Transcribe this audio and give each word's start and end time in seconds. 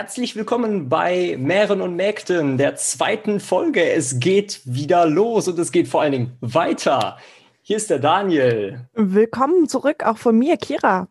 Herzlich 0.00 0.34
willkommen 0.34 0.88
bei 0.88 1.36
Mähren 1.38 1.82
und 1.82 1.94
Mägden, 1.94 2.56
der 2.56 2.74
zweiten 2.76 3.38
Folge. 3.38 3.84
Es 3.84 4.18
geht 4.18 4.62
wieder 4.64 5.04
los 5.04 5.46
und 5.46 5.58
es 5.58 5.72
geht 5.72 5.88
vor 5.88 6.00
allen 6.00 6.12
Dingen 6.12 6.38
weiter. 6.40 7.18
Hier 7.60 7.76
ist 7.76 7.90
der 7.90 7.98
Daniel. 7.98 8.88
Willkommen 8.94 9.68
zurück, 9.68 10.02
auch 10.06 10.16
von 10.16 10.38
mir, 10.38 10.56
Kira. 10.56 11.06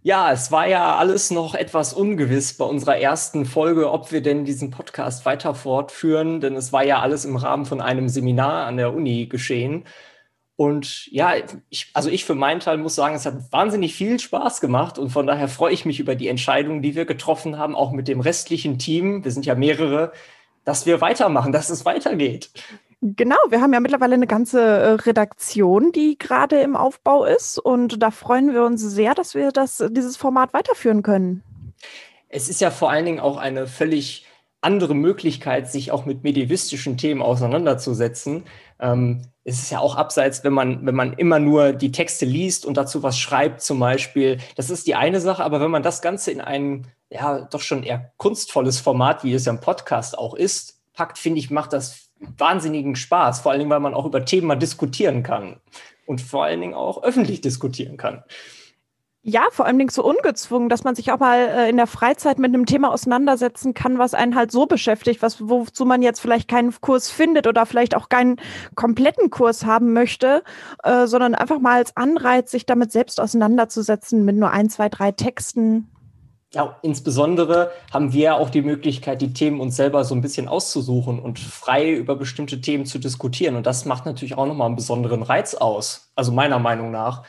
Ja, 0.00 0.32
es 0.32 0.50
war 0.50 0.66
ja 0.66 0.96
alles 0.96 1.30
noch 1.30 1.54
etwas 1.54 1.92
ungewiss 1.92 2.56
bei 2.56 2.64
unserer 2.64 2.96
ersten 2.96 3.44
Folge, 3.44 3.92
ob 3.92 4.10
wir 4.10 4.22
denn 4.22 4.46
diesen 4.46 4.70
Podcast 4.70 5.26
weiter 5.26 5.54
fortführen, 5.54 6.40
denn 6.40 6.56
es 6.56 6.72
war 6.72 6.82
ja 6.82 7.00
alles 7.00 7.26
im 7.26 7.36
Rahmen 7.36 7.66
von 7.66 7.82
einem 7.82 8.08
Seminar 8.08 8.64
an 8.64 8.78
der 8.78 8.94
Uni 8.94 9.26
geschehen. 9.26 9.84
Und 10.56 11.06
ja, 11.08 11.34
ich, 11.68 11.90
also 11.92 12.08
ich 12.08 12.24
für 12.24 12.34
meinen 12.34 12.60
Teil 12.60 12.78
muss 12.78 12.94
sagen, 12.94 13.14
es 13.14 13.26
hat 13.26 13.52
wahnsinnig 13.52 13.94
viel 13.94 14.18
Spaß 14.18 14.62
gemacht 14.62 14.98
und 14.98 15.10
von 15.10 15.26
daher 15.26 15.48
freue 15.48 15.74
ich 15.74 15.84
mich 15.84 16.00
über 16.00 16.14
die 16.14 16.28
Entscheidung, 16.28 16.80
die 16.80 16.96
wir 16.96 17.04
getroffen 17.04 17.58
haben, 17.58 17.76
auch 17.76 17.92
mit 17.92 18.08
dem 18.08 18.20
restlichen 18.20 18.78
Team. 18.78 19.22
Wir 19.22 19.32
sind 19.32 19.44
ja 19.44 19.54
mehrere, 19.54 20.12
dass 20.64 20.86
wir 20.86 21.02
weitermachen, 21.02 21.52
dass 21.52 21.68
es 21.68 21.84
weitergeht. 21.84 22.50
Genau, 23.02 23.36
wir 23.50 23.60
haben 23.60 23.74
ja 23.74 23.80
mittlerweile 23.80 24.14
eine 24.14 24.26
ganze 24.26 24.60
äh, 24.60 24.90
Redaktion, 24.92 25.92
die 25.92 26.16
gerade 26.16 26.60
im 26.60 26.74
Aufbau 26.74 27.26
ist 27.26 27.58
und 27.58 28.02
da 28.02 28.10
freuen 28.10 28.54
wir 28.54 28.64
uns 28.64 28.80
sehr, 28.80 29.14
dass 29.14 29.34
wir 29.34 29.52
das, 29.52 29.84
dieses 29.90 30.16
Format 30.16 30.54
weiterführen 30.54 31.02
können. 31.02 31.42
Es 32.30 32.48
ist 32.48 32.62
ja 32.62 32.70
vor 32.70 32.90
allen 32.90 33.04
Dingen 33.04 33.20
auch 33.20 33.36
eine 33.36 33.66
völlig 33.66 34.24
andere 34.60 34.94
Möglichkeit, 34.94 35.70
sich 35.70 35.92
auch 35.92 36.06
mit 36.06 36.24
medievistischen 36.24 36.96
Themen 36.96 37.22
auseinanderzusetzen. 37.22 38.44
Ähm, 38.80 39.22
es 39.44 39.60
ist 39.60 39.70
ja 39.70 39.78
auch 39.78 39.94
abseits, 39.94 40.42
wenn 40.42 40.52
man, 40.52 40.84
wenn 40.84 40.94
man 40.94 41.12
immer 41.12 41.38
nur 41.38 41.72
die 41.72 41.92
Texte 41.92 42.26
liest 42.26 42.66
und 42.66 42.76
dazu 42.76 43.02
was 43.02 43.18
schreibt, 43.18 43.62
zum 43.62 43.78
Beispiel. 43.78 44.38
Das 44.56 44.70
ist 44.70 44.86
die 44.86 44.96
eine 44.96 45.20
Sache, 45.20 45.44
aber 45.44 45.60
wenn 45.60 45.70
man 45.70 45.84
das 45.84 46.02
Ganze 46.02 46.32
in 46.32 46.40
ein, 46.40 46.88
ja, 47.10 47.42
doch 47.42 47.60
schon 47.60 47.84
eher 47.84 48.12
kunstvolles 48.16 48.80
Format, 48.80 49.22
wie 49.22 49.34
es 49.34 49.44
ja 49.44 49.52
im 49.52 49.60
Podcast 49.60 50.18
auch 50.18 50.34
ist, 50.34 50.80
packt, 50.94 51.18
finde 51.18 51.38
ich, 51.38 51.50
macht 51.50 51.72
das 51.72 52.10
wahnsinnigen 52.18 52.96
Spaß. 52.96 53.40
Vor 53.40 53.52
allen 53.52 53.60
Dingen, 53.60 53.70
weil 53.70 53.80
man 53.80 53.94
auch 53.94 54.06
über 54.06 54.24
Themen 54.24 54.48
mal 54.48 54.56
diskutieren 54.56 55.22
kann 55.22 55.60
und 56.06 56.20
vor 56.20 56.44
allen 56.44 56.60
Dingen 56.60 56.74
auch 56.74 57.02
öffentlich 57.02 57.40
diskutieren 57.40 57.96
kann. 57.96 58.24
Ja, 59.28 59.48
vor 59.50 59.66
allem 59.66 59.88
so 59.88 60.04
ungezwungen, 60.04 60.68
dass 60.68 60.84
man 60.84 60.94
sich 60.94 61.10
auch 61.10 61.18
mal 61.18 61.38
äh, 61.38 61.68
in 61.68 61.76
der 61.76 61.88
Freizeit 61.88 62.38
mit 62.38 62.54
einem 62.54 62.64
Thema 62.64 62.92
auseinandersetzen 62.92 63.74
kann, 63.74 63.98
was 63.98 64.14
einen 64.14 64.36
halt 64.36 64.52
so 64.52 64.66
beschäftigt, 64.66 65.20
was 65.20 65.48
wozu 65.48 65.84
man 65.84 66.00
jetzt 66.00 66.20
vielleicht 66.20 66.46
keinen 66.46 66.72
Kurs 66.80 67.10
findet 67.10 67.48
oder 67.48 67.66
vielleicht 67.66 67.96
auch 67.96 68.08
keinen 68.08 68.36
kompletten 68.76 69.30
Kurs 69.30 69.66
haben 69.66 69.92
möchte, 69.92 70.44
äh, 70.84 71.08
sondern 71.08 71.34
einfach 71.34 71.58
mal 71.58 71.78
als 71.78 71.96
Anreiz, 71.96 72.52
sich 72.52 72.66
damit 72.66 72.92
selbst 72.92 73.20
auseinanderzusetzen 73.20 74.24
mit 74.24 74.36
nur 74.36 74.52
ein, 74.52 74.70
zwei, 74.70 74.88
drei 74.88 75.10
Texten. 75.10 75.90
Ja, 76.54 76.78
insbesondere 76.82 77.72
haben 77.92 78.12
wir 78.12 78.36
auch 78.36 78.48
die 78.48 78.62
Möglichkeit, 78.62 79.20
die 79.22 79.32
Themen 79.32 79.58
uns 79.58 79.74
selber 79.74 80.04
so 80.04 80.14
ein 80.14 80.20
bisschen 80.20 80.46
auszusuchen 80.46 81.18
und 81.18 81.40
frei 81.40 81.92
über 81.92 82.14
bestimmte 82.14 82.60
Themen 82.60 82.86
zu 82.86 83.00
diskutieren. 83.00 83.56
Und 83.56 83.66
das 83.66 83.86
macht 83.86 84.06
natürlich 84.06 84.38
auch 84.38 84.46
nochmal 84.46 84.68
einen 84.68 84.76
besonderen 84.76 85.24
Reiz 85.24 85.56
aus, 85.56 86.12
also 86.14 86.30
meiner 86.30 86.60
Meinung 86.60 86.92
nach. 86.92 87.24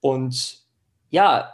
Und 0.00 0.61
ja, 1.12 1.52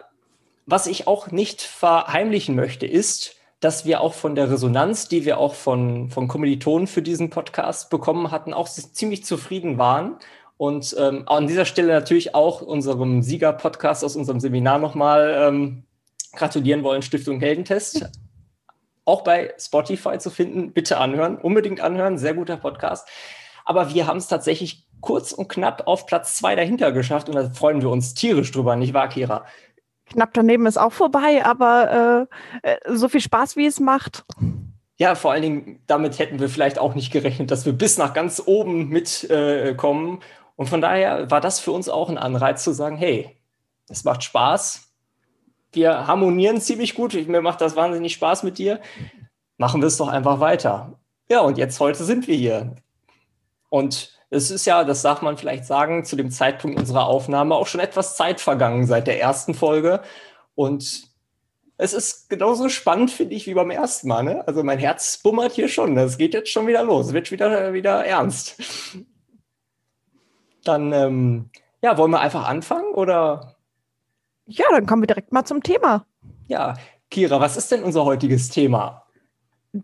was 0.67 0.87
ich 0.87 1.06
auch 1.06 1.31
nicht 1.31 1.62
verheimlichen 1.62 2.55
möchte, 2.55 2.87
ist, 2.87 3.34
dass 3.59 3.84
wir 3.84 4.00
auch 4.00 4.15
von 4.15 4.37
der 4.37 4.50
Resonanz, 4.50 5.09
die 5.09 5.25
wir 5.25 5.39
auch 5.39 5.55
von, 5.55 6.11
von 6.11 6.28
Kommilitonen 6.28 6.87
für 6.87 7.03
diesen 7.03 7.28
Podcast 7.28 7.91
bekommen 7.91 8.31
hatten, 8.31 8.55
auch 8.55 8.69
ziemlich 8.69 9.25
zufrieden 9.25 9.77
waren. 9.77 10.16
Und 10.56 10.94
ähm, 10.99 11.25
an 11.27 11.49
dieser 11.49 11.65
Stelle 11.65 11.93
natürlich 11.93 12.37
auch 12.37 12.62
unserem 12.62 13.22
Sieger-Podcast 13.22 14.05
aus 14.05 14.15
unserem 14.15 14.38
Seminar 14.38 14.78
nochmal 14.78 15.34
ähm, 15.41 15.83
gratulieren 16.34 16.84
wollen, 16.84 17.03
Stiftung 17.03 17.41
Heldentest. 17.41 18.09
Auch 19.04 19.22
bei 19.22 19.53
Spotify 19.59 20.19
zu 20.19 20.31
finden, 20.31 20.72
bitte 20.72 20.99
anhören, 20.99 21.37
unbedingt 21.37 21.81
anhören, 21.81 22.16
sehr 22.16 22.34
guter 22.34 22.59
Podcast. 22.59 23.09
Aber 23.65 23.93
wir 23.93 24.06
haben 24.06 24.19
es 24.19 24.28
tatsächlich 24.28 24.88
kurz 25.00 25.32
und 25.32 25.48
knapp 25.48 25.86
auf 25.86 26.06
Platz 26.06 26.36
zwei 26.36 26.56
dahinter 26.56 26.92
geschafft 26.92 27.28
und 27.28 27.34
da 27.34 27.50
freuen 27.50 27.82
wir 27.82 27.91
uns 27.91 28.14
tierisch 28.14 28.53
drüber, 28.53 28.76
nicht 28.76 28.94
wahr, 28.94 29.09
Kira? 29.09 29.44
Knapp 30.10 30.31
daneben 30.32 30.66
ist 30.66 30.78
auch 30.78 30.92
vorbei, 30.92 31.44
aber 31.44 32.28
äh, 32.62 32.70
äh, 32.70 32.97
so 32.97 33.09
viel 33.09 33.20
Spaß, 33.20 33.56
wie 33.56 33.66
es 33.66 33.78
macht. 33.78 34.25
Ja, 34.97 35.14
vor 35.14 35.32
allen 35.32 35.42
Dingen, 35.42 35.82
damit 35.86 36.19
hätten 36.19 36.41
wir 36.41 36.48
vielleicht 36.48 36.78
auch 36.78 36.94
nicht 36.94 37.12
gerechnet, 37.12 37.50
dass 37.50 37.66
wir 37.66 37.72
bis 37.72 37.98
nach 37.98 38.14
ganz 38.14 38.42
oben 38.44 38.88
mitkommen. 38.88 40.19
Äh, 40.19 40.25
und 40.56 40.69
von 40.69 40.81
daher 40.81 41.30
war 41.30 41.41
das 41.41 41.60
für 41.60 41.70
uns 41.70 41.88
auch 41.88 42.09
ein 42.09 42.19
Anreiz 42.19 42.65
zu 42.65 42.72
sagen, 42.72 42.97
hey, 42.97 43.36
es 43.88 44.04
macht 44.04 44.25
Spaß. 44.25 44.88
Wir 45.72 46.06
harmonieren 46.06 46.60
ziemlich 46.60 46.94
gut. 46.94 47.15
Mir 47.28 47.42
macht 47.42 47.60
das 47.60 47.76
wahnsinnig 47.76 48.15
Spaß 48.15 48.42
mit 48.42 48.59
dir. 48.59 48.80
Machen 49.56 49.82
wir 49.82 49.86
es 49.86 49.98
doch 49.98 50.09
einfach 50.09 50.41
weiter. 50.41 50.98
Ja, 51.30 51.41
und 51.41 51.59
jetzt 51.59 51.78
heute 51.78 52.03
sind 52.03 52.26
wir 52.26 52.36
hier. 52.36 52.75
Und 53.69 54.18
es 54.31 54.50
ist 54.50 54.66
ja, 54.66 54.84
das 54.84 55.03
darf 55.03 55.22
man 55.22 55.39
vielleicht 55.39 55.65
sagen, 55.65 56.05
zu 56.05 56.16
dem 56.16 56.31
Zeitpunkt 56.31 56.78
unserer 56.78 57.06
Aufnahme 57.06 57.55
auch 57.55 57.66
schon 57.66 57.81
etwas 57.81 58.16
Zeit 58.16 58.41
vergangen 58.41 58.87
seit 58.87 59.06
der 59.06 59.21
ersten 59.21 59.55
Folge. 59.55 60.03
Und 60.55 61.09
es 61.78 61.94
ist 61.94 62.28
genauso 62.28 62.69
spannend, 62.69 63.11
finde 63.11 63.34
ich, 63.34 63.47
wie 63.47 63.55
beim 63.55 63.71
ersten 63.71 64.09
Mal. 64.09 64.25
Ne? 64.25 64.47
Also 64.47 64.62
mein 64.62 64.78
Herz 64.78 65.19
bummert 65.19 65.53
hier 65.53 65.69
schon. 65.69 65.97
Es 65.97 66.19
geht 66.19 66.34
jetzt 66.34 66.50
schon 66.50 66.66
wieder 66.66 66.83
los. 66.83 67.06
Es 67.06 67.12
wird 67.12 67.31
wieder, 67.31 67.72
wieder 67.72 68.05
ernst. 68.05 68.61
Dann, 70.65 70.93
ähm, 70.93 71.50
ja, 71.81 71.97
wollen 71.97 72.10
wir 72.10 72.21
einfach 72.21 72.47
anfangen 72.47 72.93
oder? 72.93 73.55
Ja, 74.45 74.66
dann 74.71 74.87
kommen 74.87 75.03
wir 75.03 75.06
direkt 75.06 75.33
mal 75.33 75.45
zum 75.45 75.62
Thema. 75.62 76.05
Ja, 76.49 76.75
Kira, 77.10 77.41
was 77.41 77.56
ist 77.56 77.71
denn 77.71 77.83
unser 77.83 78.05
heutiges 78.05 78.50
Thema? 78.50 79.06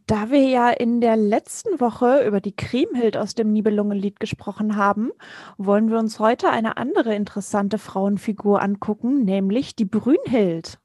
Da 0.07 0.31
wir 0.31 0.43
ja 0.43 0.71
in 0.71 1.01
der 1.01 1.17
letzten 1.17 1.81
Woche 1.81 2.25
über 2.27 2.41
die 2.41 2.57
Kriemhild 2.57 3.17
aus 3.17 3.35
dem 3.35 3.53
Nibelungenlied 3.53 4.19
gesprochen 4.19 4.77
haben, 4.77 5.11
wollen 5.59 5.91
wir 5.91 5.99
uns 5.99 6.19
heute 6.19 6.51
eine 6.51 6.77
andere 6.77 7.15
interessante 7.15 7.79
Frauenfigur 7.79 8.63
angucken, 8.63 9.25
nämlich 9.25 9.77
die 9.77 9.85
Brünhild. 9.85 10.79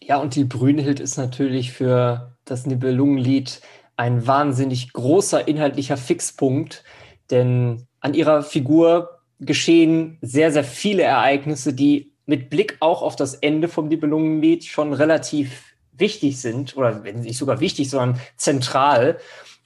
Ja, 0.00 0.16
und 0.16 0.34
die 0.34 0.44
Brünhild 0.44 1.00
ist 1.00 1.16
natürlich 1.16 1.72
für 1.72 2.36
das 2.44 2.66
Nibelungenlied 2.66 3.60
ein 3.96 4.26
wahnsinnig 4.26 4.92
großer 4.92 5.46
inhaltlicher 5.46 5.96
Fixpunkt, 5.96 6.84
denn 7.30 7.86
an 8.00 8.14
ihrer 8.14 8.42
Figur 8.42 9.20
geschehen 9.38 10.18
sehr, 10.22 10.50
sehr 10.50 10.64
viele 10.64 11.02
Ereignisse, 11.02 11.72
die 11.72 12.12
mit 12.26 12.50
Blick 12.50 12.76
auch 12.80 13.02
auf 13.02 13.16
das 13.16 13.34
Ende 13.34 13.68
vom 13.68 13.88
Nibelungenlied 13.88 14.64
schon 14.64 14.92
relativ 14.92 15.71
wichtig 15.92 16.40
sind, 16.40 16.76
oder 16.76 17.04
wenn 17.04 17.20
nicht 17.20 17.38
sogar 17.38 17.60
wichtig, 17.60 17.90
sondern 17.90 18.20
zentral. 18.36 19.18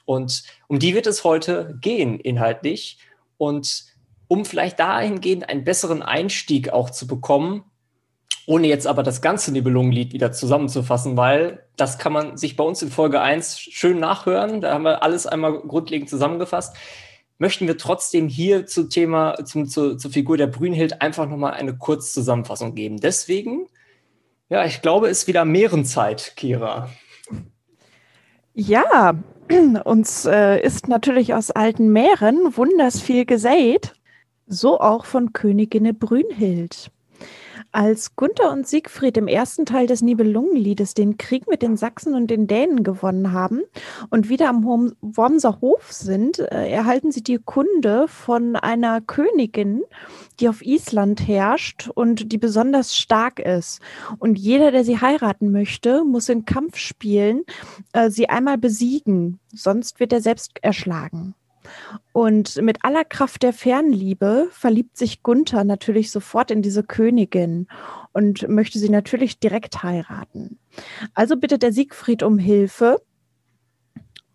Und 0.04 0.44
um 0.68 0.78
die 0.78 0.94
wird 0.94 1.06
es 1.06 1.24
heute 1.24 1.78
gehen, 1.80 2.20
inhaltlich. 2.20 2.98
Und 3.38 3.84
um 4.28 4.44
vielleicht 4.44 4.78
dahingehend 4.78 5.48
einen 5.48 5.64
besseren 5.64 6.02
Einstieg 6.02 6.70
auch 6.70 6.90
zu 6.90 7.06
bekommen, 7.06 7.64
ohne 8.46 8.68
jetzt 8.68 8.86
aber 8.86 9.02
das 9.02 9.20
ganze 9.22 9.52
Nibelungenlied 9.52 10.12
wieder 10.12 10.32
zusammenzufassen, 10.32 11.16
weil 11.16 11.64
das 11.76 11.98
kann 11.98 12.12
man 12.12 12.36
sich 12.36 12.56
bei 12.56 12.62
uns 12.62 12.80
in 12.80 12.90
Folge 12.90 13.20
1 13.20 13.58
schön 13.58 13.98
nachhören. 13.98 14.60
Da 14.60 14.72
haben 14.72 14.84
wir 14.84 15.02
alles 15.02 15.26
einmal 15.26 15.58
grundlegend 15.60 16.08
zusammengefasst. 16.08 16.76
Möchten 17.38 17.66
wir 17.66 17.76
trotzdem 17.76 18.28
hier 18.28 18.66
zum 18.66 18.88
Thema, 18.88 19.44
zum, 19.44 19.68
zur, 19.68 19.98
zur 19.98 20.10
Figur 20.10 20.36
der 20.36 20.46
Brünhild 20.46 21.02
einfach 21.02 21.28
nochmal 21.28 21.54
eine 21.54 21.76
Kurzzusammenfassung 21.76 22.74
geben. 22.74 22.98
Deswegen 22.98 23.66
ja, 24.48 24.64
ich 24.64 24.82
glaube, 24.82 25.08
es 25.08 25.20
ist 25.20 25.26
wieder 25.28 25.44
Mehrenzeit, 25.44 26.32
Kira. 26.36 26.88
Ja, 28.54 29.14
uns 29.84 30.24
äh, 30.24 30.60
ist 30.60 30.88
natürlich 30.88 31.34
aus 31.34 31.50
alten 31.50 31.92
Meeren 31.92 32.56
wunders 32.56 33.00
viel 33.00 33.24
gesät, 33.24 33.94
so 34.46 34.80
auch 34.80 35.04
von 35.04 35.32
Königin 35.32 35.96
Brünhild. 35.98 36.90
Als 37.72 38.16
Gunther 38.16 38.52
und 38.52 38.66
Siegfried 38.66 39.18
im 39.18 39.28
ersten 39.28 39.66
Teil 39.66 39.86
des 39.86 40.00
Nibelungenliedes 40.00 40.94
den 40.94 41.18
Krieg 41.18 41.46
mit 41.46 41.60
den 41.60 41.76
Sachsen 41.76 42.14
und 42.14 42.28
den 42.28 42.46
Dänen 42.46 42.84
gewonnen 42.84 43.32
haben 43.32 43.62
und 44.08 44.30
wieder 44.30 44.48
am 44.48 44.64
Wormser 44.64 45.60
Hof 45.60 45.92
sind, 45.92 46.38
äh, 46.38 46.70
erhalten 46.70 47.12
sie 47.12 47.22
die 47.22 47.38
Kunde 47.38 48.08
von 48.08 48.56
einer 48.56 49.02
Königin, 49.02 49.82
die 50.40 50.48
auf 50.48 50.62
Island 50.62 51.26
herrscht 51.26 51.88
und 51.94 52.32
die 52.32 52.38
besonders 52.38 52.96
stark 52.96 53.38
ist. 53.38 53.80
Und 54.18 54.38
jeder, 54.38 54.70
der 54.70 54.84
sie 54.84 55.00
heiraten 55.00 55.50
möchte, 55.50 56.04
muss 56.04 56.28
in 56.28 56.44
Kampfspielen 56.44 57.44
äh, 57.92 58.10
sie 58.10 58.28
einmal 58.28 58.58
besiegen, 58.58 59.40
sonst 59.52 60.00
wird 60.00 60.12
er 60.12 60.20
selbst 60.20 60.58
erschlagen. 60.62 61.34
Und 62.12 62.62
mit 62.62 62.78
aller 62.82 63.04
Kraft 63.04 63.42
der 63.42 63.52
Fernliebe 63.52 64.48
verliebt 64.50 64.96
sich 64.96 65.22
Gunther 65.22 65.64
natürlich 65.64 66.10
sofort 66.10 66.50
in 66.50 66.62
diese 66.62 66.84
Königin 66.84 67.66
und 68.12 68.48
möchte 68.48 68.78
sie 68.78 68.88
natürlich 68.88 69.40
direkt 69.40 69.82
heiraten. 69.82 70.58
Also 71.14 71.36
bittet 71.36 71.64
er 71.64 71.72
Siegfried 71.72 72.22
um 72.22 72.38
Hilfe, 72.38 73.02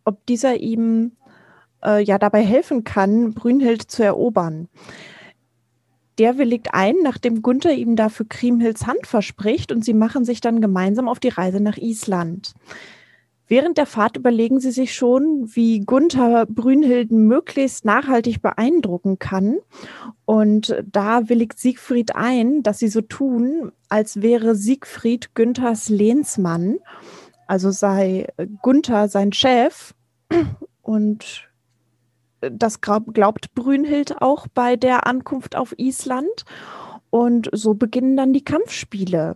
ob 0.04 0.26
dieser 0.26 0.58
ihm 0.58 1.14
äh, 1.84 2.04
ja 2.04 2.18
dabei 2.18 2.44
helfen 2.44 2.84
kann, 2.84 3.34
Brünnhild 3.34 3.84
zu 3.84 4.04
erobern. 4.04 4.68
Der 6.22 6.38
willigt 6.38 6.76
ein, 6.76 6.98
nachdem 7.02 7.42
Gunther 7.42 7.74
ihm 7.74 7.96
dafür 7.96 8.28
Kriemhilds 8.30 8.86
Hand 8.86 9.08
verspricht 9.08 9.72
und 9.72 9.84
sie 9.84 9.96
machen 9.96 10.24
sich 10.24 10.40
dann 10.40 10.62
gemeinsam 10.62 11.08
auf 11.08 11.20
die 11.20 11.30
Reise 11.30 11.60
nach 11.60 11.78
Island. 11.78 12.54
Während 13.48 13.80
der 13.80 13.88
Fahrt 13.88 14.18
überlegen 14.18 14.60
sie 14.60 14.70
sich 14.70 14.94
schon, 14.94 15.50
wie 15.56 15.80
Gunther 15.80 16.46
Brünnhilden 16.46 17.26
möglichst 17.26 17.86
nachhaltig 17.86 18.44
beeindrucken 18.44 19.18
kann. 19.18 19.58
Und 20.26 20.76
da 20.86 21.28
willigt 21.28 21.58
Siegfried 21.58 22.16
ein, 22.16 22.62
dass 22.62 22.78
sie 22.78 22.88
so 22.88 23.02
tun, 23.02 23.72
als 23.90 24.22
wäre 24.22 24.54
Siegfried 24.54 25.34
Günthers 25.34 25.90
Lehnsmann. 25.90 26.78
Also 27.48 27.72
sei 27.72 28.28
Gunther 28.62 29.08
sein 29.10 29.34
Chef. 29.34 29.96
Und 30.84 31.51
das 32.50 32.82
glaubt 32.82 33.54
Brünnhild 33.54 34.22
auch 34.22 34.48
bei 34.48 34.76
der 34.76 35.08
Ankunft 35.08 35.56
auf 35.56 35.74
Island. 35.78 36.46
Und 37.12 37.50
so 37.52 37.74
beginnen 37.74 38.16
dann 38.16 38.32
die 38.32 38.46
Kampfspiele. 38.46 39.36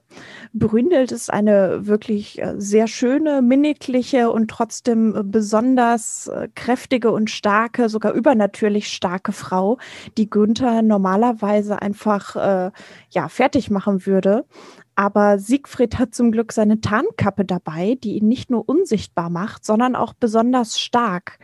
Brünnhild 0.54 1.12
ist 1.12 1.32
eine 1.32 1.86
wirklich 1.86 2.42
äh, 2.42 2.54
sehr 2.58 2.88
schöne, 2.88 3.42
minnigliche 3.42 4.32
und 4.32 4.50
trotzdem 4.50 5.14
besonders 5.26 6.30
äh, 6.30 6.48
kräftige 6.56 7.12
und 7.12 7.30
starke, 7.30 7.90
sogar 7.90 8.14
übernatürlich 8.14 8.88
starke 8.88 9.34
Frau, 9.34 9.78
die 10.18 10.30
Günther 10.30 10.84
normalerweise 10.84 11.82
einfach 11.82 12.38
äh, 12.38 12.72
ja, 13.10 13.28
fertig 13.28 13.70
machen 13.70 14.06
würde. 14.06 14.46
Aber 14.96 15.40
Siegfried 15.40 16.00
hat 16.00 16.16
zum 16.16 16.32
Glück 16.32 16.54
seine 16.54 16.80
Tarnkappe 16.80 17.44
dabei, 17.44 17.98
die 18.02 18.18
ihn 18.18 18.28
nicht 18.28 18.50
nur 18.50 18.68
unsichtbar 18.68 19.30
macht, 19.30 19.66
sondern 19.66 19.96
auch 19.96 20.14
besonders 20.14 20.80
stark. 20.80 21.38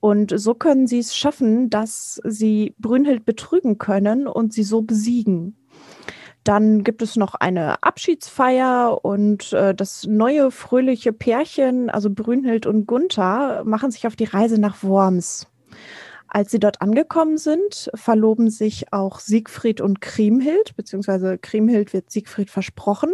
Und 0.00 0.38
so 0.38 0.54
können 0.54 0.86
sie 0.86 0.98
es 0.98 1.16
schaffen, 1.16 1.70
dass 1.70 2.20
sie 2.24 2.74
Brünnhild 2.78 3.24
betrügen 3.24 3.78
können 3.78 4.26
und 4.26 4.52
sie 4.52 4.64
so 4.64 4.82
besiegen. 4.82 5.56
Dann 6.44 6.84
gibt 6.84 7.02
es 7.02 7.16
noch 7.16 7.34
eine 7.34 7.82
Abschiedsfeier 7.82 9.04
und 9.04 9.52
äh, 9.52 9.74
das 9.74 10.06
neue 10.06 10.50
fröhliche 10.50 11.12
Pärchen, 11.12 11.90
also 11.90 12.10
Brünnhild 12.10 12.66
und 12.66 12.86
Gunther, 12.86 13.62
machen 13.64 13.90
sich 13.90 14.06
auf 14.06 14.16
die 14.16 14.24
Reise 14.24 14.58
nach 14.58 14.82
Worms. 14.82 15.46
Als 16.32 16.52
sie 16.52 16.60
dort 16.60 16.80
angekommen 16.80 17.38
sind, 17.38 17.90
verloben 17.94 18.50
sich 18.50 18.92
auch 18.92 19.18
Siegfried 19.18 19.80
und 19.80 20.00
Kriemhild, 20.00 20.76
beziehungsweise 20.76 21.38
Kriemhild 21.38 21.92
wird 21.92 22.08
Siegfried 22.08 22.50
versprochen. 22.50 23.10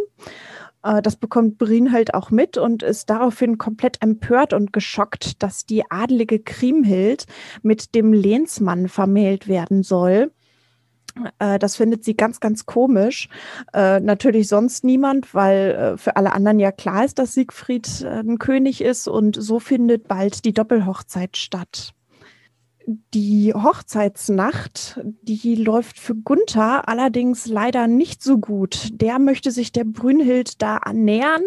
Äh, 0.83 1.01
das 1.01 1.17
bekommt 1.17 1.57
Brünnhild 1.57 2.13
auch 2.13 2.31
mit 2.31 2.59
und 2.59 2.83
ist 2.83 3.09
daraufhin 3.09 3.57
komplett 3.57 4.03
empört 4.03 4.53
und 4.53 4.75
geschockt, 4.75 5.43
dass 5.43 5.65
die 5.65 5.91
adlige 5.91 6.39
Kriemhild 6.39 7.25
mit 7.63 7.95
dem 7.95 8.13
Lehnsmann 8.13 8.87
vermählt 8.87 9.49
werden 9.49 9.83
soll. 9.83 10.31
Äh, 11.39 11.59
das 11.59 11.77
findet 11.77 12.05
sie 12.05 12.19
ganz, 12.19 12.39
ganz 12.41 12.67
komisch. 12.67 13.31
Äh, 13.73 14.01
natürlich 14.01 14.47
sonst 14.47 14.85
niemand, 14.85 15.33
weil 15.33 15.97
für 15.97 16.17
alle 16.17 16.35
anderen 16.35 16.59
ja 16.59 16.71
klar 16.71 17.07
ist, 17.07 17.19
dass 17.19 17.33
Siegfried 17.33 18.05
ein 18.05 18.39
König 18.39 18.83
ist 18.83 19.09
und 19.09 19.37
so 19.41 19.59
findet 19.59 20.07
bald 20.07 20.45
die 20.45 20.53
Doppelhochzeit 20.53 21.39
statt 21.39 21.95
die 22.87 23.53
Hochzeitsnacht, 23.53 25.01
die 25.23 25.57
läuft 25.57 25.99
für 25.99 26.15
Gunther 26.15 26.89
allerdings 26.89 27.47
leider 27.47 27.89
nicht 27.89 28.23
so 28.23 28.39
gut. 28.39 28.91
Der 28.93 29.19
möchte 29.19 29.51
sich 29.51 29.73
der 29.73 29.83
Brünnhild 29.83 30.63
da 30.63 30.77
annähern 30.77 31.43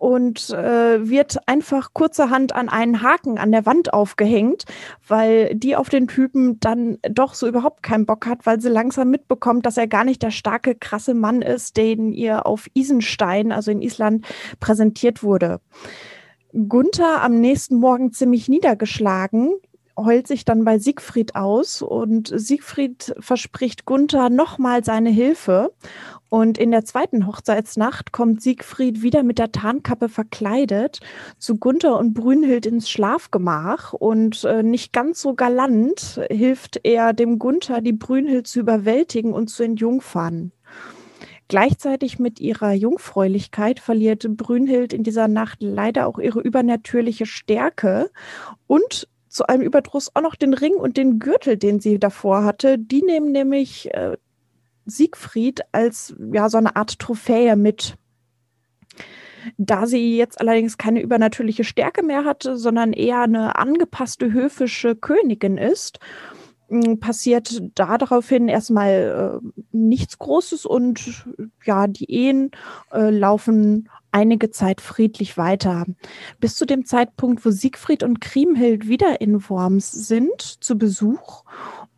und 0.00 0.50
äh, 0.50 1.08
wird 1.08 1.38
einfach 1.46 1.94
kurzerhand 1.94 2.52
an 2.56 2.68
einen 2.68 3.00
Haken 3.00 3.38
an 3.38 3.52
der 3.52 3.64
Wand 3.64 3.94
aufgehängt, 3.94 4.64
weil 5.06 5.54
die 5.54 5.76
auf 5.76 5.88
den 5.88 6.08
Typen 6.08 6.58
dann 6.58 6.98
doch 7.08 7.34
so 7.34 7.46
überhaupt 7.46 7.84
keinen 7.84 8.04
Bock 8.04 8.26
hat, 8.26 8.44
weil 8.44 8.60
sie 8.60 8.68
langsam 8.68 9.08
mitbekommt, 9.08 9.64
dass 9.66 9.76
er 9.76 9.86
gar 9.86 10.04
nicht 10.04 10.22
der 10.22 10.32
starke, 10.32 10.74
krasse 10.74 11.14
Mann 11.14 11.42
ist, 11.42 11.76
den 11.76 12.12
ihr 12.12 12.44
auf 12.44 12.68
Isenstein, 12.74 13.52
also 13.52 13.70
in 13.70 13.82
Island, 13.82 14.26
präsentiert 14.58 15.22
wurde. 15.22 15.60
Gunther 16.68 17.22
am 17.22 17.40
nächsten 17.40 17.76
Morgen 17.76 18.12
ziemlich 18.12 18.48
niedergeschlagen, 18.48 19.52
heult 19.96 20.26
sich 20.26 20.44
dann 20.44 20.64
bei 20.64 20.78
Siegfried 20.78 21.34
aus 21.34 21.82
und 21.82 22.32
Siegfried 22.34 23.14
verspricht 23.18 23.84
Gunther 23.84 24.30
nochmal 24.30 24.84
seine 24.84 25.10
Hilfe. 25.10 25.72
Und 26.28 26.56
in 26.56 26.70
der 26.70 26.84
zweiten 26.84 27.26
Hochzeitsnacht 27.26 28.10
kommt 28.10 28.40
Siegfried 28.40 29.02
wieder 29.02 29.22
mit 29.22 29.38
der 29.38 29.52
Tarnkappe 29.52 30.08
verkleidet 30.08 31.00
zu 31.38 31.56
Gunther 31.56 31.98
und 31.98 32.14
Brünnhild 32.14 32.64
ins 32.64 32.88
Schlafgemach 32.88 33.92
und 33.92 34.44
äh, 34.44 34.62
nicht 34.62 34.94
ganz 34.94 35.20
so 35.20 35.34
galant 35.34 36.20
hilft 36.30 36.80
er 36.84 37.12
dem 37.12 37.38
Gunther, 37.38 37.82
die 37.82 37.92
Brünnhild 37.92 38.46
zu 38.46 38.60
überwältigen 38.60 39.34
und 39.34 39.48
zu 39.48 39.62
entjungfern. 39.62 40.52
Gleichzeitig 41.52 42.18
mit 42.18 42.40
ihrer 42.40 42.72
Jungfräulichkeit 42.72 43.78
verliert 43.78 44.26
Brünnhild 44.38 44.94
in 44.94 45.02
dieser 45.02 45.28
Nacht 45.28 45.58
leider 45.60 46.06
auch 46.06 46.18
ihre 46.18 46.40
übernatürliche 46.40 47.26
Stärke 47.26 48.10
und 48.66 49.06
zu 49.32 49.46
einem 49.46 49.62
Überdruss 49.62 50.10
auch 50.14 50.20
noch 50.20 50.34
den 50.34 50.54
Ring 50.54 50.74
und 50.74 50.96
den 50.96 51.18
Gürtel, 51.18 51.56
den 51.56 51.80
sie 51.80 51.98
davor 51.98 52.44
hatte. 52.44 52.78
Die 52.78 53.02
nehmen 53.02 53.32
nämlich 53.32 53.92
äh, 53.94 54.16
Siegfried 54.84 55.62
als 55.72 56.14
ja 56.32 56.48
so 56.48 56.58
eine 56.58 56.76
Art 56.76 56.98
Trophäe 56.98 57.56
mit. 57.56 57.96
Da 59.58 59.86
sie 59.86 60.16
jetzt 60.16 60.40
allerdings 60.40 60.78
keine 60.78 61.00
übernatürliche 61.00 61.64
Stärke 61.64 62.04
mehr 62.04 62.24
hatte, 62.24 62.56
sondern 62.56 62.92
eher 62.92 63.22
eine 63.22 63.56
angepasste 63.56 64.32
höfische 64.32 64.94
Königin 64.94 65.58
ist, 65.58 65.98
passiert 67.00 67.60
da 67.74 67.98
daraufhin 67.98 68.48
erstmal 68.48 69.40
äh, 69.42 69.48
nichts 69.72 70.18
Großes 70.18 70.64
und 70.64 71.26
ja, 71.64 71.86
die 71.86 72.10
Ehen 72.10 72.50
äh, 72.92 73.10
laufen 73.10 73.88
einige 74.12 74.50
Zeit 74.50 74.80
friedlich 74.80 75.36
weiter. 75.36 75.86
Bis 76.40 76.56
zu 76.56 76.66
dem 76.66 76.84
Zeitpunkt, 76.84 77.44
wo 77.44 77.50
Siegfried 77.50 78.02
und 78.02 78.20
Kriemhild 78.20 78.86
wieder 78.86 79.20
in 79.20 79.48
Worms 79.48 79.90
sind, 79.90 80.40
zu 80.40 80.78
Besuch 80.78 81.44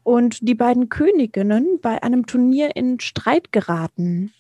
und 0.03 0.49
die 0.49 0.55
beiden 0.55 0.89
Königinnen 0.89 1.81
bei 1.81 2.03
einem 2.03 2.27
Turnier 2.27 2.77
in 2.77 3.01
Streit 3.01 3.53
geraten. 3.53 4.33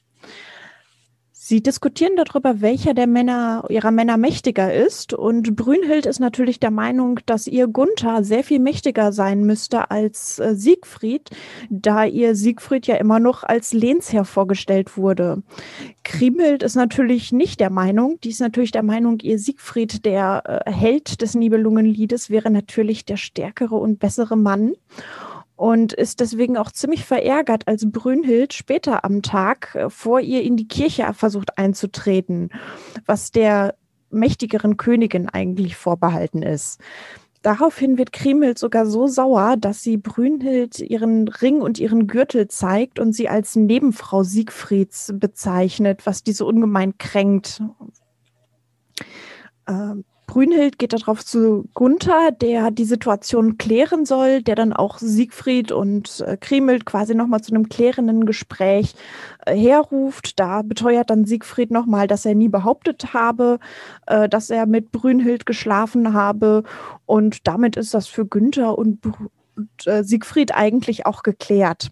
Sie 1.47 1.63
diskutieren 1.63 2.17
darüber, 2.17 2.63
welcher 2.63 2.95
der 2.95 3.07
Männer, 3.07 3.67
ihrer 3.69 3.91
Männer 3.91 4.17
mächtiger 4.17 4.73
ist. 4.73 5.13
Und 5.13 5.57
Brünnhild 5.57 6.07
ist 6.07 6.19
natürlich 6.19 6.59
der 6.59 6.71
Meinung, 6.71 7.21
dass 7.27 7.47
ihr 7.47 7.67
Gunther 7.67 8.25
sehr 8.25 8.43
viel 8.43 8.61
mächtiger 8.61 9.13
sein 9.13 9.45
müsste 9.45 9.91
als 9.91 10.39
äh, 10.39 10.55
Siegfried, 10.55 11.29
da 11.69 12.07
ihr 12.07 12.35
Siegfried 12.35 12.87
ja 12.87 12.97
immer 12.97 13.21
noch 13.21 13.43
als 13.43 13.75
Lehnsherr 13.75 14.25
vorgestellt 14.25 14.97
wurde. 14.97 15.43
Kriemhild 16.03 16.63
ist 16.63 16.77
natürlich 16.77 17.31
nicht 17.31 17.61
der 17.61 17.69
Meinung. 17.69 18.19
Die 18.25 18.31
ist 18.31 18.41
natürlich 18.41 18.73
der 18.73 18.83
Meinung, 18.83 19.21
ihr 19.21 19.39
Siegfried, 19.39 20.07
der 20.07 20.65
äh, 20.65 20.73
Held 20.73 21.21
des 21.21 21.35
Nibelungenliedes, 21.35 22.31
wäre 22.31 22.51
natürlich 22.51 23.05
der 23.05 23.19
stärkere 23.19 23.75
und 23.75 23.99
bessere 23.99 24.39
Mann 24.39 24.73
und 25.57 25.93
ist 25.93 26.21
deswegen 26.21 26.57
auch 26.57 26.73
ziemlich 26.73 27.05
verärgert, 27.05 27.69
als 27.69 27.91
Brünnhild 27.91 28.53
später 28.53 29.05
am 29.05 29.23
Tag 29.23 29.75
äh, 29.75 29.91
vor 29.91 30.21
ihr 30.21 30.43
in 30.43 30.57
die 30.57 30.69
Kirche 30.69 31.13
versucht 31.15 31.59
einzutreten, 31.59 32.51
was 33.07 33.31
der 33.31 33.75
mächtigeren 34.11 34.77
Königin 34.77 35.29
eigentlich 35.29 35.77
vorbehalten 35.77 36.43
ist. 36.43 36.81
Daraufhin 37.43 37.99
wird 37.99 38.13
Kriemhild 38.13 38.59
sogar 38.59 38.87
so 38.87 39.07
sauer, 39.07 39.57
dass 39.59 39.83
sie 39.83 39.99
Brünnhild 39.99 40.79
ihren 40.79 41.29
Ring 41.29 41.61
und 41.61 41.79
ihren 41.79 42.07
Gürtel 42.07 42.49
zeigt 42.49 42.99
und 42.99 43.13
sie 43.13 43.29
als 43.29 43.55
Nebenfrau 43.55 44.23
Siegfrieds 44.23 45.13
bezeichnet, 45.17 46.07
was 46.07 46.23
diese 46.23 46.47
ungemein 46.47 46.97
kränkt. 46.97 47.63
Ähm, 49.69 50.05
Brünnhild 50.27 50.79
geht 50.79 50.93
darauf 50.93 51.25
zu 51.25 51.69
Gunther, 51.75 52.31
der 52.33 52.71
die 52.71 52.85
Situation 52.85 53.59
klären 53.59 54.05
soll, 54.05 54.43
der 54.43 54.55
dann 54.55 54.73
auch 54.73 54.99
Siegfried 54.99 55.73
und 55.73 56.25
äh, 56.27 56.37
Kriemhild 56.37 56.87
quasi 56.87 57.15
nochmal 57.15 57.43
zu 57.43 57.55
einem 57.55 57.69
klärenden 57.69 58.27
Gespräch 58.27 58.95
äh, 59.47 59.55
herruft. 59.57 60.39
Da 60.41 60.63
beteuert 60.63 61.11
dann 61.11 61.25
Siegfried 61.25 61.71
nochmal, 61.71 62.07
dass 62.07 62.25
er 62.25 62.35
nie 62.35 62.49
behauptet 62.49 63.13
habe, 63.13 63.59
äh, 64.07 64.29
dass 64.29 64.51
er 64.51 64.67
mit 64.67 64.93
Brünnhild 64.93 65.47
geschlafen 65.47 66.15
habe. 66.15 66.65
Und 67.07 67.47
damit 67.47 67.77
ist 67.77 67.95
das 67.95 68.07
für 68.07 68.27
Günther 68.27 68.79
und, 68.79 69.01
und 69.57 69.87
äh, 69.87 70.05
Siegfried 70.05 70.55
eigentlich 70.55 71.07
auch 71.07 71.23
geklärt. 71.23 71.91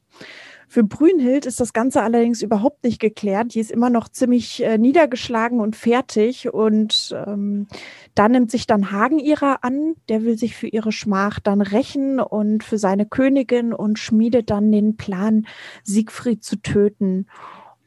Für 0.73 0.85
Brünnhild 0.85 1.45
ist 1.45 1.61
das 1.61 1.75
Ganze 1.75 2.03
allerdings 2.03 2.41
überhaupt 2.41 2.83
nicht 2.83 2.99
geklärt. 2.99 3.53
Die 3.53 3.61
ist 3.61 3.71
immer 3.71 3.91
noch 3.91 4.09
ziemlich 4.09 4.65
äh, 4.65 4.79
niedergeschlagen 4.79 5.61
und 5.61 5.77
fertig. 5.77 6.51
Und 6.51 7.15
ähm, 7.27 7.67
da 8.15 8.27
nimmt 8.27 8.51
sich 8.51 8.67
dann 8.67 8.91
Hagen 8.91 9.19
ihrer 9.19 9.65
an. 9.65 9.97
Der 10.09 10.23
will 10.25 10.39
sich 10.39 10.57
für 10.57 10.69
ihre 10.69 10.91
Schmach 10.91 11.41
dann 11.41 11.61
rächen 11.61 12.21
und 12.21 12.65
für 12.65 12.79
seine 12.79 13.05
Königin 13.05 13.75
und 13.75 13.99
schmiedet 13.99 14.49
dann 14.49 14.73
den 14.73 14.97
Plan, 14.97 15.47
Siegfried 15.85 16.43
zu 16.43 16.57
töten 16.57 17.27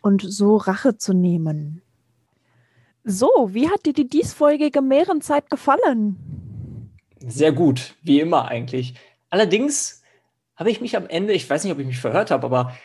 und 0.03 0.21
so 0.21 0.55
Rache 0.55 0.95
zu 0.95 1.15
nehmen. 1.15 1.81
So, 3.03 3.49
wie 3.49 3.67
hat 3.67 3.87
dir 3.87 3.93
die 3.93 4.07
diesfolgige 4.07 4.83
Meerenzeit 4.83 5.49
gefallen? 5.49 6.91
Sehr 7.25 7.51
gut, 7.51 7.95
wie 8.03 8.19
immer 8.19 8.47
eigentlich. 8.47 8.93
Allerdings 9.31 10.03
habe 10.55 10.71
ich 10.71 10.81
mich 10.81 10.95
am 10.95 11.07
Ende, 11.07 11.33
ich 11.33 11.49
weiß 11.49 11.63
nicht, 11.63 11.73
ob 11.73 11.79
ich 11.79 11.87
mich 11.87 11.99
verhört 11.99 12.31
habe, 12.31 12.45
aber 12.45 12.77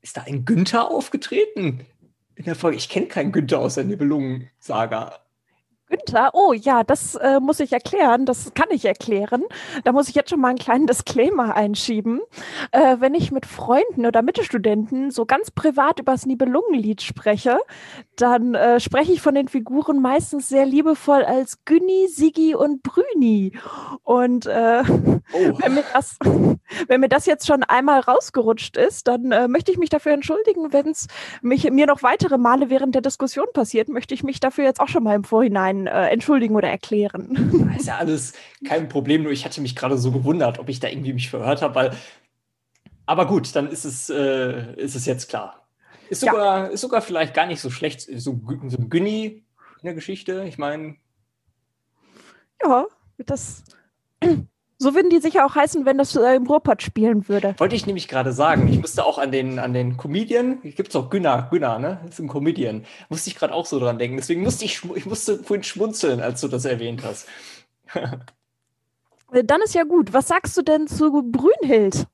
ist 0.00 0.16
da 0.16 0.22
ein 0.22 0.44
Günther 0.44 0.90
aufgetreten? 0.90 1.86
In 2.34 2.44
der 2.44 2.56
Folge, 2.56 2.76
ich 2.76 2.88
kenne 2.88 3.06
keinen 3.06 3.32
Günther 3.32 3.58
aus 3.58 3.74
der 3.74 3.84
Nibelungen-Saga. 3.84 5.21
Günther, 5.92 6.30
oh 6.32 6.54
ja, 6.54 6.84
das 6.84 7.16
äh, 7.16 7.38
muss 7.38 7.60
ich 7.60 7.72
erklären, 7.72 8.24
das 8.24 8.54
kann 8.54 8.68
ich 8.70 8.86
erklären. 8.86 9.44
Da 9.84 9.92
muss 9.92 10.08
ich 10.08 10.14
jetzt 10.14 10.30
schon 10.30 10.40
mal 10.40 10.48
einen 10.48 10.58
kleinen 10.58 10.86
Disclaimer 10.92 11.54
einschieben. 11.54 12.20
Äh, 12.70 12.96
wenn 13.00 13.14
ich 13.14 13.30
mit 13.30 13.44
Freunden 13.44 14.06
oder 14.06 14.22
Mittelstudenten 14.22 15.10
so 15.10 15.26
ganz 15.26 15.50
privat 15.50 16.00
über 16.00 16.12
das 16.12 16.24
Nibelungenlied 16.24 17.02
spreche, 17.02 17.58
dann 18.16 18.54
äh, 18.54 18.80
spreche 18.80 19.12
ich 19.12 19.20
von 19.20 19.34
den 19.34 19.48
Figuren 19.48 20.00
meistens 20.00 20.48
sehr 20.48 20.64
liebevoll 20.64 21.24
als 21.24 21.64
Günni, 21.66 22.08
Sigi 22.08 22.54
und 22.54 22.82
Brüni. 22.82 23.52
Und 24.02 24.46
äh, 24.46 24.82
oh. 24.88 25.58
wenn, 25.58 25.74
mir 25.74 25.84
das, 25.92 26.16
wenn 26.88 27.00
mir 27.00 27.08
das 27.10 27.26
jetzt 27.26 27.46
schon 27.46 27.64
einmal 27.64 28.00
rausgerutscht 28.00 28.78
ist, 28.78 29.08
dann 29.08 29.30
äh, 29.30 29.46
möchte 29.46 29.70
ich 29.70 29.78
mich 29.78 29.90
dafür 29.90 30.12
entschuldigen, 30.12 30.72
wenn 30.72 30.88
es 30.88 31.08
mir 31.42 31.86
noch 31.86 32.02
weitere 32.02 32.38
Male 32.38 32.70
während 32.70 32.94
der 32.94 33.02
Diskussion 33.02 33.46
passiert, 33.52 33.90
möchte 33.90 34.14
ich 34.14 34.22
mich 34.22 34.40
dafür 34.40 34.64
jetzt 34.64 34.80
auch 34.80 34.88
schon 34.88 35.02
mal 35.04 35.14
im 35.14 35.24
Vorhinein 35.24 35.81
äh, 35.86 36.08
entschuldigen 36.08 36.54
oder 36.56 36.68
erklären. 36.68 37.52
Das 37.68 37.76
ist 37.80 37.86
ja 37.86 37.98
alles 37.98 38.32
kein 38.66 38.88
Problem, 38.88 39.22
nur 39.22 39.32
ich 39.32 39.44
hatte 39.44 39.60
mich 39.60 39.76
gerade 39.76 39.98
so 39.98 40.12
gewundert, 40.12 40.58
ob 40.58 40.68
ich 40.68 40.80
da 40.80 40.88
irgendwie 40.88 41.12
mich 41.12 41.30
verhört 41.30 41.62
habe, 41.62 41.74
weil. 41.74 41.96
Aber 43.04 43.26
gut, 43.26 43.54
dann 43.56 43.68
ist 43.68 43.84
es, 43.84 44.10
äh, 44.10 44.74
ist 44.76 44.94
es 44.94 45.06
jetzt 45.06 45.28
klar. 45.28 45.66
Ist 46.08 46.20
sogar, 46.20 46.66
ja. 46.66 46.66
ist 46.66 46.82
sogar 46.82 47.02
vielleicht 47.02 47.34
gar 47.34 47.46
nicht 47.46 47.60
so 47.60 47.68
schlecht, 47.68 48.02
so, 48.02 48.40
so 48.68 48.78
ein 48.78 48.90
Günni 48.90 49.24
in 49.80 49.84
der 49.84 49.94
Geschichte. 49.94 50.44
Ich 50.46 50.58
meine. 50.58 50.96
Ja, 52.62 52.86
das 53.18 53.64
so 54.82 54.94
würden 54.94 55.10
die 55.10 55.20
sicher 55.20 55.46
auch 55.46 55.54
heißen, 55.54 55.86
wenn 55.86 55.96
das 55.96 56.16
äh, 56.16 56.34
im 56.34 56.46
Ruhrpott 56.46 56.82
spielen 56.82 57.28
würde. 57.28 57.54
Wollte 57.58 57.76
ich 57.76 57.86
nämlich 57.86 58.08
gerade 58.08 58.32
sagen. 58.32 58.68
Ich 58.68 58.80
musste 58.80 59.04
auch 59.04 59.18
an 59.18 59.30
den, 59.30 59.58
an 59.58 59.72
den 59.72 59.96
Comedian, 59.96 60.60
gibt 60.62 60.88
es 60.88 60.96
auch 60.96 61.08
Günnar, 61.08 61.48
Günnar, 61.50 61.78
ne? 61.78 62.00
Das 62.04 62.14
ist 62.14 62.18
ein 62.18 62.28
Comedian. 62.28 62.84
Musste 63.08 63.30
ich 63.30 63.36
gerade 63.36 63.54
auch 63.54 63.66
so 63.66 63.78
dran 63.78 63.98
denken. 63.98 64.16
Deswegen 64.16 64.42
musste 64.42 64.64
ich, 64.64 64.82
ich 64.94 65.06
musste 65.06 65.38
vorhin 65.38 65.62
schmunzeln, 65.62 66.20
als 66.20 66.40
du 66.40 66.48
das 66.48 66.64
erwähnt 66.64 67.02
hast. 67.04 67.26
Äh, 69.32 69.44
dann 69.44 69.62
ist 69.62 69.74
ja 69.74 69.84
gut. 69.84 70.12
Was 70.12 70.28
sagst 70.28 70.54
du 70.58 70.60
denn 70.62 70.86
zu 70.86 71.22
Brünhild? 71.22 72.06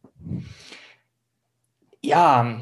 Ja, 2.01 2.61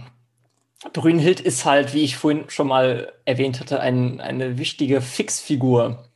Brünhild 0.95 1.41
ist 1.41 1.67
halt, 1.67 1.93
wie 1.93 2.05
ich 2.05 2.17
vorhin 2.17 2.49
schon 2.49 2.69
mal 2.69 3.13
erwähnt 3.27 3.61
hatte, 3.61 3.81
ein, 3.81 4.19
eine 4.19 4.57
wichtige 4.57 5.03
Fixfigur 5.03 6.09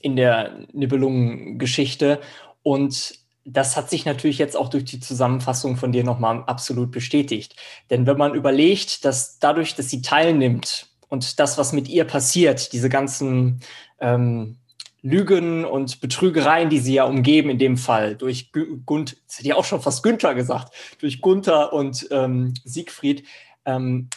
in 0.00 0.16
der 0.16 0.66
Nibelungen-Geschichte. 0.72 2.20
Und 2.68 3.14
das 3.46 3.78
hat 3.78 3.88
sich 3.88 4.04
natürlich 4.04 4.36
jetzt 4.36 4.54
auch 4.54 4.68
durch 4.68 4.84
die 4.84 5.00
Zusammenfassung 5.00 5.78
von 5.78 5.90
dir 5.90 6.04
nochmal 6.04 6.44
absolut 6.44 6.90
bestätigt. 6.90 7.56
Denn 7.88 8.06
wenn 8.06 8.18
man 8.18 8.34
überlegt, 8.34 9.06
dass 9.06 9.38
dadurch, 9.38 9.74
dass 9.74 9.88
sie 9.88 10.02
teilnimmt 10.02 10.88
und 11.08 11.40
das, 11.40 11.56
was 11.56 11.72
mit 11.72 11.88
ihr 11.88 12.04
passiert, 12.04 12.74
diese 12.74 12.90
ganzen 12.90 13.60
ähm, 14.00 14.58
Lügen 15.00 15.64
und 15.64 16.02
Betrügereien, 16.02 16.68
die 16.68 16.78
sie 16.78 16.92
ja 16.92 17.04
umgeben, 17.04 17.48
in 17.48 17.58
dem 17.58 17.78
Fall 17.78 18.16
durch 18.16 18.52
Gunther, 18.84 19.16
das 19.26 19.38
hätte 19.38 19.48
ich 19.48 19.54
auch 19.54 19.64
schon 19.64 19.80
fast 19.80 20.02
Günther 20.02 20.34
gesagt, 20.34 20.74
durch 20.98 21.22
Gunther 21.22 21.72
und 21.72 22.06
ähm, 22.10 22.52
Siegfried, 22.64 23.24
ähm, 23.64 24.10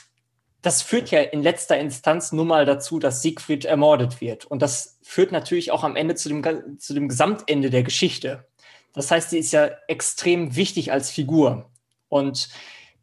das 0.62 0.82
führt 0.82 1.10
ja 1.10 1.22
in 1.22 1.42
letzter 1.42 1.80
Instanz 1.80 2.32
nur 2.32 2.46
mal 2.46 2.66
dazu, 2.66 3.00
dass 3.00 3.22
Siegfried 3.22 3.66
ermordet 3.66 4.22
wird. 4.22 4.46
Und 4.46 4.62
das 4.62 5.00
führt 5.02 5.32
natürlich 5.32 5.72
auch 5.72 5.84
am 5.84 5.96
Ende 5.96 6.16
zu 6.16 6.30
dem, 6.30 6.80
zu 6.80 6.94
dem 6.94 7.08
Gesamtende 7.08 7.70
der 7.70 7.84
Geschichte. 7.84 8.46
Das 8.94 9.10
heißt, 9.10 9.32
sie 9.32 9.40
ist 9.40 9.54
ja 9.54 9.72
extrem 9.88 10.56
wichtig 10.56 10.92
als 10.92 11.10
Figur 11.10 11.70
und 12.10 12.50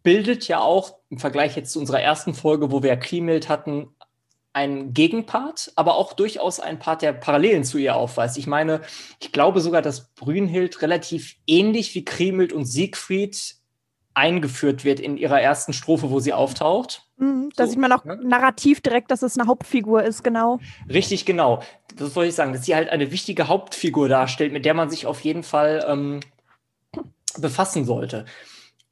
bildet 0.02 0.46
ja 0.46 0.60
auch 0.60 0.98
im 1.10 1.18
Vergleich 1.18 1.56
jetzt 1.56 1.72
zu 1.72 1.80
unserer 1.80 2.00
ersten 2.00 2.34
Folge, 2.34 2.70
wo 2.70 2.82
wir 2.82 2.96
Krimild 2.96 3.48
hatten, 3.48 3.88
einen 4.52 4.92
Gegenpart, 4.92 5.72
aber 5.76 5.96
auch 5.96 6.12
durchaus 6.12 6.58
ein 6.60 6.78
Part, 6.78 7.02
der 7.02 7.12
Parallelen 7.12 7.64
zu 7.64 7.78
ihr 7.78 7.94
aufweist. 7.96 8.38
Ich 8.38 8.46
meine, 8.46 8.80
ich 9.20 9.32
glaube 9.32 9.60
sogar, 9.60 9.82
dass 9.82 10.08
Brünhild 10.14 10.82
relativ 10.82 11.36
ähnlich 11.46 11.94
wie 11.94 12.04
Krimild 12.04 12.52
und 12.52 12.64
Siegfried 12.64 13.56
eingeführt 14.14 14.84
wird 14.84 15.00
in 15.00 15.16
ihrer 15.16 15.40
ersten 15.40 15.72
Strophe, 15.72 16.10
wo 16.10 16.18
sie 16.18 16.32
auftaucht. 16.32 17.07
Mhm, 17.18 17.50
da 17.56 17.66
so, 17.66 17.70
sieht 17.70 17.80
man 17.80 17.92
auch 17.92 18.04
ne? 18.04 18.18
narrativ 18.22 18.80
direkt, 18.80 19.10
dass 19.10 19.22
es 19.22 19.38
eine 19.38 19.48
Hauptfigur 19.48 20.02
ist, 20.02 20.22
genau. 20.22 20.60
Richtig, 20.88 21.24
genau. 21.26 21.62
Das 21.96 22.14
wollte 22.14 22.28
ich 22.28 22.34
sagen, 22.34 22.52
dass 22.52 22.64
sie 22.64 22.74
halt 22.74 22.88
eine 22.90 23.10
wichtige 23.10 23.48
Hauptfigur 23.48 24.08
darstellt, 24.08 24.52
mit 24.52 24.64
der 24.64 24.74
man 24.74 24.88
sich 24.88 25.06
auf 25.06 25.20
jeden 25.20 25.42
Fall 25.42 25.84
ähm, 25.88 26.20
befassen 27.38 27.84
sollte. 27.84 28.24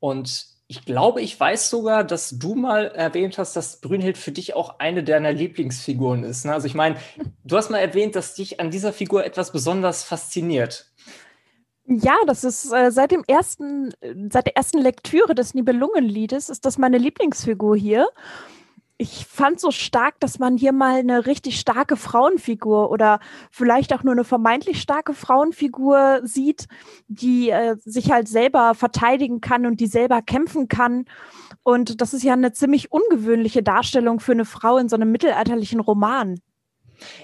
Und 0.01 0.47
ich 0.69 0.85
glaube, 0.85 1.21
ich 1.21 1.39
weiß 1.39 1.71
sogar, 1.71 2.03
dass 2.03 2.31
du 2.31 2.57
mal 2.57 2.87
erwähnt 2.87 3.39
hast, 3.39 3.55
dass 3.55 3.81
Brünhild 3.81 4.19
für 4.19 4.33
dich 4.33 4.55
auch 4.55 4.81
eine 4.81 5.05
deiner 5.05 5.33
Lieblingsfiguren 5.33 6.25
ist. 6.25 6.45
Ne? 6.45 6.53
Also 6.53 6.67
ich 6.67 6.75
meine, 6.75 6.97
du 7.45 7.57
hast 7.57 7.71
mal 7.71 7.79
erwähnt, 7.79 8.17
dass 8.17 8.35
dich 8.35 8.59
an 8.59 8.73
dieser 8.73 8.93
Figur 8.93 9.25
etwas 9.25 9.53
besonders 9.53 10.03
fasziniert. 10.03 10.91
Ja, 11.89 12.17
das 12.27 12.43
ist 12.43 12.73
äh, 12.73 12.91
seit 12.91 13.13
dem 13.13 13.23
ersten, 13.29 13.93
seit 14.31 14.47
der 14.47 14.57
ersten 14.57 14.79
Lektüre 14.79 15.35
des 15.37 15.55
Nibelungenliedes 15.55 16.49
ist 16.49 16.65
das 16.65 16.79
meine 16.79 16.99
Lieblingsfigur 16.99 17.77
hier. 17.77 18.09
Ich 18.99 19.27
fand 19.27 19.61
so 19.61 19.71
stark, 19.71 20.19
dass 20.21 20.39
man 20.39 20.57
hier 20.57 20.73
mal 20.73 20.99
eine 20.99 21.27
richtig 21.27 21.61
starke 21.61 21.97
Frauenfigur 21.97 22.91
oder 22.91 23.21
vielleicht 23.51 23.93
auch 23.95 24.03
nur 24.03 24.15
eine 24.15 24.25
vermeintlich 24.25 24.81
starke 24.81 25.13
Frauenfigur 25.13 26.23
sieht, 26.25 26.67
die 27.09 27.51
äh, 27.51 27.77
sich 27.85 28.11
halt 28.11 28.27
selber 28.27 28.75
verteidigen 28.75 29.41
kann 29.41 29.67
und 29.67 29.79
die 29.81 29.87
selber 29.87 30.23
kämpfen 30.23 30.69
kann. 30.69 31.05
Und 31.63 32.01
das 32.01 32.15
ist 32.15 32.25
ja 32.25 32.33
eine 32.33 32.53
ziemlich 32.53 32.91
ungewöhnliche 32.91 33.63
Darstellung 33.63 34.19
für 34.19 34.33
eine 34.33 34.47
Frau 34.47 34.79
in 34.79 34.89
so 34.89 34.97
einem 34.97 35.13
mittelalterlichen 35.13 35.81
Roman. 35.81 36.41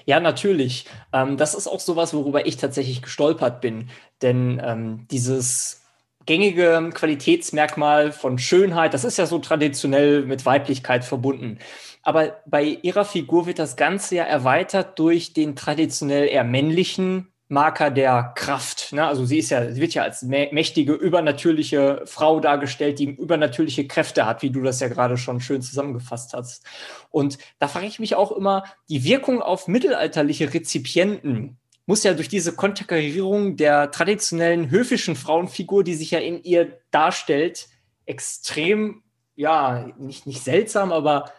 Ja, 0.05 0.19
natürlich. 0.19 0.85
Ähm, 1.11 1.37
das 1.37 1.55
ist 1.55 1.67
auch 1.67 1.79
sowas, 1.79 2.13
worüber 2.13 2.45
ich 2.45 2.57
tatsächlich 2.57 3.01
gestolpert 3.01 3.61
bin. 3.61 3.89
Denn 4.21 4.61
ähm, 4.63 5.07
dieses 5.11 5.83
gängige 6.25 6.89
Qualitätsmerkmal 6.93 8.11
von 8.11 8.37
Schönheit, 8.37 8.93
das 8.93 9.03
ist 9.03 9.17
ja 9.17 9.25
so 9.25 9.39
traditionell 9.39 10.23
mit 10.25 10.45
Weiblichkeit 10.45 11.03
verbunden. 11.03 11.59
Aber 12.03 12.41
bei 12.45 12.63
ihrer 12.63 13.05
Figur 13.05 13.45
wird 13.45 13.59
das 13.59 13.75
Ganze 13.75 14.15
ja 14.15 14.23
erweitert 14.23 14.99
durch 14.99 15.33
den 15.33 15.55
traditionell 15.55 16.27
eher 16.27 16.43
männlichen 16.43 17.32
Marker 17.53 17.91
der 17.91 18.33
Kraft. 18.35 18.91
Ne? 18.91 19.05
Also 19.05 19.25
sie 19.25 19.37
ist 19.37 19.51
ja, 19.51 19.71
sie 19.71 19.79
wird 19.79 19.93
ja 19.93 20.03
als 20.03 20.23
mächtige, 20.23 20.93
übernatürliche 20.93 22.01
Frau 22.05 22.39
dargestellt, 22.39 22.99
die 22.99 23.05
übernatürliche 23.05 23.87
Kräfte 23.87 24.25
hat, 24.25 24.41
wie 24.41 24.49
du 24.49 24.61
das 24.61 24.79
ja 24.79 24.87
gerade 24.89 25.17
schon 25.17 25.39
schön 25.39 25.61
zusammengefasst 25.61 26.33
hast. 26.33 26.65
Und 27.09 27.37
da 27.59 27.67
frage 27.67 27.85
ich 27.85 27.99
mich 27.99 28.15
auch 28.15 28.31
immer, 28.31 28.63
die 28.89 29.03
Wirkung 29.03 29.41
auf 29.41 29.67
mittelalterliche 29.67 30.53
Rezipienten 30.53 31.57
muss 31.85 32.03
ja 32.03 32.13
durch 32.13 32.29
diese 32.29 32.53
Konterkarierung 32.55 33.57
der 33.57 33.91
traditionellen 33.91 34.69
höfischen 34.69 35.15
Frauenfigur, 35.15 35.83
die 35.83 35.95
sich 35.95 36.11
ja 36.11 36.19
in 36.19 36.41
ihr 36.43 36.79
darstellt, 36.91 37.67
extrem, 38.05 39.03
ja, 39.35 39.87
nicht, 39.97 40.25
nicht 40.25 40.43
seltsam, 40.43 40.91
aber 40.91 41.31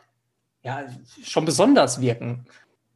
ja, 0.63 0.87
schon 1.23 1.45
besonders 1.45 2.01
wirken. 2.01 2.47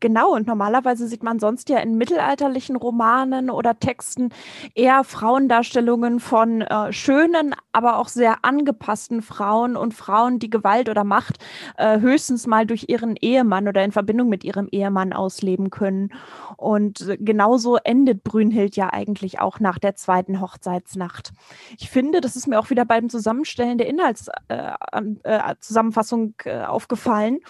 Genau, 0.01 0.35
und 0.35 0.47
normalerweise 0.47 1.09
sieht 1.09 1.25
man 1.25 1.41
sonst 1.41 1.69
ja 1.69 1.79
in 1.79 1.97
mittelalterlichen 1.97 2.77
Romanen 2.77 3.51
oder 3.51 3.81
Texten 3.81 4.29
eher 4.75 5.03
Frauendarstellungen 5.03 6.21
von 6.21 6.61
äh, 6.61 6.93
schönen, 6.93 7.57
aber 7.73 7.99
auch 7.99 8.07
sehr 8.07 8.45
angepassten 8.45 9.23
Frauen 9.23 9.77
und 9.77 9.95
Frauen, 9.95 10.39
die 10.39 10.51
Gewalt 10.51 10.89
oder 10.89 11.03
Macht 11.03 11.39
äh, 11.77 11.99
höchstens 11.99 12.47
mal 12.47 12.65
durch 12.65 12.85
ihren 12.89 13.17
Ehemann 13.17 13.67
oder 13.67 13.83
in 13.83 13.91
Verbindung 13.91 14.29
mit 14.29 14.45
ihrem 14.45 14.69
Ehemann 14.71 15.13
ausleben 15.13 15.71
können. 15.71 16.11
Und 16.57 17.09
äh, 17.09 17.17
genauso 17.19 17.75
endet 17.77 18.23
Brünhild 18.23 18.77
ja 18.77 18.93
eigentlich 18.93 19.41
auch 19.41 19.59
nach 19.59 19.81
der 19.81 19.97
zweiten 19.97 20.41
Hochzeitsnacht. 20.41 21.33
Ich 21.77 21.91
finde, 21.91 22.21
das 22.21 22.37
ist 22.37 22.47
mir 22.47 22.61
auch 22.61 22.71
wieder 22.71 22.85
beim 22.85 23.09
Zusammenstellen 23.09 23.79
der 23.79 23.89
Inhaltszusammenfassung 23.89 26.35
äh, 26.45 26.51
äh, 26.51 26.63
äh, 26.63 26.67
aufgefallen, 26.67 27.41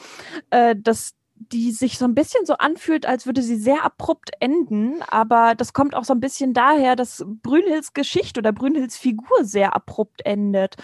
dass 0.50 1.12
die 1.40 1.73
sich 1.73 1.99
so 1.99 2.04
ein 2.04 2.14
bisschen 2.14 2.45
so 2.45 2.54
anfühlt, 2.54 3.07
als 3.07 3.26
würde 3.26 3.42
sie 3.42 3.57
sehr 3.57 3.85
abrupt 3.85 4.30
enden. 4.40 5.02
Aber 5.09 5.54
das 5.54 5.73
kommt 5.73 5.95
auch 5.95 6.04
so 6.04 6.12
ein 6.12 6.21
bisschen 6.21 6.52
daher, 6.52 6.97
dass 6.97 7.25
Brünhilds 7.42 7.92
Geschichte 7.95 8.40
oder 8.40 8.52
Brünhilds 8.52 8.97
Figur 8.97 9.45
sehr 9.45 9.75
abrupt 9.75 10.25
endet. 10.25 10.76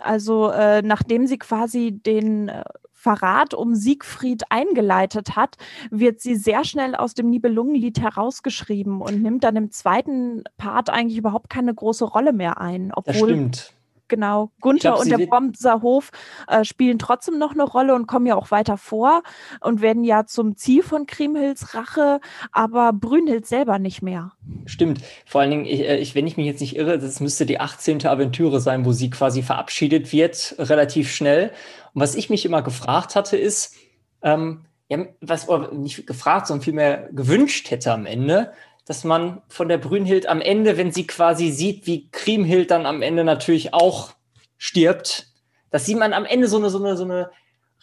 Also 0.00 0.50
äh, 0.50 0.82
nachdem 0.82 1.26
sie 1.26 1.38
quasi 1.38 1.92
den 1.92 2.48
äh, 2.48 2.64
Verrat 2.92 3.54
um 3.54 3.76
Siegfried 3.76 4.44
eingeleitet 4.50 5.36
hat, 5.36 5.58
wird 5.90 6.20
sie 6.20 6.34
sehr 6.34 6.64
schnell 6.64 6.96
aus 6.96 7.14
dem 7.14 7.30
Nibelungenlied 7.30 8.00
herausgeschrieben 8.00 9.00
und 9.00 9.22
nimmt 9.22 9.44
dann 9.44 9.54
im 9.54 9.70
zweiten 9.70 10.42
Part 10.56 10.90
eigentlich 10.90 11.18
überhaupt 11.18 11.48
keine 11.48 11.72
große 11.72 12.04
Rolle 12.04 12.32
mehr 12.32 12.60
ein. 12.60 12.90
Obwohl, 12.92 13.12
das 13.12 13.18
stimmt. 13.18 13.75
Genau, 14.08 14.50
Gunther 14.60 14.90
glaub, 14.90 15.00
und 15.00 15.10
der 15.10 15.26
Bromser 15.26 15.82
Hof 15.82 16.10
äh, 16.48 16.64
spielen 16.64 16.98
trotzdem 16.98 17.38
noch 17.38 17.52
eine 17.52 17.64
Rolle 17.64 17.94
und 17.94 18.06
kommen 18.06 18.26
ja 18.26 18.36
auch 18.36 18.50
weiter 18.50 18.76
vor 18.76 19.22
und 19.60 19.80
werden 19.80 20.04
ja 20.04 20.26
zum 20.26 20.56
Ziel 20.56 20.82
von 20.82 21.06
Kriemhilds 21.06 21.74
Rache, 21.74 22.20
aber 22.52 22.92
Brünnhild 22.92 23.46
selber 23.46 23.78
nicht 23.78 24.02
mehr. 24.02 24.32
Stimmt, 24.66 25.00
vor 25.24 25.40
allen 25.40 25.50
Dingen, 25.50 25.64
ich, 25.64 25.80
äh, 25.80 25.98
ich, 25.98 26.14
wenn 26.14 26.26
ich 26.26 26.36
mich 26.36 26.46
jetzt 26.46 26.60
nicht 26.60 26.76
irre, 26.76 26.98
das 26.98 27.20
müsste 27.20 27.46
die 27.46 27.60
18. 27.60 28.06
Aventüre 28.06 28.60
sein, 28.60 28.84
wo 28.84 28.92
sie 28.92 29.10
quasi 29.10 29.42
verabschiedet 29.42 30.12
wird, 30.12 30.54
relativ 30.58 31.10
schnell. 31.10 31.50
Und 31.94 32.02
was 32.02 32.14
ich 32.14 32.30
mich 32.30 32.44
immer 32.44 32.62
gefragt 32.62 33.16
hatte, 33.16 33.36
ist, 33.36 33.74
ähm, 34.22 34.66
ja, 34.88 35.04
was 35.20 35.48
nicht 35.72 36.06
gefragt, 36.06 36.46
sondern 36.46 36.62
vielmehr 36.62 37.08
gewünscht 37.12 37.70
hätte 37.70 37.92
am 37.92 38.06
Ende, 38.06 38.52
dass 38.86 39.04
man 39.04 39.42
von 39.48 39.68
der 39.68 39.78
Brünnhild 39.78 40.28
am 40.28 40.40
Ende, 40.40 40.76
wenn 40.76 40.92
sie 40.92 41.06
quasi 41.06 41.50
sieht, 41.50 41.86
wie 41.86 42.08
Kriemhild 42.10 42.70
dann 42.70 42.86
am 42.86 43.02
Ende 43.02 43.24
natürlich 43.24 43.74
auch 43.74 44.12
stirbt, 44.56 45.26
dass 45.70 45.84
sie 45.84 45.96
man 45.96 46.12
am 46.12 46.24
Ende 46.24 46.48
so 46.48 46.56
eine, 46.56 46.70
so 46.70 46.78
eine, 46.78 46.96
so 46.96 47.04
eine 47.04 47.30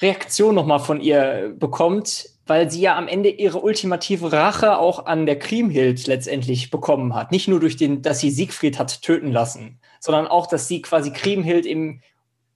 Reaktion 0.02 0.56
nochmal 0.56 0.80
von 0.80 1.02
ihr 1.02 1.54
bekommt, 1.60 2.30
weil 2.48 2.72
sie 2.72 2.82
ja 2.82 2.98
am 2.98 3.08
Ende 3.08 3.30
ihre 3.30 3.62
ultimative 3.62 4.32
Rache 4.32 4.78
auch 4.78 5.06
an 5.06 5.26
der 5.26 5.38
Kriemhild 5.38 6.08
letztendlich 6.08 6.72
bekommen 6.72 7.14
hat. 7.14 7.32
Nicht 7.32 7.48
nur 7.48 7.60
durch 7.60 7.78
den, 7.78 8.02
dass 8.02 8.20
sie 8.20 8.32
Siegfried 8.32 8.80
hat 8.80 9.02
töten 9.02 9.32
lassen, 9.32 9.80
sondern 10.00 10.28
auch, 10.28 10.48
dass 10.48 10.68
sie 10.68 10.82
quasi 10.82 11.12
Kriemhild 11.12 11.66
in 11.66 12.02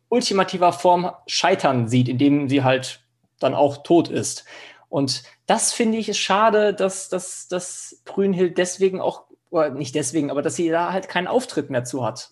ultimativer 0.10 0.72
Form 0.72 1.12
scheitern 1.28 1.88
sieht, 1.90 2.08
indem 2.08 2.48
sie 2.48 2.64
halt 2.64 3.02
dann 3.40 3.54
auch 3.54 3.84
tot 3.84 4.08
ist. 4.08 4.46
Und 4.90 5.24
das 5.46 5.74
finde 5.74 5.98
ich 5.98 6.10
ist 6.10 6.20
schade, 6.20 6.74
dass, 6.74 7.10
dass, 7.10 7.48
dass 7.48 8.02
Brünhild 8.06 8.58
deswegen 8.58 9.02
auch, 9.02 9.24
oder 9.50 9.70
nicht 9.70 9.96
deswegen, 9.96 10.32
aber 10.32 10.42
dass 10.42 10.56
sie 10.56 10.70
da 10.70 10.94
halt 10.94 11.10
keinen 11.10 11.28
Auftritt 11.28 11.70
mehr 11.70 11.84
zu 11.84 12.06
hat. 12.06 12.32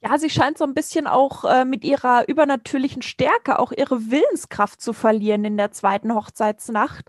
Ja, 0.00 0.16
sie 0.16 0.30
scheint 0.30 0.58
so 0.58 0.64
ein 0.64 0.74
bisschen 0.74 1.08
auch 1.08 1.44
äh, 1.44 1.64
mit 1.64 1.84
ihrer 1.84 2.28
übernatürlichen 2.28 3.02
Stärke 3.02 3.58
auch 3.58 3.72
ihre 3.72 4.10
Willenskraft 4.10 4.80
zu 4.80 4.92
verlieren 4.92 5.44
in 5.44 5.56
der 5.56 5.72
zweiten 5.72 6.14
Hochzeitsnacht. 6.14 7.06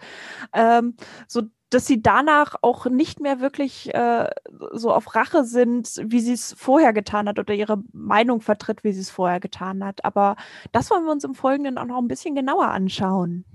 Ähm, 0.53 0.95
so 1.27 1.43
dass 1.69 1.85
sie 1.85 2.01
danach 2.01 2.55
auch 2.61 2.87
nicht 2.87 3.19
mehr 3.19 3.39
wirklich 3.39 3.93
äh, 3.93 4.29
so 4.71 4.91
auf 4.91 5.15
Rache 5.15 5.43
sind, 5.43 6.01
wie 6.03 6.19
sie 6.19 6.33
es 6.33 6.55
vorher 6.57 6.93
getan 6.93 7.27
hat 7.27 7.37
oder 7.37 7.53
ihre 7.53 7.83
Meinung 7.93 8.41
vertritt, 8.41 8.83
wie 8.83 8.91
sie 8.91 9.01
es 9.01 9.11
vorher 9.11 9.39
getan 9.39 9.85
hat. 9.85 10.03
Aber 10.03 10.35
das 10.71 10.89
wollen 10.89 11.05
wir 11.05 11.11
uns 11.11 11.23
im 11.23 11.35
Folgenden 11.35 11.77
auch 11.77 11.85
noch 11.85 11.99
ein 11.99 12.07
bisschen 12.07 12.33
genauer 12.33 12.69
anschauen. 12.69 13.45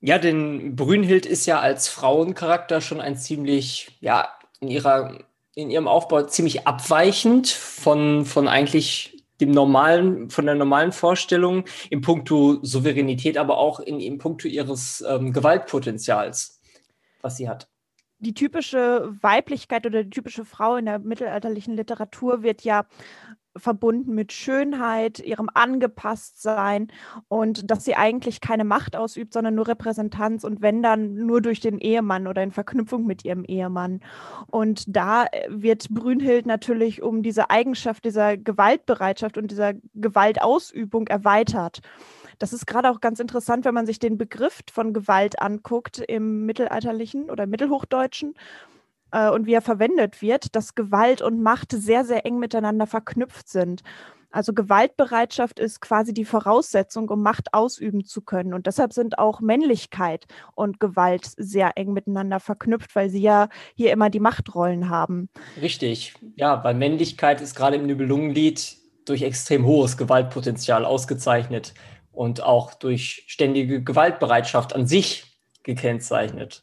Ja, 0.00 0.18
denn 0.18 0.76
Brünnhild 0.76 1.26
ist 1.26 1.46
ja 1.46 1.60
als 1.60 1.88
Frauencharakter 1.88 2.80
schon 2.80 3.00
ein 3.00 3.16
ziemlich, 3.16 3.98
ja, 4.00 4.28
in 4.60 4.68
ihrer, 4.68 5.18
in 5.54 5.70
ihrem 5.70 5.88
Aufbau 5.88 6.22
ziemlich 6.22 6.66
abweichend 6.66 7.48
von, 7.48 8.24
von 8.24 8.48
eigentlich 8.48 9.24
dem 9.40 9.50
normalen, 9.50 10.30
von 10.30 10.46
der 10.46 10.54
normalen 10.54 10.92
Vorstellung 10.92 11.64
im 11.90 12.00
Punkto 12.00 12.58
Souveränität, 12.62 13.36
aber 13.36 13.58
auch 13.58 13.80
in, 13.80 14.00
im 14.00 14.18
Punkto 14.18 14.48
ihres 14.48 15.04
ähm, 15.06 15.32
Gewaltpotenzials, 15.32 16.60
was 17.20 17.36
sie 17.36 17.48
hat. 17.48 17.68
Die 18.18 18.34
typische 18.34 19.14
Weiblichkeit 19.22 19.86
oder 19.86 20.04
die 20.04 20.10
typische 20.10 20.44
Frau 20.44 20.76
in 20.76 20.84
der 20.84 20.98
mittelalterlichen 20.98 21.74
Literatur 21.74 22.42
wird 22.42 22.62
ja 22.62 22.86
verbunden 23.56 24.14
mit 24.14 24.32
Schönheit, 24.32 25.18
ihrem 25.18 25.48
Angepasstsein 25.52 26.88
und 27.28 27.70
dass 27.70 27.84
sie 27.84 27.96
eigentlich 27.96 28.40
keine 28.40 28.64
Macht 28.64 28.96
ausübt, 28.96 29.32
sondern 29.32 29.54
nur 29.54 29.68
Repräsentanz 29.68 30.44
und 30.44 30.62
wenn 30.62 30.82
dann 30.82 31.14
nur 31.14 31.40
durch 31.40 31.60
den 31.60 31.78
Ehemann 31.78 32.26
oder 32.26 32.42
in 32.42 32.52
Verknüpfung 32.52 33.06
mit 33.06 33.24
ihrem 33.24 33.44
Ehemann. 33.44 34.00
Und 34.46 34.84
da 34.88 35.24
äh, 35.24 35.48
wird 35.48 35.88
Brünnhild 35.90 36.46
natürlich 36.46 37.02
um 37.02 37.22
diese 37.22 37.50
Eigenschaft 37.50 38.04
dieser 38.04 38.36
Gewaltbereitschaft 38.36 39.36
und 39.36 39.50
dieser 39.50 39.74
Gewaltausübung 39.94 41.08
erweitert. 41.08 41.80
Das 42.38 42.52
ist 42.52 42.66
gerade 42.66 42.90
auch 42.90 43.00
ganz 43.00 43.20
interessant, 43.20 43.64
wenn 43.64 43.74
man 43.74 43.86
sich 43.86 43.98
den 43.98 44.16
Begriff 44.16 44.60
von 44.72 44.94
Gewalt 44.94 45.42
anguckt 45.42 45.98
im 45.98 46.46
mittelalterlichen 46.46 47.30
oder 47.30 47.46
mittelhochdeutschen 47.46 48.34
äh, 49.12 49.30
und 49.30 49.46
wie 49.46 49.54
er 49.54 49.62
verwendet 49.62 50.22
wird, 50.22 50.54
dass 50.54 50.74
Gewalt 50.74 51.22
und 51.22 51.42
Macht 51.42 51.72
sehr, 51.72 52.04
sehr 52.04 52.26
eng 52.26 52.38
miteinander 52.38 52.86
verknüpft 52.86 53.48
sind. 53.48 53.82
Also 54.32 54.52
Gewaltbereitschaft 54.52 55.58
ist 55.58 55.80
quasi 55.80 56.14
die 56.14 56.24
Voraussetzung, 56.24 57.08
um 57.08 57.22
Macht 57.22 57.52
ausüben 57.52 58.04
zu 58.04 58.22
können. 58.22 58.54
Und 58.54 58.66
deshalb 58.66 58.92
sind 58.92 59.18
auch 59.18 59.40
Männlichkeit 59.40 60.26
und 60.54 60.78
Gewalt 60.78 61.28
sehr 61.36 61.72
eng 61.76 61.92
miteinander 61.92 62.38
verknüpft, 62.38 62.94
weil 62.94 63.10
sie 63.10 63.20
ja 63.20 63.48
hier 63.74 63.90
immer 63.90 64.08
die 64.08 64.20
Machtrollen 64.20 64.88
haben. 64.88 65.28
Richtig. 65.60 66.14
Ja, 66.36 66.62
weil 66.62 66.74
Männlichkeit 66.74 67.40
ist 67.40 67.56
gerade 67.56 67.76
im 67.76 67.86
Nibelungenlied 67.86 68.76
durch 69.04 69.22
extrem 69.22 69.66
hohes 69.66 69.96
Gewaltpotenzial 69.96 70.84
ausgezeichnet 70.84 71.74
und 72.12 72.42
auch 72.42 72.74
durch 72.74 73.24
ständige 73.26 73.82
Gewaltbereitschaft 73.82 74.74
an 74.74 74.86
sich 74.86 75.24
gekennzeichnet. 75.64 76.62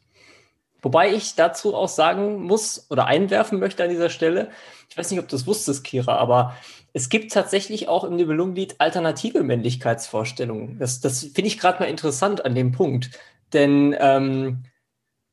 Wobei 0.88 1.12
ich 1.12 1.34
dazu 1.34 1.74
auch 1.74 1.90
sagen 1.90 2.40
muss 2.44 2.86
oder 2.88 3.04
einwerfen 3.04 3.58
möchte 3.58 3.84
an 3.84 3.90
dieser 3.90 4.08
Stelle, 4.08 4.48
ich 4.88 4.96
weiß 4.96 5.10
nicht, 5.10 5.20
ob 5.20 5.28
du 5.28 5.36
es 5.36 5.46
wusstest, 5.46 5.84
Kira, 5.84 6.16
aber 6.16 6.54
es 6.94 7.10
gibt 7.10 7.30
tatsächlich 7.30 7.88
auch 7.88 8.04
im 8.04 8.16
Nibelungenlied 8.16 8.76
alternative 8.78 9.42
Männlichkeitsvorstellungen. 9.42 10.78
Das, 10.78 11.00
das 11.00 11.24
finde 11.24 11.48
ich 11.48 11.58
gerade 11.58 11.80
mal 11.80 11.90
interessant 11.90 12.42
an 12.42 12.54
dem 12.54 12.72
Punkt. 12.72 13.10
Denn 13.52 13.94
ähm, 14.00 14.62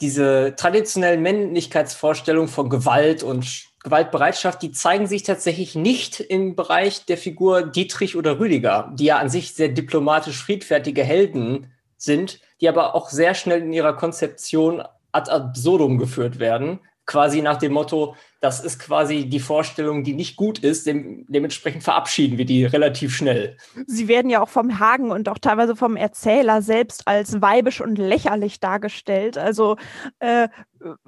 diese 0.01 0.57
traditionellen 0.57 1.21
Männlichkeitsvorstellungen 1.21 2.49
von 2.49 2.69
Gewalt 2.69 3.23
und 3.23 3.67
Gewaltbereitschaft, 3.81 4.61
die 4.61 4.73
zeigen 4.73 5.07
sich 5.07 5.23
tatsächlich 5.23 5.73
nicht 5.73 6.19
im 6.19 6.57
Bereich 6.57 7.05
der 7.05 7.17
Figur 7.17 7.61
Dietrich 7.61 8.17
oder 8.17 8.41
Rüdiger, 8.41 8.91
die 8.93 9.05
ja 9.05 9.19
an 9.19 9.29
sich 9.29 9.53
sehr 9.53 9.69
diplomatisch 9.69 10.43
friedfertige 10.43 11.05
Helden 11.05 11.71
sind, 11.95 12.41
die 12.59 12.67
aber 12.67 12.93
auch 12.93 13.09
sehr 13.09 13.35
schnell 13.35 13.61
in 13.61 13.71
ihrer 13.71 13.95
Konzeption 13.95 14.83
ad 15.15 15.29
absurdum 15.29 15.97
geführt 15.97 16.39
werden. 16.39 16.79
Quasi 17.07 17.43
nach 17.43 17.57
dem 17.57 17.73
Motto, 17.73 18.15
das 18.41 18.63
ist 18.63 18.79
quasi 18.79 19.29
die 19.29 19.39
Vorstellung, 19.39 20.03
die 20.03 20.15
nicht 20.15 20.35
gut 20.35 20.57
ist, 20.57 20.87
dem, 20.87 21.23
dementsprechend 21.29 21.83
verabschieden 21.83 22.39
wir 22.39 22.45
die 22.45 22.65
relativ 22.65 23.15
schnell. 23.15 23.57
Sie 23.85 24.07
werden 24.07 24.31
ja 24.31 24.41
auch 24.41 24.49
vom 24.49 24.79
Hagen 24.79 25.11
und 25.11 25.29
auch 25.29 25.37
teilweise 25.37 25.75
vom 25.75 25.97
Erzähler 25.97 26.63
selbst 26.63 27.07
als 27.07 27.41
weibisch 27.41 27.79
und 27.79 27.99
lächerlich 27.99 28.59
dargestellt. 28.59 29.37
Also 29.37 29.77
äh, 30.17 30.47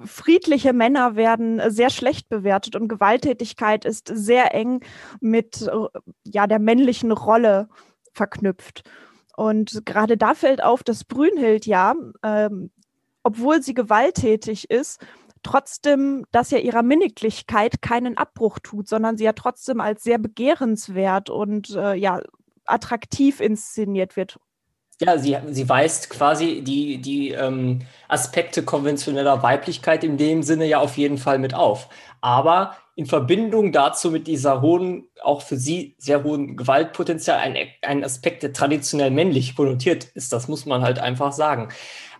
friedliche 0.04 0.72
Männer 0.72 1.16
werden 1.16 1.60
sehr 1.68 1.90
schlecht 1.90 2.28
bewertet 2.28 2.76
und 2.76 2.86
Gewalttätigkeit 2.86 3.84
ist 3.84 4.08
sehr 4.14 4.54
eng 4.54 4.80
mit 5.20 5.68
ja, 6.24 6.46
der 6.46 6.60
männlichen 6.60 7.10
Rolle 7.10 7.68
verknüpft. 8.12 8.88
Und 9.36 9.84
gerade 9.84 10.16
da 10.16 10.34
fällt 10.34 10.62
auf, 10.62 10.84
dass 10.84 11.04
Brünnhild 11.04 11.66
ja 11.66 11.94
ähm, 12.24 12.70
obwohl 13.28 13.62
sie 13.62 13.74
gewalttätig 13.74 14.70
ist, 14.70 15.04
trotzdem, 15.42 16.24
dass 16.32 16.50
ja 16.50 16.56
ihrer 16.56 16.82
Minniglichkeit 16.82 17.82
keinen 17.82 18.16
Abbruch 18.16 18.58
tut, 18.58 18.88
sondern 18.88 19.18
sie 19.18 19.24
ja 19.24 19.34
trotzdem 19.34 19.82
als 19.82 20.02
sehr 20.02 20.16
begehrenswert 20.16 21.28
und 21.28 21.76
äh, 21.76 21.94
ja 21.94 22.22
attraktiv 22.64 23.40
inszeniert 23.40 24.16
wird. 24.16 24.38
Ja, 25.02 25.18
sie, 25.18 25.36
sie 25.50 25.68
weist 25.68 26.08
quasi 26.08 26.62
die, 26.62 27.02
die 27.02 27.32
ähm, 27.32 27.80
Aspekte 28.08 28.64
konventioneller 28.64 29.42
Weiblichkeit 29.42 30.04
in 30.04 30.16
dem 30.16 30.42
Sinne 30.42 30.66
ja 30.66 30.80
auf 30.80 30.96
jeden 30.96 31.18
Fall 31.18 31.38
mit 31.38 31.52
auf. 31.52 31.90
Aber 32.22 32.76
in 32.96 33.06
Verbindung 33.06 33.70
dazu 33.70 34.10
mit 34.10 34.26
dieser 34.26 34.60
hohen, 34.60 35.06
auch 35.22 35.42
für 35.42 35.56
sie 35.56 35.94
sehr 35.98 36.24
hohen 36.24 36.56
Gewaltpotenzial, 36.56 37.38
ein, 37.38 37.56
ein 37.82 38.02
Aspekt, 38.02 38.42
der 38.42 38.52
traditionell 38.52 39.12
männlich 39.12 39.54
konnotiert 39.54 40.04
ist, 40.14 40.32
das 40.32 40.48
muss 40.48 40.66
man 40.66 40.82
halt 40.82 40.98
einfach 40.98 41.30
sagen. 41.30 41.68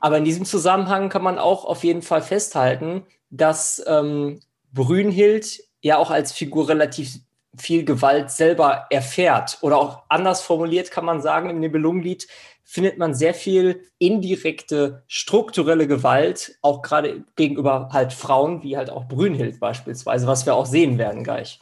Aber 0.01 0.19
in 0.19 0.25
diesem 0.25 0.45
Zusammenhang 0.45 1.09
kann 1.09 1.23
man 1.23 1.39
auch 1.39 1.65
auf 1.65 1.85
jeden 1.85 2.03
Fall 2.03 2.23
festhalten, 2.23 3.05
dass 3.31 3.83
ähm, 3.87 4.41
Brünnhild 4.73 5.61
ja 5.81 5.99
auch 5.99 6.11
als 6.11 6.33
Figur 6.33 6.69
relativ 6.69 7.19
viel 7.57 7.85
Gewalt 7.85 8.31
selber 8.31 8.87
erfährt. 8.91 9.59
Oder 9.63 9.79
auch 9.79 10.03
anders 10.09 10.43
formuliert 10.43 10.91
kann 10.91 11.05
man 11.05 11.21
sagen, 11.21 11.51
im 11.51 11.61
Nibelungenlied 11.61 12.29
findet 12.65 12.99
man 12.99 13.15
sehr 13.15 13.33
viel 13.33 13.83
indirekte 13.99 15.03
strukturelle 15.07 15.87
Gewalt, 15.87 16.59
auch 16.61 16.83
gerade 16.83 17.25
gegenüber 17.35 17.89
halt 17.93 18.13
Frauen, 18.13 18.63
wie 18.63 18.77
halt 18.77 18.91
auch 18.91 19.07
Brünnhild 19.07 19.59
beispielsweise, 19.59 20.27
was 20.27 20.45
wir 20.45 20.55
auch 20.55 20.67
sehen 20.67 20.99
werden 20.99 21.25
gleich. 21.25 21.61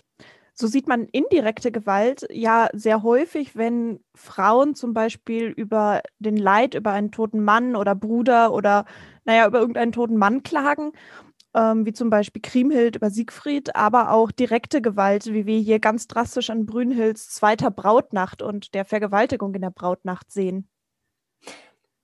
So 0.59 0.67
sieht 0.67 0.89
man 0.89 1.05
indirekte 1.05 1.71
Gewalt 1.71 2.27
ja 2.31 2.71
sehr 2.73 3.03
häufig, 3.03 3.57
wenn 3.57 4.01
Frauen 4.15 4.75
zum 4.75 4.95
Beispiel 4.95 5.49
über 5.49 6.01
den 6.19 6.39
Leid 6.39 6.75
über 6.75 6.93
einen 6.93 7.13
toten 7.13 7.45
Mann 7.45 7.77
oder 7.77 7.95
Bruder 7.95 8.55
oder 8.55 8.87
naja, 9.27 9.47
über 9.47 9.59
irgendeinen 9.59 9.93
toten 9.93 10.17
Mann 10.17 10.43
klagen, 10.43 10.93
ähm, 11.55 11.85
wie 11.85 11.93
zum 11.93 12.09
Beispiel 12.09 12.41
Kriemhild 12.41 12.97
über 12.97 13.11
Siegfried, 13.11 13.77
aber 13.77 14.13
auch 14.13 14.31
direkte 14.31 14.81
Gewalt, 14.81 15.27
wie 15.27 15.45
wir 15.45 15.59
hier 15.59 15.79
ganz 15.79 16.07
drastisch 16.07 16.49
an 16.49 16.65
Brünnhilds 16.65 17.29
zweiter 17.29 17.71
Brautnacht 17.71 18.41
und 18.41 18.73
der 18.73 18.87
Vergewaltigung 18.87 19.55
in 19.55 19.61
der 19.61 19.71
Brautnacht 19.71 20.33
sehen. 20.33 20.71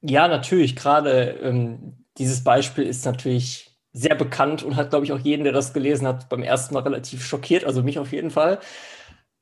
Ja, 0.02 0.28
natürlich. 0.28 0.76
Gerade 0.76 1.38
ähm, 1.42 2.04
dieses 2.18 2.44
Beispiel 2.44 2.84
ist 2.84 3.06
natürlich 3.06 3.71
sehr 3.92 4.14
bekannt 4.14 4.62
und 4.62 4.76
hat, 4.76 4.90
glaube 4.90 5.04
ich, 5.04 5.12
auch 5.12 5.18
jeden, 5.18 5.44
der 5.44 5.52
das 5.52 5.72
gelesen 5.72 6.06
hat, 6.06 6.28
beim 6.28 6.42
ersten 6.42 6.74
Mal 6.74 6.82
relativ 6.82 7.24
schockiert, 7.24 7.64
also 7.64 7.82
mich 7.82 7.98
auf 7.98 8.12
jeden 8.12 8.30
Fall. 8.30 8.58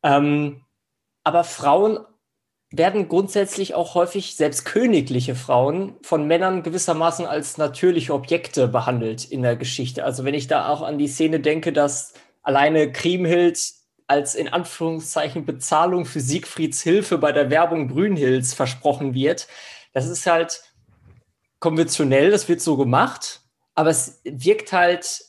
Ähm, 0.03 0.63
aber 1.25 1.45
Frauen 1.45 2.01
werden 2.73 3.09
grundsätzlich 3.09 3.75
auch 3.75 3.95
häufig, 3.95 4.37
selbst 4.37 4.65
königliche 4.65 5.35
Frauen, 5.35 5.97
von 6.03 6.27
Männern 6.27 6.63
gewissermaßen 6.63 7.27
als 7.27 7.59
natürliche 7.59 8.15
Objekte 8.15 8.69
behandelt 8.69 9.25
in 9.25 9.43
der 9.43 9.57
Geschichte. 9.57 10.05
Also 10.05 10.25
wenn 10.25 10.35
ich 10.35 10.47
da 10.47 10.69
auch 10.69 10.83
an 10.83 10.99
die 10.99 11.09
Szene 11.09 11.41
denke, 11.41 11.73
dass 11.73 12.15
alleine 12.43 12.93
Kriemhild 12.93 13.61
als 14.07 14.35
in 14.35 14.49
Anführungszeichen 14.49 15.45
Bezahlung 15.45 16.05
für 16.05 16.21
Siegfrieds 16.21 16.81
Hilfe 16.83 17.19
bei 17.19 17.33
der 17.33 17.51
Werbung 17.51 17.89
Brünhilds 17.89 18.55
versprochen 18.55 19.15
wird, 19.15 19.49
das 19.93 20.09
ist 20.09 20.27
halt 20.27 20.63
konventionell, 21.59 22.31
das 22.31 22.49
wird 22.49 22.61
so 22.61 22.77
gemacht, 22.77 23.40
aber 23.81 23.89
es 23.89 24.21
wirkt 24.25 24.75
halt 24.75 25.25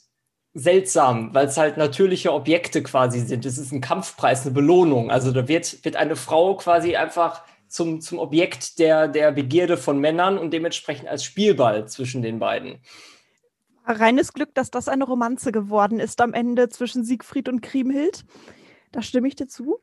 seltsam, 0.53 1.33
weil 1.33 1.47
es 1.47 1.55
halt 1.55 1.77
natürliche 1.77 2.33
Objekte 2.33 2.83
quasi 2.83 3.21
sind. 3.21 3.45
Es 3.45 3.57
ist 3.57 3.71
ein 3.71 3.79
Kampfpreis, 3.79 4.41
eine 4.41 4.51
Belohnung. 4.53 5.09
Also 5.09 5.31
da 5.31 5.47
wird, 5.47 5.85
wird 5.85 5.95
eine 5.95 6.17
Frau 6.17 6.57
quasi 6.57 6.97
einfach 6.97 7.43
zum, 7.69 8.01
zum 8.01 8.19
Objekt 8.19 8.77
der, 8.77 9.07
der 9.07 9.31
Begierde 9.31 9.77
von 9.77 9.99
Männern 9.99 10.37
und 10.37 10.51
dementsprechend 10.51 11.07
als 11.07 11.23
Spielball 11.23 11.87
zwischen 11.87 12.21
den 12.21 12.39
beiden. 12.39 12.81
Reines 13.85 14.33
Glück, 14.33 14.53
dass 14.53 14.69
das 14.69 14.89
eine 14.89 15.05
Romanze 15.05 15.53
geworden 15.53 16.01
ist 16.01 16.19
am 16.19 16.33
Ende 16.33 16.67
zwischen 16.67 17.05
Siegfried 17.05 17.47
und 17.47 17.61
Kriemhild. 17.61 18.25
Da 18.91 19.01
stimme 19.01 19.29
ich 19.29 19.37
dir 19.37 19.47
zu. 19.47 19.79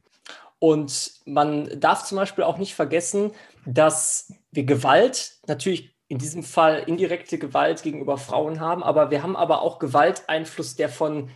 Und 0.58 1.12
man 1.24 1.80
darf 1.80 2.04
zum 2.04 2.16
Beispiel 2.16 2.44
auch 2.44 2.58
nicht 2.58 2.74
vergessen, 2.74 3.30
dass 3.64 4.30
wir 4.50 4.64
Gewalt 4.64 5.38
natürlich 5.46 5.97
in 6.08 6.18
diesem 6.18 6.42
Fall 6.42 6.82
indirekte 6.86 7.38
Gewalt 7.38 7.82
gegenüber 7.82 8.16
Frauen 8.16 8.60
haben, 8.60 8.82
aber 8.82 9.10
wir 9.10 9.22
haben 9.22 9.36
aber 9.36 9.62
auch 9.62 9.78
Gewalteinfluss, 9.78 10.74
der 10.74 10.88
von 10.88 11.30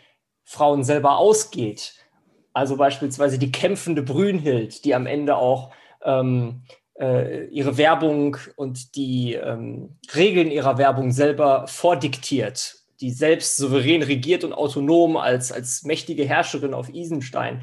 Frauen 0.44 0.82
selber 0.82 1.18
ausgeht. 1.18 1.94
Also 2.54 2.76
beispielsweise 2.76 3.38
die 3.38 3.52
kämpfende 3.52 4.02
Brünnhild, 4.02 4.84
die 4.84 4.94
am 4.94 5.06
Ende 5.06 5.36
auch 5.36 5.72
ähm, 6.04 6.62
äh, 6.98 7.46
ihre 7.46 7.76
Werbung 7.76 8.36
und 8.56 8.96
die 8.96 9.34
ähm, 9.34 9.96
Regeln 10.14 10.50
ihrer 10.50 10.78
Werbung 10.78 11.12
selber 11.12 11.66
vordiktiert, 11.66 12.76
die 13.00 13.10
selbst 13.10 13.56
souverän 13.56 14.02
regiert 14.02 14.44
und 14.44 14.52
autonom 14.52 15.16
als, 15.16 15.52
als 15.52 15.84
mächtige 15.84 16.24
Herrscherin 16.24 16.74
auf 16.74 16.88
Isenstein. 16.88 17.62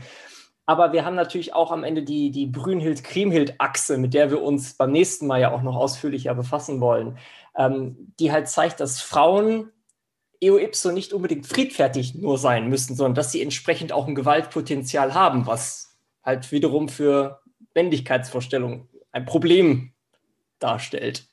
Aber 0.70 0.94
wir 0.94 1.04
haben 1.04 1.16
natürlich 1.16 1.56
auch 1.56 1.72
am 1.72 1.84
Ende 1.84 2.04
die, 2.04 2.30
die 2.30 2.46
Brünnhild-Kriemhild-Achse, 2.46 3.98
mit 3.98 4.14
der 4.14 4.30
wir 4.30 4.40
uns 4.40 4.76
beim 4.76 4.92
nächsten 4.92 5.26
Mal 5.26 5.42
ja 5.42 5.52
auch 5.52 5.64
noch 5.64 5.76
ausführlicher 5.76 6.36
befassen 6.36 6.80
wollen, 6.80 7.18
ähm, 7.58 8.14
die 8.20 8.32
halt 8.32 8.48
zeigt, 8.48 8.80
dass 8.80 9.02
Frauen 9.02 9.72
eo 10.40 10.60
ipso 10.60 10.92
nicht 10.92 11.12
unbedingt 11.12 11.48
friedfertig 11.48 12.14
nur 12.14 12.38
sein 12.38 12.70
müssen, 12.70 12.96
sondern 12.96 13.16
dass 13.16 13.32
sie 13.32 13.42
entsprechend 13.42 13.92
auch 13.92 14.08
ein 14.08 14.14
Gewaltpotenzial 14.14 15.16
haben, 15.16 15.48
was 15.48 15.98
halt 16.22 16.52
wiederum 16.52 16.88
für 16.88 17.42
Männlichkeitsvorstellungen 17.74 18.88
ein 19.12 19.26
Problem 19.26 19.94
darstellt. 20.60 21.29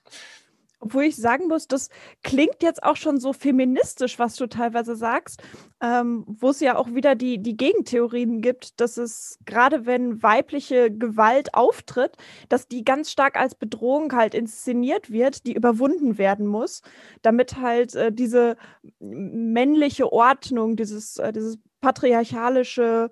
Obwohl 0.78 1.04
ich 1.04 1.16
sagen 1.16 1.48
muss, 1.48 1.68
das 1.68 1.88
klingt 2.22 2.62
jetzt 2.62 2.82
auch 2.82 2.96
schon 2.96 3.18
so 3.18 3.32
feministisch, 3.32 4.18
was 4.18 4.36
du 4.36 4.46
teilweise 4.46 4.94
sagst, 4.94 5.42
ähm, 5.80 6.24
wo 6.26 6.50
es 6.50 6.60
ja 6.60 6.76
auch 6.76 6.92
wieder 6.92 7.14
die, 7.14 7.38
die 7.42 7.56
Gegentheorien 7.56 8.42
gibt, 8.42 8.78
dass 8.80 8.98
es 8.98 9.38
gerade 9.46 9.86
wenn 9.86 10.22
weibliche 10.22 10.90
Gewalt 10.90 11.54
auftritt, 11.54 12.16
dass 12.50 12.68
die 12.68 12.84
ganz 12.84 13.10
stark 13.10 13.36
als 13.36 13.54
Bedrohung 13.54 14.12
halt 14.12 14.34
inszeniert 14.34 15.10
wird, 15.10 15.46
die 15.46 15.54
überwunden 15.54 16.18
werden 16.18 16.46
muss, 16.46 16.82
damit 17.22 17.56
halt 17.56 17.94
äh, 17.94 18.12
diese 18.12 18.56
männliche 19.00 20.12
Ordnung, 20.12 20.76
dieses, 20.76 21.16
äh, 21.16 21.32
dieses 21.32 21.58
patriarchalische 21.80 23.10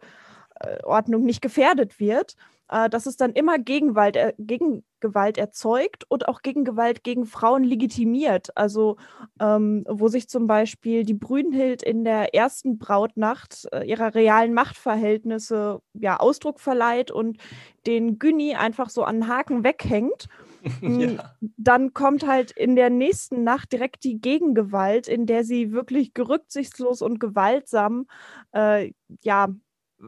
äh, 0.61 0.83
Ordnung 0.85 1.25
nicht 1.25 1.41
gefährdet 1.41 1.99
wird 1.99 2.37
äh, 2.69 2.89
dass 2.89 3.07
es 3.07 3.17
dann 3.17 3.33
immer 3.33 3.59
Gegengewalt, 3.59 4.17
äh, 4.17 4.33
Gegengewalt 4.39 5.39
erzeugt 5.39 6.05
und 6.09 6.29
auch 6.29 6.43
Gegengewalt 6.43 7.05
gegen 7.05 7.27
Frauen 7.27 7.65
legitimiert. 7.65 8.57
Also 8.57 8.97
ähm, 9.41 9.85
wo 9.89 10.09
sich 10.09 10.29
zum 10.29 10.47
Beispiel 10.47 11.05
die 11.05 11.15
Brünnhild 11.15 11.83
in 11.83 12.05
der 12.05 12.35
ersten 12.35 12.79
Brautnacht 12.79 13.69
äh, 13.73 13.85
ihrer 13.85 14.15
realen 14.15 14.55
Machtverhältnisse 14.55 15.81
ja, 15.95 16.17
Ausdruck 16.19 16.61
verleiht 16.61 17.11
und 17.11 17.39
den 17.87 18.19
Günni 18.19 18.55
einfach 18.55 18.89
so 18.89 19.05
an 19.05 19.21
den 19.21 19.29
Haken 19.29 19.65
weghängt. 19.65 20.29
Hm, 20.81 20.99
ja. 20.99 21.35
Dann 21.59 21.93
kommt 21.93 22.27
halt 22.27 22.51
in 22.51 22.75
der 22.75 22.89
nächsten 22.89 23.45
Nacht 23.45 23.71
direkt 23.71 24.03
die 24.03 24.19
Gegengewalt, 24.19 25.09
in 25.09 25.27
der 25.27 25.45
sie 25.45 25.73
wirklich 25.73 26.15
gerücksichtslos 26.15 27.03
und 27.03 27.21
gewaltsam 27.21 28.07
äh, 28.53 28.93
ja, 29.21 29.49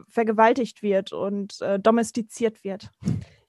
vergewaltigt 0.09 0.83
wird 0.83 1.13
und 1.13 1.61
äh, 1.61 1.79
domestiziert 1.79 2.63
wird. 2.63 2.89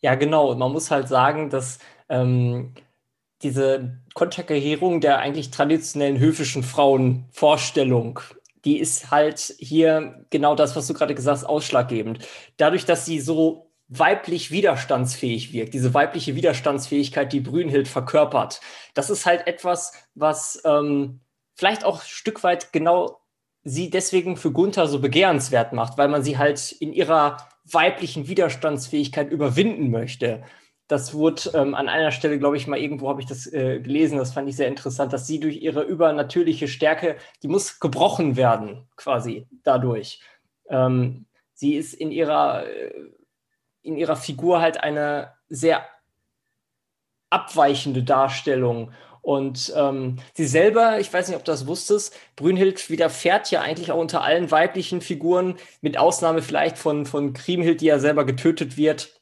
Ja, 0.00 0.14
genau. 0.14 0.54
Man 0.54 0.72
muss 0.72 0.90
halt 0.90 1.08
sagen, 1.08 1.50
dass 1.50 1.78
ähm, 2.08 2.74
diese 3.42 3.98
Konterkarierung 4.14 5.00
der 5.00 5.18
eigentlich 5.18 5.50
traditionellen 5.50 6.18
höfischen 6.18 6.62
Frauenvorstellung, 6.62 8.20
die 8.64 8.78
ist 8.78 9.10
halt 9.10 9.54
hier 9.58 10.24
genau 10.30 10.54
das, 10.54 10.76
was 10.76 10.86
du 10.86 10.94
gerade 10.94 11.14
gesagt 11.14 11.38
hast, 11.38 11.44
ausschlaggebend. 11.44 12.26
Dadurch, 12.56 12.84
dass 12.84 13.06
sie 13.06 13.20
so 13.20 13.70
weiblich 13.88 14.50
widerstandsfähig 14.50 15.52
wirkt, 15.52 15.72
diese 15.72 15.94
weibliche 15.94 16.34
Widerstandsfähigkeit, 16.34 17.32
die 17.32 17.40
Brünnhild 17.40 17.88
verkörpert, 17.88 18.60
das 18.94 19.08
ist 19.08 19.24
halt 19.24 19.46
etwas, 19.46 19.92
was 20.14 20.60
ähm, 20.64 21.20
vielleicht 21.54 21.84
auch 21.84 22.00
ein 22.00 22.06
Stück 22.06 22.42
weit 22.42 22.72
genau 22.72 23.20
sie 23.68 23.90
deswegen 23.90 24.36
für 24.36 24.52
Gunther 24.52 24.86
so 24.86 25.00
begehrenswert 25.00 25.72
macht, 25.72 25.98
weil 25.98 26.08
man 26.08 26.22
sie 26.22 26.38
halt 26.38 26.72
in 26.72 26.92
ihrer 26.92 27.36
weiblichen 27.64 28.28
Widerstandsfähigkeit 28.28 29.30
überwinden 29.30 29.90
möchte. 29.90 30.42
Das 30.86 31.12
wurde 31.12 31.50
ähm, 31.52 31.74
an 31.74 31.88
einer 31.88 32.10
Stelle, 32.12 32.38
glaube 32.38 32.56
ich, 32.56 32.66
mal 32.66 32.78
irgendwo 32.78 33.10
habe 33.10 33.20
ich 33.20 33.26
das 33.26 33.46
äh, 33.46 33.78
gelesen, 33.80 34.16
das 34.16 34.32
fand 34.32 34.48
ich 34.48 34.56
sehr 34.56 34.68
interessant, 34.68 35.12
dass 35.12 35.26
sie 35.26 35.38
durch 35.38 35.60
ihre 35.60 35.82
übernatürliche 35.82 36.66
Stärke, 36.66 37.16
die 37.42 37.48
muss 37.48 37.78
gebrochen 37.78 38.36
werden, 38.36 38.88
quasi 38.96 39.46
dadurch. 39.64 40.20
Ähm, 40.70 41.26
sie 41.52 41.74
ist 41.74 41.92
in 41.92 42.10
ihrer, 42.10 42.66
äh, 42.66 42.90
in 43.82 43.96
ihrer 43.96 44.16
Figur 44.16 44.60
halt 44.62 44.82
eine 44.82 45.34
sehr 45.50 45.84
abweichende 47.28 48.02
Darstellung 48.02 48.92
und 49.28 49.74
ähm, 49.76 50.16
sie 50.32 50.46
selber, 50.46 51.00
ich 51.00 51.12
weiß 51.12 51.28
nicht, 51.28 51.36
ob 51.36 51.44
du 51.44 51.52
das 51.52 51.66
wusstest, 51.66 52.16
Brünnhild 52.34 52.88
widerfährt 52.88 53.50
ja 53.50 53.60
eigentlich 53.60 53.92
auch 53.92 54.00
unter 54.00 54.22
allen 54.22 54.50
weiblichen 54.50 55.02
Figuren, 55.02 55.56
mit 55.82 55.98
Ausnahme 55.98 56.40
vielleicht 56.40 56.78
von, 56.78 57.04
von 57.04 57.34
Kriemhild, 57.34 57.82
die 57.82 57.88
ja 57.88 57.98
selber 57.98 58.24
getötet 58.24 58.78
wird, 58.78 59.20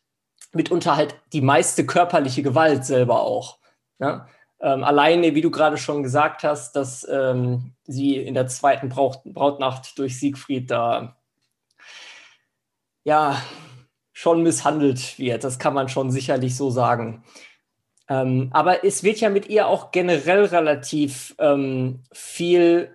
mitunter 0.52 0.94
halt 0.94 1.16
die 1.32 1.40
meiste 1.40 1.84
körperliche 1.84 2.44
Gewalt 2.44 2.84
selber 2.84 3.22
auch. 3.22 3.58
Ja? 3.98 4.28
Ähm, 4.60 4.84
alleine, 4.84 5.34
wie 5.34 5.40
du 5.40 5.50
gerade 5.50 5.76
schon 5.76 6.04
gesagt 6.04 6.44
hast, 6.44 6.76
dass 6.76 7.04
ähm, 7.10 7.72
sie 7.82 8.14
in 8.16 8.34
der 8.34 8.46
zweiten 8.46 8.88
Braut 8.88 9.24
Brautnacht 9.24 9.98
durch 9.98 10.20
Siegfried 10.20 10.70
da 10.70 11.16
ja 13.02 13.42
schon 14.12 14.44
misshandelt 14.44 15.18
wird. 15.18 15.42
Das 15.42 15.58
kann 15.58 15.74
man 15.74 15.88
schon 15.88 16.12
sicherlich 16.12 16.56
so 16.56 16.70
sagen. 16.70 17.24
Ähm, 18.08 18.48
aber 18.52 18.84
es 18.84 19.02
wird 19.02 19.18
ja 19.20 19.30
mit 19.30 19.48
ihr 19.48 19.66
auch 19.66 19.90
generell 19.90 20.44
relativ 20.44 21.34
ähm, 21.38 22.04
viel 22.12 22.92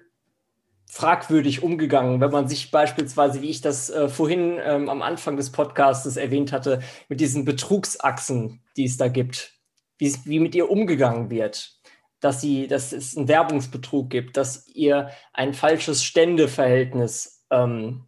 fragwürdig 0.92 1.64
umgegangen, 1.64 2.20
wenn 2.20 2.32
man 2.32 2.50
sich 2.50 2.70
beispielsweise, 2.70 3.42
wie 3.42 3.50
ich 3.50 3.62
das 3.62 3.90
äh, 3.90 4.10
vorhin 4.10 4.60
ähm, 4.62 4.90
am 4.90 5.02
Anfang 5.02 5.38
des 5.38 5.52
Podcasts 5.52 6.18
erwähnt 6.18 6.52
hatte, 6.52 6.82
mit 7.08 7.22
diesen 7.22 7.46
Betrugsachsen, 7.46 8.62
die 8.76 8.86
es 8.86 8.98
da 8.98 9.08
gibt, 9.08 9.54
wie 9.98 10.40
mit 10.40 10.56
ihr 10.56 10.70
umgegangen 10.70 11.30
wird, 11.30 11.80
dass 12.20 12.42
sie, 12.42 12.68
dass 12.68 12.92
es 12.92 13.16
einen 13.16 13.28
Werbungsbetrug 13.28 14.10
gibt, 14.10 14.36
dass 14.36 14.68
ihr 14.68 15.12
ein 15.32 15.54
falsches 15.54 16.04
Ständeverhältnis 16.04 17.46
ähm, 17.52 18.08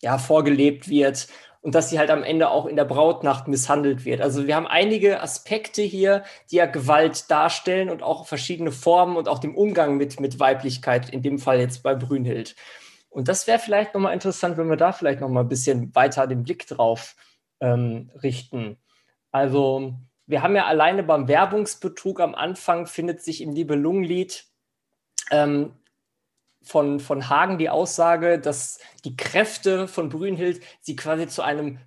ja, 0.00 0.18
vorgelebt 0.18 0.88
wird 0.88 1.28
und 1.62 1.76
dass 1.76 1.90
sie 1.90 1.98
halt 1.98 2.10
am 2.10 2.24
Ende 2.24 2.50
auch 2.50 2.66
in 2.66 2.76
der 2.76 2.84
Brautnacht 2.84 3.46
misshandelt 3.48 4.04
wird. 4.04 4.20
Also 4.20 4.46
wir 4.46 4.56
haben 4.56 4.66
einige 4.66 5.22
Aspekte 5.22 5.80
hier, 5.80 6.24
die 6.50 6.56
ja 6.56 6.66
Gewalt 6.66 7.30
darstellen 7.30 7.88
und 7.88 8.02
auch 8.02 8.26
verschiedene 8.26 8.72
Formen 8.72 9.16
und 9.16 9.28
auch 9.28 9.38
dem 9.38 9.56
Umgang 9.56 9.96
mit, 9.96 10.20
mit 10.20 10.40
Weiblichkeit, 10.40 11.08
in 11.08 11.22
dem 11.22 11.38
Fall 11.38 11.60
jetzt 11.60 11.84
bei 11.84 11.94
Brünnhild. 11.94 12.56
Und 13.10 13.28
das 13.28 13.46
wäre 13.46 13.60
vielleicht 13.60 13.94
nochmal 13.94 14.12
interessant, 14.12 14.56
wenn 14.56 14.68
wir 14.68 14.76
da 14.76 14.92
vielleicht 14.92 15.20
nochmal 15.20 15.44
ein 15.44 15.48
bisschen 15.48 15.94
weiter 15.94 16.26
den 16.26 16.42
Blick 16.42 16.66
drauf 16.66 17.14
ähm, 17.60 18.10
richten. 18.22 18.76
Also 19.30 19.94
wir 20.26 20.42
haben 20.42 20.56
ja 20.56 20.66
alleine 20.66 21.04
beim 21.04 21.28
Werbungsbetrug 21.28 22.20
am 22.20 22.34
Anfang 22.34 22.86
findet 22.86 23.22
sich 23.22 23.40
im 23.40 23.50
Nibelungenlied 23.50 24.46
ähm, 25.30 25.74
von, 26.62 27.00
von 27.00 27.28
Hagen 27.28 27.58
die 27.58 27.70
Aussage, 27.70 28.38
dass 28.38 28.78
die 29.04 29.16
Kräfte 29.16 29.88
von 29.88 30.08
Brünnhild 30.08 30.62
sie 30.80 30.96
quasi 30.96 31.26
zu 31.26 31.42
einem 31.42 31.78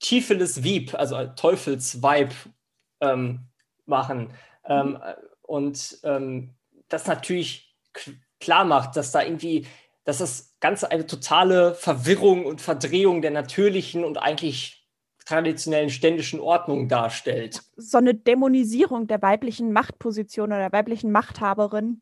Tiefeles 0.00 0.62
Wieb, 0.62 0.94
also 0.94 1.24
Teufelsweib, 1.36 2.32
ähm, 3.00 3.48
machen. 3.86 4.32
Ähm, 4.64 4.98
und 5.42 5.98
ähm, 6.04 6.54
das 6.88 7.06
natürlich 7.06 7.74
klar 8.38 8.64
macht, 8.64 8.96
dass 8.96 9.12
da 9.12 9.22
irgendwie 9.22 9.66
dass 10.08 10.18
das 10.18 10.56
Ganze 10.60 10.90
eine 10.90 11.06
totale 11.06 11.74
Verwirrung 11.74 12.46
und 12.46 12.62
Verdrehung 12.62 13.20
der 13.20 13.30
natürlichen 13.30 14.04
und 14.04 14.16
eigentlich 14.16 14.88
traditionellen 15.26 15.90
ständischen 15.90 16.40
Ordnung 16.40 16.88
darstellt. 16.88 17.60
So 17.76 17.98
eine 17.98 18.14
Dämonisierung 18.14 19.06
der 19.06 19.20
weiblichen 19.20 19.70
Machtposition 19.70 20.46
oder 20.46 20.60
der 20.60 20.72
weiblichen 20.72 21.12
Machthaberin. 21.12 22.00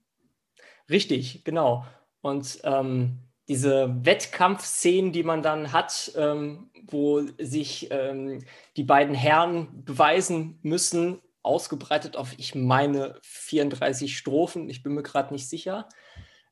Richtig, 0.88 1.42
genau. 1.42 1.84
Und 2.26 2.58
ähm, 2.64 3.20
diese 3.46 4.04
Wettkampfszenen, 4.04 5.12
die 5.12 5.22
man 5.22 5.44
dann 5.44 5.72
hat, 5.72 6.10
ähm, 6.16 6.70
wo 6.88 7.22
sich 7.38 7.86
ähm, 7.92 8.44
die 8.76 8.82
beiden 8.82 9.14
Herren 9.14 9.84
beweisen 9.84 10.58
müssen, 10.62 11.20
ausgebreitet 11.42 12.16
auf, 12.16 12.34
ich 12.36 12.56
meine, 12.56 13.14
34 13.22 14.18
Strophen, 14.18 14.68
ich 14.68 14.82
bin 14.82 14.94
mir 14.94 15.04
gerade 15.04 15.32
nicht 15.32 15.48
sicher. 15.48 15.88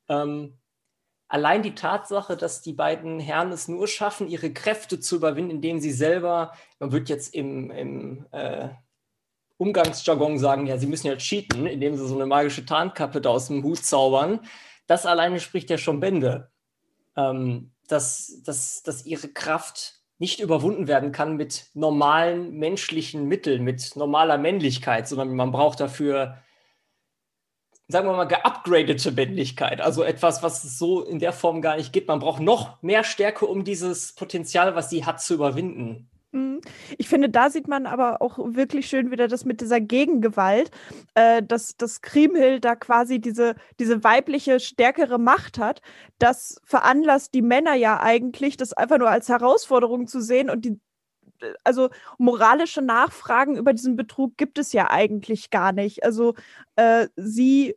Ähm, 0.09 0.59
allein 1.27 1.65
die 1.65 1.75
Tatsache, 1.75 2.37
dass 2.37 2.63
die 2.63 2.73
beiden 2.73 3.19
Herren 3.19 3.51
es 3.51 3.67
nur 3.67 3.89
schaffen, 3.89 4.29
ihre 4.29 4.53
Kräfte 4.53 5.01
zu 5.01 5.17
überwinden, 5.17 5.51
indem 5.51 5.81
sie 5.81 5.91
selber, 5.91 6.53
man 6.79 6.93
wird 6.93 7.09
jetzt 7.09 7.35
im, 7.35 7.73
im 7.73 8.27
äh, 8.31 8.69
Umgangsjargon 9.57 10.39
sagen, 10.39 10.67
ja, 10.67 10.79
sie 10.79 10.87
müssen 10.87 11.09
ja 11.09 11.17
cheaten, 11.17 11.67
indem 11.67 11.97
sie 11.97 12.07
so 12.07 12.15
eine 12.15 12.27
magische 12.27 12.65
Tarnkappe 12.65 13.21
da 13.21 13.31
aus 13.31 13.49
dem 13.49 13.65
Hut 13.65 13.85
zaubern, 13.85 14.39
das 14.87 15.07
alleine 15.07 15.41
spricht 15.41 15.71
ja 15.71 15.79
schon 15.79 16.01
Bände. 16.01 16.51
Ähm, 17.17 17.71
dass, 17.89 18.43
dass, 18.45 18.83
dass 18.83 19.07
ihre 19.07 19.29
Kraft 19.29 20.01
nicht 20.19 20.41
überwunden 20.41 20.89
werden 20.89 21.13
kann 21.13 21.37
mit 21.37 21.67
normalen 21.75 22.55
menschlichen 22.55 23.27
Mitteln, 23.27 23.65
mit 23.65 23.97
normaler 23.97 24.39
Männlichkeit, 24.39 25.09
sondern 25.09 25.35
man 25.35 25.51
braucht 25.51 25.81
dafür, 25.81 26.39
sagen 27.89 28.09
wir 28.09 28.17
mal, 28.17 28.25
geupgradete 28.25 29.13
Männlichkeit. 29.13 29.81
Also 29.81 30.03
etwas, 30.03 30.43
was 30.43 30.65
es 30.65 30.79
so 30.79 31.03
in 31.03 31.19
der 31.19 31.33
Form 31.33 31.61
gar 31.61 31.77
nicht 31.77 31.93
gibt. 31.93 32.09
Man 32.09 32.21
braucht 32.21 32.41
noch 32.41 32.81
mehr 32.83 33.05
Stärke, 33.05 33.47
um 33.47 33.65
dieses 33.65 34.15
Potenzial, 34.15 34.75
was 34.75 34.89
sie 34.89 35.05
hat, 35.05 35.21
zu 35.21 35.35
überwinden. 35.35 36.09
Mhm. 36.35 36.61
Ich 36.99 37.09
finde, 37.09 37.31
da 37.31 37.49
sieht 37.49 37.69
man 37.69 37.87
aber 37.87 38.21
auch 38.21 38.39
wirklich 38.39 38.89
schön 38.89 39.13
wieder 39.13 39.29
das 39.29 39.45
mit 39.45 39.61
dieser 39.61 39.81
Gegengewalt, 39.81 40.71
äh, 41.15 41.43
dass, 41.43 41.77
dass 41.77 42.01
Kriemhild 42.01 42.65
da 42.65 42.75
quasi 42.75 43.21
diese, 43.21 43.55
diese 43.79 44.03
weibliche, 44.03 44.59
stärkere 44.59 45.19
Macht 45.19 45.59
hat. 45.59 45.81
Das 46.19 46.61
veranlasst 46.65 47.35
die 47.35 47.43
Männer 47.43 47.75
ja 47.75 48.01
eigentlich, 48.01 48.57
das 48.57 48.73
einfach 48.73 48.99
nur 48.99 49.11
als 49.11 49.29
Herausforderung 49.29 50.09
zu 50.09 50.21
sehen 50.21 50.51
und 50.51 50.65
die 50.65 50.81
also 51.63 51.91
moralische 52.19 52.83
Nachfragen 52.83 53.57
über 53.57 53.73
diesen 53.73 53.97
Betrug 53.97 54.37
gibt 54.37 54.59
es 54.59 54.73
ja 54.73 54.91
eigentlich 54.91 55.51
gar 55.51 55.73
nicht. 55.73 56.03
Also 56.03 56.35
äh, 56.77 57.09
sie 57.17 57.77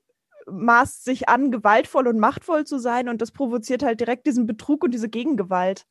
maßt 0.50 1.04
sich 1.04 1.30
an, 1.30 1.52
gewaltvoll 1.52 2.08
und 2.08 2.20
machtvoll 2.20 2.65
zu 2.65 2.80
sein 2.80 3.10
und 3.10 3.22
das 3.22 3.32
provoziert 3.32 3.84
halt 3.84 4.00
direkt 4.00 4.26
diesen 4.26 4.46
Betrug 4.48 4.84
und 4.84 4.91
diese 4.91 5.10
Gegengewalt. 5.10 5.86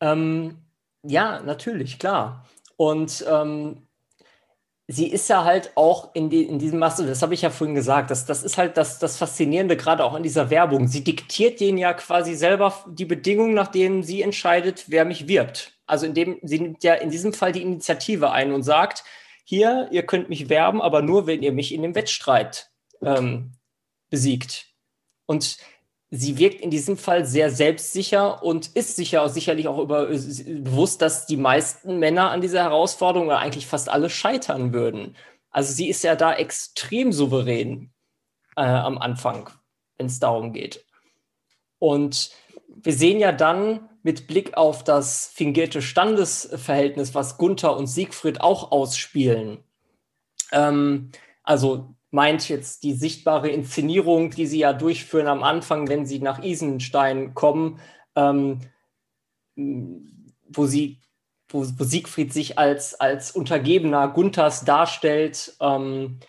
Ähm, 0.00 0.56
ja, 1.02 1.40
natürlich, 1.40 1.98
klar. 1.98 2.46
Und 2.76 3.24
ähm, 3.28 3.86
sie 4.86 5.08
ist 5.08 5.28
ja 5.28 5.44
halt 5.44 5.72
auch 5.76 6.14
in, 6.14 6.30
die, 6.30 6.42
in 6.42 6.58
diesem 6.58 6.78
Masse, 6.78 7.06
das 7.06 7.22
habe 7.22 7.34
ich 7.34 7.42
ja 7.42 7.50
vorhin 7.50 7.76
gesagt, 7.76 8.10
das, 8.10 8.26
das 8.26 8.42
ist 8.42 8.58
halt 8.58 8.76
das, 8.76 8.98
das 8.98 9.16
Faszinierende 9.16 9.76
gerade 9.76 10.04
auch 10.04 10.14
an 10.14 10.22
dieser 10.22 10.50
Werbung. 10.50 10.88
Sie 10.88 11.04
diktiert 11.04 11.60
denen 11.60 11.78
ja 11.78 11.92
quasi 11.94 12.34
selber 12.34 12.74
die 12.88 13.04
Bedingungen, 13.04 13.54
nach 13.54 13.68
denen 13.68 14.02
sie 14.02 14.22
entscheidet, 14.22 14.86
wer 14.88 15.04
mich 15.04 15.28
wirbt. 15.28 15.78
Also 15.86 16.06
indem 16.06 16.38
sie 16.42 16.60
nimmt 16.60 16.82
ja 16.82 16.94
in 16.94 17.10
diesem 17.10 17.32
Fall 17.32 17.52
die 17.52 17.62
Initiative 17.62 18.32
ein 18.32 18.52
und 18.52 18.62
sagt, 18.62 19.04
hier, 19.44 19.88
ihr 19.90 20.04
könnt 20.04 20.28
mich 20.28 20.48
werben, 20.48 20.80
aber 20.82 21.02
nur, 21.02 21.26
wenn 21.26 21.42
ihr 21.42 21.52
mich 21.52 21.72
in 21.72 21.82
dem 21.82 21.94
Wettstreit 21.94 22.70
ähm, 23.02 23.52
besiegt. 24.08 24.66
Und 25.26 25.58
sie 26.10 26.38
wirkt 26.38 26.60
in 26.60 26.70
diesem 26.70 26.96
Fall 26.96 27.24
sehr 27.24 27.50
selbstsicher 27.50 28.42
und 28.42 28.68
ist 28.74 28.96
sicher 28.96 29.28
sicherlich 29.28 29.68
auch 29.68 29.78
über, 29.78 30.06
bewusst, 30.06 31.02
dass 31.02 31.26
die 31.26 31.36
meisten 31.36 31.98
Männer 31.98 32.30
an 32.30 32.40
dieser 32.40 32.62
Herausforderung 32.62 33.28
oder 33.28 33.38
eigentlich 33.38 33.66
fast 33.66 33.88
alle 33.88 34.10
scheitern 34.10 34.72
würden. 34.72 35.16
Also 35.50 35.72
sie 35.72 35.88
ist 35.88 36.02
ja 36.02 36.16
da 36.16 36.34
extrem 36.34 37.12
souverän 37.12 37.92
äh, 38.56 38.62
am 38.62 38.98
Anfang, 38.98 39.50
wenn 39.98 40.06
es 40.06 40.18
darum 40.18 40.52
geht. 40.52 40.84
Und 41.78 42.30
wir 42.66 42.92
sehen 42.92 43.18
ja 43.18 43.32
dann 43.32 43.88
mit 44.02 44.26
Blick 44.26 44.56
auf 44.56 44.82
das 44.82 45.28
fingierte 45.34 45.82
Standesverhältnis, 45.82 47.14
was 47.14 47.38
Gunther 47.38 47.76
und 47.76 47.86
Siegfried 47.86 48.40
auch 48.40 48.72
ausspielen. 48.72 49.62
Ähm, 50.52 51.10
also 51.42 51.94
meint 52.10 52.48
jetzt 52.48 52.82
die 52.82 52.94
sichtbare 52.94 53.50
Inszenierung, 53.50 54.30
die 54.30 54.46
sie 54.46 54.58
ja 54.58 54.72
durchführen 54.72 55.28
am 55.28 55.42
Anfang, 55.42 55.88
wenn 55.88 56.06
sie 56.06 56.18
nach 56.18 56.42
Isenstein 56.42 57.34
kommen, 57.34 57.80
ähm, 58.16 58.60
wo 59.56 60.66
sie 60.66 60.98
wo, 61.52 61.64
wo, 61.76 61.84
Siegfried 61.84 62.32
sich 62.32 62.58
als, 62.58 62.94
als 62.94 63.32
Untergebener 63.32 64.08
Gunthers 64.08 64.64
darstellt. 64.64 65.56
Ähm, 65.60 66.20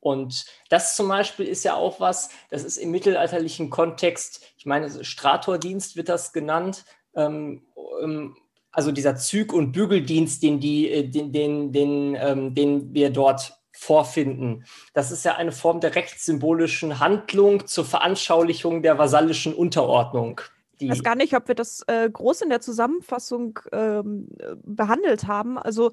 und 0.00 0.46
das 0.68 0.96
zum 0.96 1.08
Beispiel 1.08 1.46
ist 1.46 1.64
ja 1.64 1.74
auch 1.74 2.00
was, 2.00 2.30
das 2.50 2.64
ist 2.64 2.76
im 2.76 2.90
mittelalterlichen 2.90 3.70
Kontext, 3.70 4.42
ich 4.56 4.66
meine, 4.66 5.04
Stratordienst 5.04 5.96
wird 5.96 6.08
das 6.08 6.32
genannt, 6.32 6.84
ähm, 7.14 7.62
ähm 8.02 8.36
also 8.72 8.92
dieser 8.92 9.16
Züg- 9.16 9.52
und 9.52 9.72
Bügeldienst, 9.72 10.44
den, 10.44 10.60
die, 10.60 10.88
äh, 10.88 11.08
den, 11.08 11.32
den, 11.32 11.72
den, 11.72 12.14
ähm, 12.14 12.54
den 12.54 12.94
wir 12.94 13.10
dort 13.10 13.59
vorfinden. 13.80 14.64
Das 14.92 15.10
ist 15.10 15.24
ja 15.24 15.36
eine 15.36 15.52
Form 15.52 15.80
der 15.80 15.94
rechtssymbolischen 15.94 17.00
Handlung 17.00 17.66
zur 17.66 17.86
Veranschaulichung 17.86 18.82
der 18.82 18.98
vasallischen 18.98 19.54
Unterordnung. 19.54 20.42
Ich 20.78 20.90
weiß 20.90 21.02
gar 21.02 21.14
nicht, 21.14 21.34
ob 21.34 21.48
wir 21.48 21.54
das 21.54 21.82
äh, 21.86 22.08
groß 22.10 22.42
in 22.42 22.50
der 22.50 22.60
Zusammenfassung 22.60 23.58
ähm, 23.72 24.28
behandelt 24.62 25.26
haben. 25.26 25.58
Also 25.58 25.92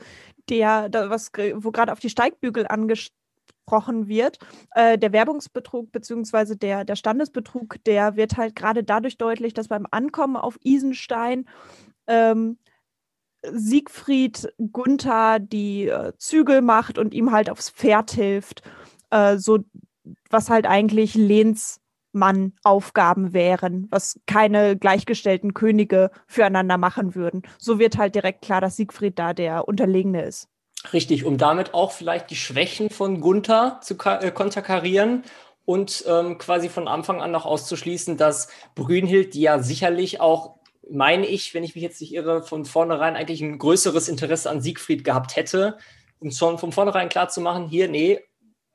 der, 0.49 0.89
da, 0.89 1.09
was, 1.09 1.31
wo 1.55 1.71
gerade 1.71 1.93
auf 1.93 1.99
die 1.99 2.09
Steigbügel 2.09 2.67
angesprochen 2.67 4.09
wird, 4.09 4.39
äh, 4.75 4.97
der 4.97 5.13
Werbungsbetrug 5.13 5.89
bzw. 5.91 6.55
Der, 6.55 6.83
der 6.83 6.95
Standesbetrug, 6.97 7.83
der 7.85 8.17
wird 8.17 8.35
halt 8.35 8.55
gerade 8.55 8.83
dadurch 8.83 9.17
deutlich, 9.17 9.53
dass 9.53 9.69
beim 9.69 9.87
Ankommen 9.91 10.35
auf 10.35 10.57
Isenstein 10.61 11.47
ähm, 12.07 12.57
Siegfried 13.51 14.53
Gunther 14.71 15.39
die 15.39 15.87
äh, 15.87 16.13
Zügel 16.17 16.61
macht 16.61 16.97
und 16.97 17.13
ihm 17.13 17.31
halt 17.31 17.49
aufs 17.49 17.69
Pferd 17.69 18.11
hilft, 18.11 18.61
äh, 19.09 19.37
so 19.37 19.59
was 20.29 20.49
halt 20.49 20.65
eigentlich 20.65 21.15
Lehnsmann-Aufgaben 21.15 23.33
wären, 23.33 23.87
was 23.89 24.19
keine 24.25 24.77
gleichgestellten 24.77 25.53
Könige 25.53 26.11
füreinander 26.27 26.77
machen 26.77 27.15
würden. 27.15 27.43
So 27.57 27.79
wird 27.79 27.97
halt 27.97 28.15
direkt 28.15 28.41
klar, 28.41 28.61
dass 28.61 28.77
Siegfried 28.77 29.19
da 29.19 29.33
der 29.33 29.67
Unterlegene 29.67 30.23
ist. 30.23 30.47
Richtig, 30.93 31.25
um 31.25 31.37
damit 31.37 31.73
auch 31.73 31.91
vielleicht 31.91 32.29
die 32.29 32.35
Schwächen 32.35 32.89
von 32.89 33.19
Gunther 33.19 33.79
zu 33.81 33.95
äh, 33.95 34.31
konterkarieren 34.31 35.23
und 35.65 36.05
ähm, 36.07 36.37
quasi 36.37 36.69
von 36.69 36.87
Anfang 36.87 37.21
an 37.21 37.31
noch 37.31 37.45
auszuschließen, 37.45 38.15
dass 38.15 38.47
Brünnhild, 38.73 39.33
die 39.33 39.41
ja 39.41 39.59
sicherlich 39.59 40.21
auch 40.21 40.56
meine 40.89 41.25
ich, 41.25 41.53
wenn 41.53 41.63
ich 41.63 41.75
mich 41.75 41.83
jetzt 41.83 42.01
nicht 42.01 42.13
irre, 42.13 42.43
von 42.43 42.65
vornherein 42.65 43.15
eigentlich 43.15 43.41
ein 43.41 43.57
größeres 43.57 44.09
Interesse 44.09 44.49
an 44.49 44.61
Siegfried 44.61 45.03
gehabt 45.03 45.35
hätte, 45.35 45.77
um 46.19 46.31
schon 46.31 46.57
von 46.57 46.71
vornherein 46.71 47.09
klar 47.09 47.29
zu 47.29 47.41
machen, 47.41 47.67
hier, 47.67 47.87
nee, 47.87 48.19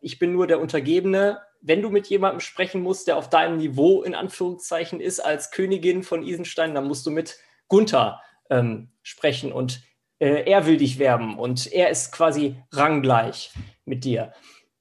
ich 0.00 0.18
bin 0.18 0.32
nur 0.32 0.46
der 0.46 0.60
Untergebene. 0.60 1.40
Wenn 1.60 1.82
du 1.82 1.90
mit 1.90 2.08
jemandem 2.08 2.40
sprechen 2.40 2.82
musst, 2.82 3.06
der 3.06 3.16
auf 3.16 3.30
deinem 3.30 3.58
Niveau 3.58 4.02
in 4.02 4.14
Anführungszeichen 4.14 5.00
ist, 5.00 5.20
als 5.20 5.50
Königin 5.50 6.02
von 6.02 6.22
Isenstein, 6.22 6.74
dann 6.74 6.88
musst 6.88 7.06
du 7.06 7.10
mit 7.10 7.38
Gunther 7.68 8.20
ähm, 8.50 8.90
sprechen 9.02 9.52
und 9.52 9.82
äh, 10.18 10.44
er 10.50 10.66
will 10.66 10.76
dich 10.76 10.98
werben 10.98 11.38
und 11.38 11.72
er 11.72 11.90
ist 11.90 12.12
quasi 12.12 12.56
ranggleich 12.72 13.52
mit 13.84 14.04
dir. 14.04 14.32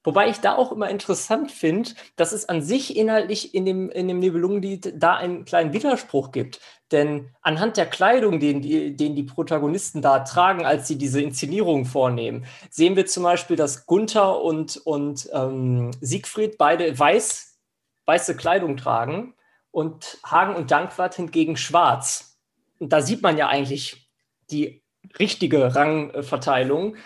Wobei 0.04 0.28
ich 0.28 0.38
da 0.40 0.56
auch 0.56 0.72
immer 0.72 0.90
interessant 0.90 1.52
finde, 1.52 1.90
dass 2.16 2.32
es 2.32 2.48
an 2.48 2.60
sich 2.60 2.96
inhaltlich 2.96 3.54
in 3.54 3.64
dem, 3.64 3.88
in 3.90 4.08
dem 4.08 4.18
Nibelungenlied 4.18 4.94
da 4.96 5.14
einen 5.14 5.44
kleinen 5.44 5.72
Widerspruch 5.72 6.32
gibt. 6.32 6.60
Denn 6.90 7.30
anhand 7.40 7.76
der 7.76 7.86
Kleidung, 7.86 8.40
den 8.40 8.62
die, 8.62 8.96
den 8.96 9.14
die 9.14 9.22
Protagonisten 9.22 10.02
da 10.02 10.20
tragen, 10.20 10.64
als 10.66 10.88
sie 10.88 10.98
diese 10.98 11.22
Inszenierung 11.22 11.84
vornehmen, 11.84 12.44
sehen 12.68 12.96
wir 12.96 13.06
zum 13.06 13.22
Beispiel, 13.22 13.56
dass 13.56 13.86
Gunther 13.86 14.42
und, 14.42 14.76
und 14.78 15.30
ähm, 15.32 15.92
Siegfried 16.00 16.58
beide 16.58 16.98
weiß, 16.98 17.58
weiße 18.06 18.36
Kleidung 18.36 18.76
tragen 18.76 19.34
und 19.70 20.18
Hagen 20.24 20.56
und 20.56 20.70
Dankwart 20.70 21.14
hingegen 21.14 21.56
schwarz. 21.56 22.38
Und 22.78 22.92
da 22.92 23.00
sieht 23.00 23.22
man 23.22 23.38
ja 23.38 23.48
eigentlich 23.48 24.10
die 24.50 24.82
richtige 25.18 25.74
Rangverteilung. 25.74 26.96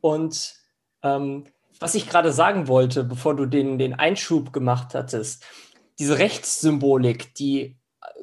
Und 0.00 0.54
ähm, 1.02 1.44
was 1.82 1.94
ich 1.94 2.08
gerade 2.08 2.32
sagen 2.32 2.68
wollte, 2.68 3.04
bevor 3.04 3.36
du 3.36 3.46
den, 3.46 3.78
den 3.78 3.94
Einschub 3.94 4.52
gemacht 4.52 4.94
hattest, 4.94 5.44
diese 5.98 6.18
Rechtssymbolik, 6.18 7.34
die 7.34 7.78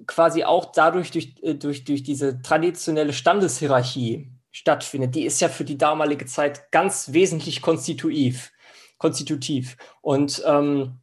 quasi 0.08 0.44
auch 0.44 0.72
dadurch 0.72 1.12
durch, 1.12 1.36
äh, 1.42 1.56
durch, 1.56 1.84
durch 1.84 2.04
diese 2.04 2.42
traditionelle 2.42 3.14
Standeshierarchie 3.14 4.32
stattfindet, 4.52 5.16
die 5.16 5.26
ist 5.26 5.42
ja 5.42 5.50
für 5.50 5.64
die 5.64 5.78
damalige 5.78 6.26
Zeit 6.26 6.72
ganz 6.72 7.14
wesentlich 7.14 7.62
konstitutiv. 7.62 8.52
konstitutiv. 8.98 9.78
Und 10.02 10.44
ähm, 10.46 11.00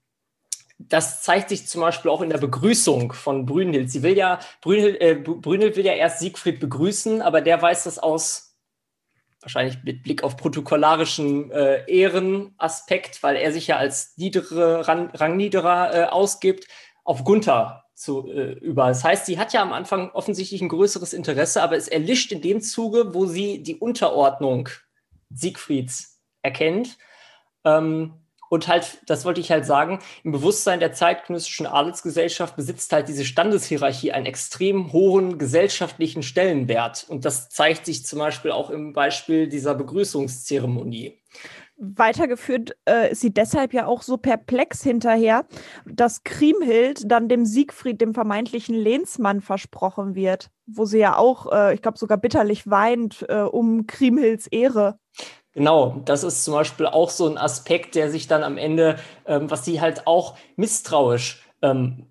das 0.78 1.22
zeigt 1.22 1.48
sich 1.48 1.66
zum 1.66 1.80
Beispiel 1.80 2.10
auch 2.10 2.20
in 2.20 2.28
der 2.28 2.38
Begrüßung 2.38 3.12
von 3.12 3.46
Brünnhild. 3.46 3.90
Sie 3.90 4.02
will 4.02 4.16
ja, 4.16 4.40
Brünnhild, 4.60 5.00
äh, 5.00 5.14
Brünnhild 5.14 5.76
will 5.76 5.86
ja 5.86 5.94
erst 5.94 6.18
Siegfried 6.18 6.60
begrüßen, 6.60 7.22
aber 7.22 7.40
der 7.40 7.60
weiß 7.60 7.84
das 7.84 7.98
aus, 7.98 8.45
wahrscheinlich 9.46 9.84
mit 9.84 10.02
Blick 10.02 10.24
auf 10.24 10.36
protokollarischen 10.36 11.52
äh, 11.52 11.84
Ehrenaspekt, 11.86 13.22
weil 13.22 13.36
er 13.36 13.52
sich 13.52 13.68
ja 13.68 13.76
als 13.76 14.16
niedere, 14.16 14.88
Rang, 14.88 15.10
Rangniederer 15.10 15.94
äh, 15.94 16.04
ausgibt, 16.06 16.66
auf 17.04 17.22
Gunther 17.22 17.84
zu, 17.94 18.28
äh, 18.28 18.54
über. 18.54 18.88
Das 18.88 19.04
heißt, 19.04 19.24
sie 19.24 19.38
hat 19.38 19.52
ja 19.52 19.62
am 19.62 19.72
Anfang 19.72 20.10
offensichtlich 20.10 20.60
ein 20.62 20.68
größeres 20.68 21.12
Interesse, 21.12 21.62
aber 21.62 21.76
es 21.76 21.86
erlischt 21.86 22.32
in 22.32 22.42
dem 22.42 22.60
Zuge, 22.60 23.14
wo 23.14 23.26
sie 23.26 23.62
die 23.62 23.76
Unterordnung 23.76 24.68
Siegfrieds 25.30 26.20
erkennt. 26.42 26.98
Ähm, 27.64 28.14
und 28.48 28.68
halt, 28.68 28.98
das 29.06 29.24
wollte 29.24 29.40
ich 29.40 29.50
halt 29.50 29.66
sagen, 29.66 29.98
im 30.24 30.32
Bewusstsein 30.32 30.80
der 30.80 30.92
zeitgenössischen 30.92 31.66
Adelsgesellschaft 31.66 32.56
besitzt 32.56 32.92
halt 32.92 33.08
diese 33.08 33.24
Standeshierarchie 33.24 34.12
einen 34.12 34.26
extrem 34.26 34.92
hohen 34.92 35.38
gesellschaftlichen 35.38 36.22
Stellenwert. 36.22 37.06
Und 37.08 37.24
das 37.24 37.48
zeigt 37.48 37.86
sich 37.86 38.06
zum 38.06 38.18
Beispiel 38.18 38.52
auch 38.52 38.70
im 38.70 38.92
Beispiel 38.92 39.48
dieser 39.48 39.74
Begrüßungszeremonie. 39.74 41.18
Weitergeführt 41.78 42.74
äh, 42.88 43.12
ist 43.12 43.20
sie 43.20 43.34
deshalb 43.34 43.74
ja 43.74 43.86
auch 43.86 44.00
so 44.00 44.16
perplex 44.16 44.82
hinterher, 44.82 45.44
dass 45.84 46.24
Kriemhild 46.24 47.02
dann 47.04 47.28
dem 47.28 47.44
Siegfried, 47.44 48.00
dem 48.00 48.14
vermeintlichen 48.14 48.74
Lehnsmann, 48.74 49.42
versprochen 49.42 50.14
wird, 50.14 50.50
wo 50.66 50.86
sie 50.86 50.98
ja 50.98 51.18
auch, 51.18 51.52
äh, 51.52 51.74
ich 51.74 51.82
glaube, 51.82 51.98
sogar 51.98 52.16
bitterlich 52.16 52.70
weint 52.70 53.26
äh, 53.28 53.42
um 53.42 53.86
Kriemhilds 53.86 54.46
Ehre. 54.46 54.98
Genau, 55.56 56.02
das 56.04 56.22
ist 56.22 56.44
zum 56.44 56.52
Beispiel 56.52 56.84
auch 56.84 57.08
so 57.08 57.26
ein 57.26 57.38
Aspekt, 57.38 57.94
der 57.94 58.10
sich 58.10 58.28
dann 58.28 58.42
am 58.42 58.58
Ende, 58.58 58.98
ähm, 59.24 59.50
was 59.50 59.64
sie 59.64 59.80
halt 59.80 60.06
auch 60.06 60.36
misstrauisch 60.56 61.46
ähm, 61.62 62.08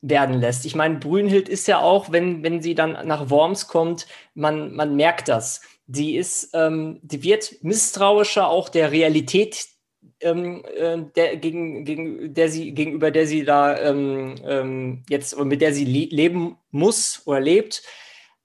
werden 0.00 0.40
lässt. 0.40 0.64
Ich 0.64 0.74
meine, 0.74 0.98
Brünnhild 0.98 1.50
ist 1.50 1.68
ja 1.68 1.80
auch, 1.80 2.10
wenn, 2.10 2.42
wenn 2.42 2.62
sie 2.62 2.74
dann 2.74 3.06
nach 3.06 3.28
Worms 3.28 3.68
kommt, 3.68 4.06
man, 4.32 4.74
man 4.74 4.96
merkt 4.96 5.28
das. 5.28 5.60
Die 5.88 6.16
ist, 6.16 6.52
ähm, 6.54 7.00
die 7.02 7.22
wird 7.22 7.56
misstrauischer 7.60 8.48
auch 8.48 8.70
der 8.70 8.92
Realität 8.92 9.66
ähm, 10.22 10.64
äh, 10.74 11.02
der, 11.14 11.36
gegen, 11.36 11.84
gegen, 11.84 12.32
der 12.32 12.48
sie, 12.48 12.72
gegenüber 12.72 13.10
der 13.10 13.26
sie 13.26 13.44
da 13.44 13.78
ähm, 13.78 14.36
ähm 14.46 15.02
jetzt, 15.10 15.38
mit 15.38 15.60
der 15.60 15.74
sie 15.74 15.84
leben 15.84 16.56
muss 16.70 17.20
oder 17.26 17.40
lebt. 17.40 17.82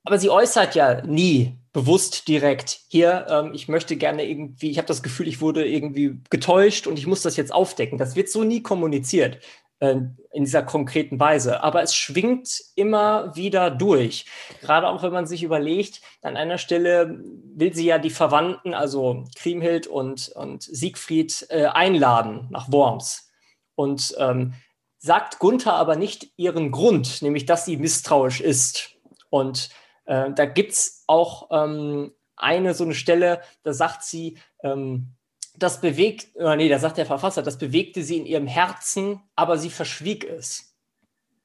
Aber 0.05 0.19
sie 0.19 0.29
äußert 0.29 0.75
ja 0.75 1.01
nie 1.05 1.57
bewusst 1.73 2.27
direkt, 2.27 2.79
hier, 2.87 3.25
ähm, 3.29 3.51
ich 3.53 3.67
möchte 3.67 3.97
gerne 3.97 4.25
irgendwie, 4.25 4.69
ich 4.69 4.77
habe 4.77 4.87
das 4.87 5.03
Gefühl, 5.03 5.27
ich 5.27 5.41
wurde 5.41 5.67
irgendwie 5.67 6.21
getäuscht 6.29 6.87
und 6.87 6.97
ich 6.97 7.07
muss 7.07 7.23
das 7.23 7.35
jetzt 7.35 7.53
aufdecken. 7.53 7.97
Das 7.97 8.15
wird 8.15 8.29
so 8.29 8.43
nie 8.43 8.61
kommuniziert 8.63 9.39
äh, 9.79 9.95
in 10.31 10.45
dieser 10.45 10.63
konkreten 10.63 11.19
Weise. 11.19 11.63
Aber 11.63 11.81
es 11.81 11.95
schwingt 11.95 12.61
immer 12.75 13.35
wieder 13.35 13.71
durch. 13.71 14.25
Gerade 14.61 14.87
auch 14.87 15.03
wenn 15.03 15.11
man 15.11 15.25
sich 15.25 15.43
überlegt, 15.43 16.01
an 16.21 16.37
einer 16.37 16.59
Stelle 16.59 17.19
will 17.55 17.73
sie 17.73 17.85
ja 17.85 17.97
die 17.97 18.09
Verwandten, 18.09 18.73
also 18.73 19.25
Kriemhild 19.35 19.87
und, 19.87 20.29
und 20.29 20.63
Siegfried, 20.63 21.47
äh, 21.49 21.65
einladen 21.65 22.47
nach 22.51 22.71
Worms. 22.71 23.31
Und 23.73 24.15
ähm, 24.17 24.53
sagt 24.97 25.39
Gunther 25.39 25.73
aber 25.73 25.97
nicht 25.97 26.29
ihren 26.37 26.71
Grund, 26.71 27.21
nämlich 27.21 27.45
dass 27.45 27.65
sie 27.65 27.75
misstrauisch 27.75 28.39
ist. 28.39 28.91
Und 29.29 29.69
äh, 30.05 30.31
da 30.31 30.45
gibt 30.45 30.71
es 30.71 31.03
auch 31.07 31.49
ähm, 31.51 32.11
eine 32.35 32.73
so 32.73 32.83
eine 32.83 32.93
Stelle, 32.93 33.41
da 33.63 33.73
sagt 33.73 34.03
sie, 34.03 34.37
ähm, 34.63 35.15
das 35.57 35.79
bewegt, 35.79 36.35
oder 36.35 36.55
nee, 36.55 36.69
da 36.69 36.79
sagt 36.79 36.97
der 36.97 37.05
Verfasser, 37.05 37.41
das 37.41 37.57
bewegte 37.57 38.03
sie 38.03 38.17
in 38.17 38.25
ihrem 38.25 38.47
Herzen, 38.47 39.21
aber 39.35 39.57
sie 39.57 39.69
verschwieg 39.69 40.25
es. 40.25 40.75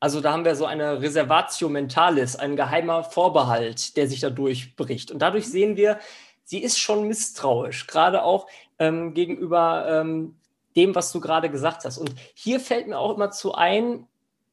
Also 0.00 0.20
da 0.20 0.32
haben 0.32 0.44
wir 0.44 0.56
so 0.56 0.64
eine 0.64 1.00
Reservatio 1.00 1.68
Mentalis, 1.68 2.34
ein 2.34 2.56
geheimer 2.56 3.04
Vorbehalt, 3.04 3.96
der 3.96 4.08
sich 4.08 4.20
dadurch 4.20 4.74
bricht. 4.74 5.10
Und 5.10 5.20
dadurch 5.20 5.46
sehen 5.46 5.76
wir, 5.76 6.00
sie 6.44 6.62
ist 6.62 6.78
schon 6.78 7.06
misstrauisch, 7.06 7.86
gerade 7.86 8.22
auch 8.22 8.46
ähm, 8.78 9.12
gegenüber 9.14 9.86
ähm, 9.88 10.36
dem, 10.74 10.94
was 10.94 11.12
du 11.12 11.20
gerade 11.20 11.50
gesagt 11.50 11.84
hast. 11.84 11.98
Und 11.98 12.14
hier 12.34 12.60
fällt 12.60 12.88
mir 12.88 12.98
auch 12.98 13.14
immer 13.14 13.30
zu 13.30 13.54
ein, 13.54 14.06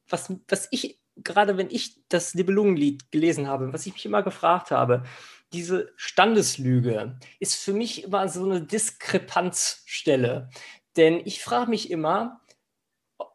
was, 0.08 0.32
was 0.48 0.68
ich 0.70 0.98
gerade 1.24 1.56
wenn 1.56 1.70
ich 1.70 1.96
das 2.08 2.34
Nibelungenlied 2.34 3.10
gelesen 3.10 3.48
habe, 3.48 3.72
was 3.72 3.86
ich 3.86 3.92
mich 3.92 4.06
immer 4.06 4.22
gefragt 4.22 4.70
habe, 4.70 5.04
diese 5.52 5.92
Standeslüge 5.96 7.18
ist 7.40 7.56
für 7.56 7.72
mich 7.72 8.04
immer 8.04 8.28
so 8.28 8.44
eine 8.44 8.62
Diskrepanzstelle. 8.62 10.50
Denn 10.96 11.22
ich 11.24 11.42
frage 11.42 11.70
mich 11.70 11.90
immer, 11.90 12.40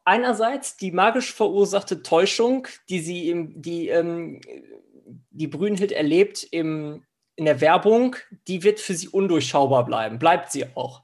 einerseits 0.05 0.77
die 0.77 0.91
magisch 0.91 1.33
verursachte 1.33 2.03
Täuschung, 2.03 2.67
die 2.89 2.99
sie 2.99 3.29
im, 3.29 3.61
die, 3.61 3.87
ähm, 3.87 4.41
die 5.31 5.47
Brünnhild 5.47 5.91
erlebt 5.91 6.43
im, 6.51 7.03
in 7.35 7.45
der 7.45 7.61
Werbung, 7.61 8.15
die 8.47 8.63
wird 8.63 8.79
für 8.79 8.93
sie 8.93 9.07
undurchschaubar 9.07 9.85
bleiben, 9.85 10.19
bleibt 10.19 10.51
sie 10.51 10.65
auch. 10.75 11.01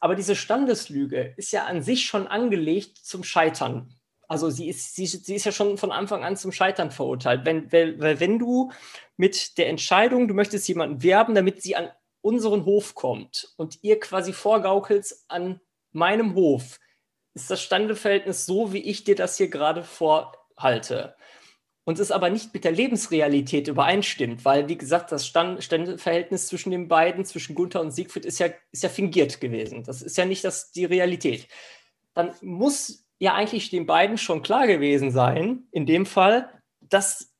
Aber 0.00 0.14
diese 0.14 0.36
Standeslüge 0.36 1.34
ist 1.36 1.52
ja 1.52 1.64
an 1.64 1.82
sich 1.82 2.04
schon 2.06 2.26
angelegt 2.26 2.98
zum 2.98 3.24
Scheitern 3.24 3.94
also 4.32 4.48
sie 4.48 4.70
ist, 4.70 4.96
sie, 4.96 5.04
sie 5.04 5.34
ist 5.34 5.44
ja 5.44 5.52
schon 5.52 5.76
von 5.76 5.92
Anfang 5.92 6.24
an 6.24 6.38
zum 6.38 6.52
Scheitern 6.52 6.90
verurteilt. 6.90 7.44
Wenn, 7.44 7.70
weil, 7.70 8.00
weil 8.00 8.18
wenn 8.18 8.38
du 8.38 8.72
mit 9.18 9.58
der 9.58 9.68
Entscheidung, 9.68 10.26
du 10.26 10.32
möchtest 10.32 10.66
jemanden 10.68 11.02
werben, 11.02 11.34
damit 11.34 11.60
sie 11.60 11.76
an 11.76 11.90
unseren 12.22 12.64
Hof 12.64 12.94
kommt 12.94 13.52
und 13.58 13.80
ihr 13.82 14.00
quasi 14.00 14.32
vorgaukelt 14.32 15.14
an 15.28 15.60
meinem 15.90 16.34
Hof, 16.34 16.80
ist 17.34 17.50
das 17.50 17.60
Standeverhältnis 17.60 18.46
so, 18.46 18.72
wie 18.72 18.78
ich 18.78 19.04
dir 19.04 19.16
das 19.16 19.36
hier 19.36 19.48
gerade 19.48 19.82
vorhalte. 19.82 21.14
Und 21.84 21.98
es 21.98 22.10
aber 22.10 22.30
nicht 22.30 22.54
mit 22.54 22.64
der 22.64 22.72
Lebensrealität 22.72 23.68
übereinstimmt, 23.68 24.46
weil, 24.46 24.66
wie 24.66 24.78
gesagt, 24.78 25.12
das 25.12 25.26
Stand 25.26 25.62
Standeverhältnis 25.62 26.46
zwischen 26.46 26.70
den 26.70 26.88
beiden, 26.88 27.26
zwischen 27.26 27.54
Gunther 27.54 27.82
und 27.82 27.90
Siegfried, 27.90 28.24
ist 28.24 28.38
ja, 28.38 28.48
ist 28.70 28.82
ja 28.82 28.88
fingiert 28.88 29.42
gewesen. 29.42 29.84
Das 29.84 30.00
ist 30.00 30.16
ja 30.16 30.24
nicht 30.24 30.42
das, 30.42 30.72
die 30.72 30.86
Realität. 30.86 31.48
Dann 32.14 32.32
muss 32.40 33.04
ja 33.22 33.34
eigentlich 33.34 33.70
den 33.70 33.86
beiden 33.86 34.18
schon 34.18 34.42
klar 34.42 34.66
gewesen 34.66 35.12
sein, 35.12 35.62
in 35.70 35.86
dem 35.86 36.06
Fall, 36.06 36.48
dass 36.80 37.32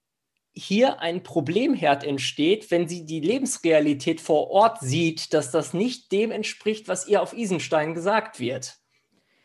hier 0.53 1.01
ein 1.01 1.25
Problemherd 1.25 2.05
entsteht, 2.05 2.71
wenn 2.71 2.87
sie 2.87 3.05
die 3.05 3.19
Lebensrealität 3.19 4.21
vor 4.21 4.49
Ort 4.53 4.79
sieht, 4.79 5.35
dass 5.35 5.51
das 5.51 5.75
nicht 5.75 6.13
dem 6.13 6.31
entspricht, 6.31 6.87
was 6.87 7.09
ihr 7.09 7.21
auf 7.21 7.33
Isenstein 7.33 7.95
gesagt 7.95 8.39
wird. 8.39 8.77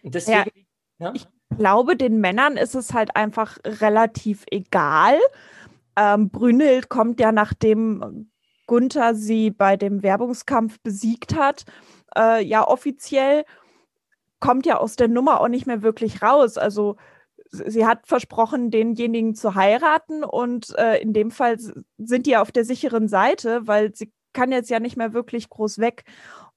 Und 0.03 0.13
deswegen, 0.13 0.51
ja, 0.99 1.07
ja? 1.07 1.13
Ich 1.15 1.25
glaube, 1.57 1.95
den 1.95 2.19
Männern 2.21 2.55
ist 2.55 2.75
es 2.75 2.93
halt 2.93 3.15
einfach 3.15 3.57
relativ 3.65 4.43
egal. 4.51 5.17
Ähm, 5.95 6.29
Brünnhild 6.29 6.87
kommt 6.87 7.19
ja, 7.19 7.31
nachdem 7.31 8.29
Gunther 8.67 9.15
sie 9.15 9.49
bei 9.49 9.75
dem 9.75 10.03
Werbungskampf 10.03 10.77
besiegt 10.83 11.33
hat, 11.33 11.65
äh, 12.15 12.43
ja 12.43 12.67
offiziell 12.67 13.43
kommt 14.39 14.65
ja 14.65 14.77
aus 14.77 14.95
der 14.95 15.07
Nummer 15.07 15.41
auch 15.41 15.47
nicht 15.47 15.67
mehr 15.67 15.81
wirklich 15.81 16.21
raus. 16.21 16.57
Also 16.57 16.95
sie 17.49 17.85
hat 17.85 18.07
versprochen, 18.07 18.71
denjenigen 18.71 19.35
zu 19.35 19.55
heiraten 19.55 20.23
und 20.23 20.77
äh, 20.77 21.01
in 21.01 21.13
dem 21.13 21.31
Fall 21.31 21.57
sind 21.97 22.25
die 22.25 22.37
auf 22.37 22.51
der 22.51 22.65
sicheren 22.65 23.07
Seite, 23.07 23.61
weil 23.65 23.95
sie 23.95 24.11
kann 24.33 24.51
jetzt 24.51 24.69
ja 24.69 24.79
nicht 24.79 24.97
mehr 24.97 25.13
wirklich 25.13 25.49
groß 25.49 25.79
weg. 25.79 26.03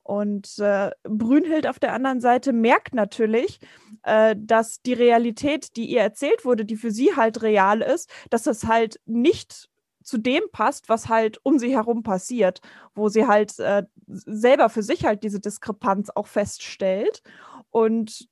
Und 0.03 0.59
äh, 0.59 0.90
Brünnhild 1.05 1.66
auf 1.66 1.79
der 1.79 1.93
anderen 1.93 2.21
Seite 2.21 2.53
merkt 2.53 2.95
natürlich, 2.95 3.61
äh, 4.03 4.35
dass 4.37 4.83
die 4.83 4.95
Realität, 4.95 5.77
die 5.77 5.87
ihr 5.87 6.01
erzählt 6.01 6.45
wurde, 6.45 6.64
die 6.64 6.77
für 6.77 6.90
sie 6.90 7.14
halt 7.14 7.43
real 7.43 7.81
ist, 7.81 8.11
dass 8.29 8.43
das 8.43 8.66
halt 8.66 9.01
nicht 9.07 9.69
zu 10.03 10.19
dem 10.19 10.43
passt, 10.51 10.88
was 10.88 11.09
halt 11.09 11.38
um 11.45 11.59
sie 11.59 11.73
herum 11.73 12.03
passiert, 12.03 12.61
wo 12.95 13.09
sie 13.09 13.27
halt 13.27 13.59
äh, 13.61 13.85
selber 14.07 14.69
für 14.69 14.83
sich 14.83 15.05
halt 15.05 15.23
diese 15.23 15.38
Diskrepanz 15.38 16.11
auch 16.11 16.27
feststellt 16.27 17.23
und 17.70 18.28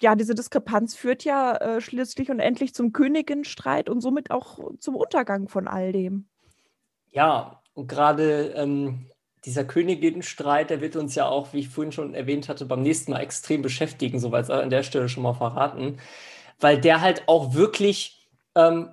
ja, 0.00 0.16
diese 0.16 0.34
Diskrepanz 0.34 0.96
führt 0.96 1.24
ja 1.24 1.56
äh, 1.56 1.80
schließlich 1.80 2.30
und 2.30 2.40
endlich 2.40 2.74
zum 2.74 2.92
Königinstreit 2.92 3.88
und 3.88 4.00
somit 4.00 4.30
auch 4.30 4.58
zum 4.80 4.96
Untergang 4.96 5.48
von 5.48 5.68
all 5.68 5.92
dem. 5.92 6.26
Ja, 7.10 7.62
und 7.74 7.86
gerade 7.86 8.52
ähm, 8.56 9.08
dieser 9.44 9.64
Königinstreit, 9.64 10.70
der 10.70 10.80
wird 10.80 10.96
uns 10.96 11.14
ja 11.14 11.28
auch, 11.28 11.52
wie 11.52 11.60
ich 11.60 11.68
vorhin 11.68 11.92
schon 11.92 12.14
erwähnt 12.14 12.48
hatte, 12.48 12.66
beim 12.66 12.82
nächsten 12.82 13.12
Mal 13.12 13.20
extrem 13.20 13.62
beschäftigen, 13.62 14.18
soweit 14.18 14.50
an 14.50 14.70
der 14.70 14.82
Stelle 14.82 15.08
schon 15.08 15.22
mal 15.22 15.34
verraten, 15.34 15.98
weil 16.58 16.80
der 16.80 17.00
halt 17.00 17.28
auch 17.28 17.54
wirklich 17.54 18.28
ähm, 18.54 18.90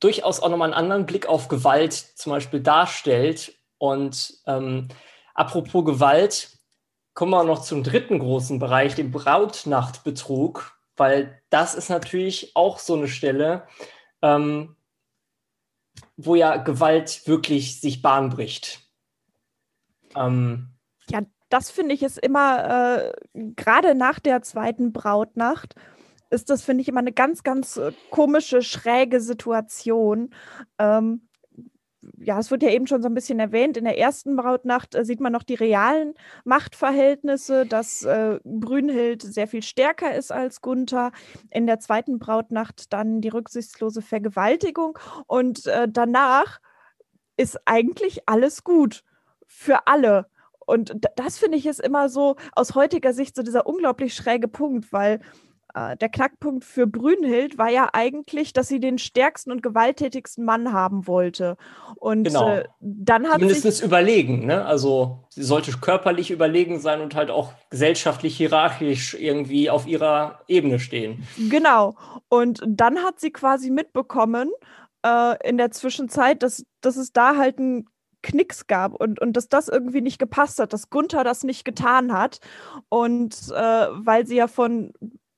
durchaus 0.00 0.40
auch 0.40 0.48
nochmal 0.48 0.72
einen 0.72 0.82
anderen 0.82 1.06
Blick 1.06 1.26
auf 1.26 1.48
Gewalt 1.48 1.92
zum 1.92 2.30
Beispiel 2.30 2.60
darstellt. 2.60 3.54
Und 3.78 4.38
ähm, 4.46 4.88
apropos 5.34 5.84
Gewalt, 5.84 6.53
kommen 7.14 7.30
wir 7.30 7.44
noch 7.44 7.62
zum 7.62 7.82
dritten 7.82 8.18
großen 8.18 8.58
Bereich, 8.58 8.94
dem 8.94 9.10
Brautnachtbetrug, 9.10 10.78
weil 10.96 11.40
das 11.50 11.74
ist 11.74 11.88
natürlich 11.88 12.54
auch 12.54 12.78
so 12.78 12.94
eine 12.94 13.08
Stelle, 13.08 13.66
ähm, 14.22 14.76
wo 16.16 16.34
ja 16.34 16.56
Gewalt 16.56 17.26
wirklich 17.26 17.80
sich 17.80 18.02
Bahn 18.02 18.30
bricht. 18.30 18.80
Ähm, 20.16 20.68
ja, 21.08 21.20
das 21.48 21.70
finde 21.70 21.94
ich 21.94 22.02
ist 22.02 22.18
immer, 22.18 23.04
äh, 23.04 23.12
gerade 23.32 23.94
nach 23.94 24.18
der 24.18 24.42
zweiten 24.42 24.92
Brautnacht, 24.92 25.74
ist 26.30 26.50
das, 26.50 26.62
finde 26.62 26.82
ich, 26.82 26.88
immer 26.88 27.00
eine 27.00 27.12
ganz, 27.12 27.42
ganz 27.44 27.76
äh, 27.76 27.92
komische, 28.10 28.62
schräge 28.62 29.20
Situation. 29.20 30.34
Ähm, 30.78 31.28
ja, 32.18 32.38
es 32.38 32.50
wird 32.50 32.62
ja 32.62 32.70
eben 32.70 32.86
schon 32.86 33.02
so 33.02 33.08
ein 33.08 33.14
bisschen 33.14 33.40
erwähnt, 33.40 33.76
in 33.76 33.84
der 33.84 33.98
ersten 33.98 34.36
Brautnacht 34.36 34.94
äh, 34.94 35.04
sieht 35.04 35.20
man 35.20 35.32
noch 35.32 35.42
die 35.42 35.54
realen 35.54 36.14
Machtverhältnisse, 36.44 37.66
dass 37.66 38.02
äh, 38.04 38.38
Brünnhild 38.44 39.22
sehr 39.22 39.46
viel 39.46 39.62
stärker 39.62 40.14
ist 40.14 40.32
als 40.32 40.60
Gunther. 40.60 41.12
In 41.50 41.66
der 41.66 41.80
zweiten 41.80 42.18
Brautnacht 42.18 42.92
dann 42.92 43.20
die 43.20 43.28
rücksichtslose 43.28 44.02
Vergewaltigung 44.02 44.98
und 45.26 45.66
äh, 45.66 45.88
danach 45.90 46.60
ist 47.36 47.58
eigentlich 47.66 48.28
alles 48.28 48.64
gut 48.64 49.02
für 49.46 49.86
alle. 49.86 50.26
Und 50.66 50.96
das 51.16 51.38
finde 51.38 51.58
ich 51.58 51.66
ist 51.66 51.80
immer 51.80 52.08
so 52.08 52.36
aus 52.52 52.74
heutiger 52.74 53.12
Sicht 53.12 53.36
so 53.36 53.42
dieser 53.42 53.66
unglaublich 53.66 54.14
schräge 54.14 54.48
Punkt, 54.48 54.92
weil 54.92 55.20
der 55.74 56.08
Knackpunkt 56.08 56.64
für 56.64 56.86
Brünnhild 56.86 57.58
war 57.58 57.68
ja 57.68 57.90
eigentlich, 57.92 58.52
dass 58.52 58.68
sie 58.68 58.78
den 58.78 58.98
stärksten 58.98 59.50
und 59.50 59.62
gewalttätigsten 59.62 60.44
Mann 60.44 60.72
haben 60.72 61.06
wollte. 61.08 61.56
Und 61.96 62.24
genau. 62.24 62.48
äh, 62.48 62.64
dann 62.80 63.28
hat 63.28 63.40
Mindestens 63.40 63.80
überlegen, 63.80 64.46
ne? 64.46 64.64
Also 64.64 65.24
sie 65.30 65.42
sollte 65.42 65.72
körperlich 65.72 66.30
überlegen 66.30 66.78
sein 66.78 67.00
und 67.00 67.16
halt 67.16 67.30
auch 67.30 67.52
gesellschaftlich 67.70 68.36
hierarchisch 68.36 69.14
irgendwie 69.14 69.68
auf 69.68 69.86
ihrer 69.86 70.40
Ebene 70.46 70.78
stehen. 70.78 71.26
Genau. 71.50 71.96
Und 72.28 72.62
dann 72.66 72.98
hat 72.98 73.18
sie 73.18 73.32
quasi 73.32 73.70
mitbekommen, 73.70 74.50
äh, 75.04 75.48
in 75.48 75.58
der 75.58 75.70
Zwischenzeit, 75.70 76.42
dass, 76.42 76.64
dass 76.80 76.96
es 76.96 77.12
da 77.12 77.36
halt 77.36 77.58
ein 77.58 77.86
Knicks 78.22 78.66
gab 78.66 78.94
und, 78.94 79.20
und 79.20 79.34
dass 79.36 79.48
das 79.48 79.68
irgendwie 79.68 80.00
nicht 80.00 80.18
gepasst 80.18 80.58
hat, 80.58 80.72
dass 80.72 80.88
Gunther 80.88 81.24
das 81.24 81.44
nicht 81.44 81.64
getan 81.64 82.12
hat. 82.12 82.38
Und 82.88 83.34
äh, 83.54 83.86
weil 83.90 84.26
sie 84.26 84.36
ja 84.36 84.46
von 84.46 84.92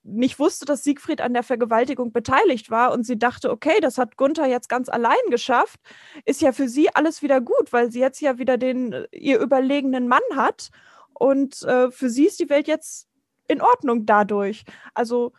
nicht 0.06 0.38
wusste, 0.38 0.64
dass 0.64 0.84
Siegfried 0.84 1.20
an 1.20 1.34
der 1.34 1.42
Vergewaltigung 1.42 2.12
beteiligt 2.12 2.70
war 2.70 2.92
und 2.92 3.04
sie 3.04 3.18
dachte, 3.18 3.50
okay, 3.50 3.80
das 3.80 3.98
hat 3.98 4.16
Gunther 4.16 4.46
jetzt 4.46 4.68
ganz 4.68 4.88
allein 4.88 5.16
geschafft, 5.30 5.80
ist 6.24 6.40
ja 6.40 6.52
für 6.52 6.68
sie 6.68 6.94
alles 6.94 7.22
wieder 7.22 7.40
gut, 7.40 7.72
weil 7.72 7.90
sie 7.90 8.00
jetzt 8.00 8.20
ja 8.20 8.38
wieder 8.38 8.56
den 8.56 8.92
äh, 8.92 9.06
ihr 9.12 9.40
überlegenen 9.40 10.08
Mann 10.08 10.22
hat 10.34 10.70
und 11.14 11.62
äh, 11.62 11.90
für 11.90 12.08
sie 12.08 12.26
ist 12.26 12.40
die 12.40 12.48
Welt 12.48 12.68
jetzt 12.68 13.08
in 13.48 13.60
Ordnung 13.60 14.06
dadurch. 14.06 14.64
Also 14.94 15.32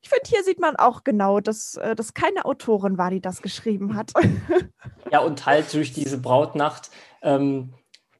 ich 0.00 0.08
finde, 0.08 0.28
hier 0.28 0.42
sieht 0.42 0.58
man 0.58 0.76
auch 0.76 1.04
genau, 1.04 1.40
dass 1.40 1.76
äh, 1.76 1.94
das 1.94 2.14
keine 2.14 2.44
Autorin 2.44 2.98
war, 2.98 3.10
die 3.10 3.20
das 3.20 3.42
geschrieben 3.42 3.94
hat. 3.94 4.12
Ja, 5.10 5.20
und 5.20 5.44
halt 5.44 5.74
durch 5.74 5.92
diese 5.92 6.16
Brautnacht, 6.16 6.90
ähm, 7.20 7.74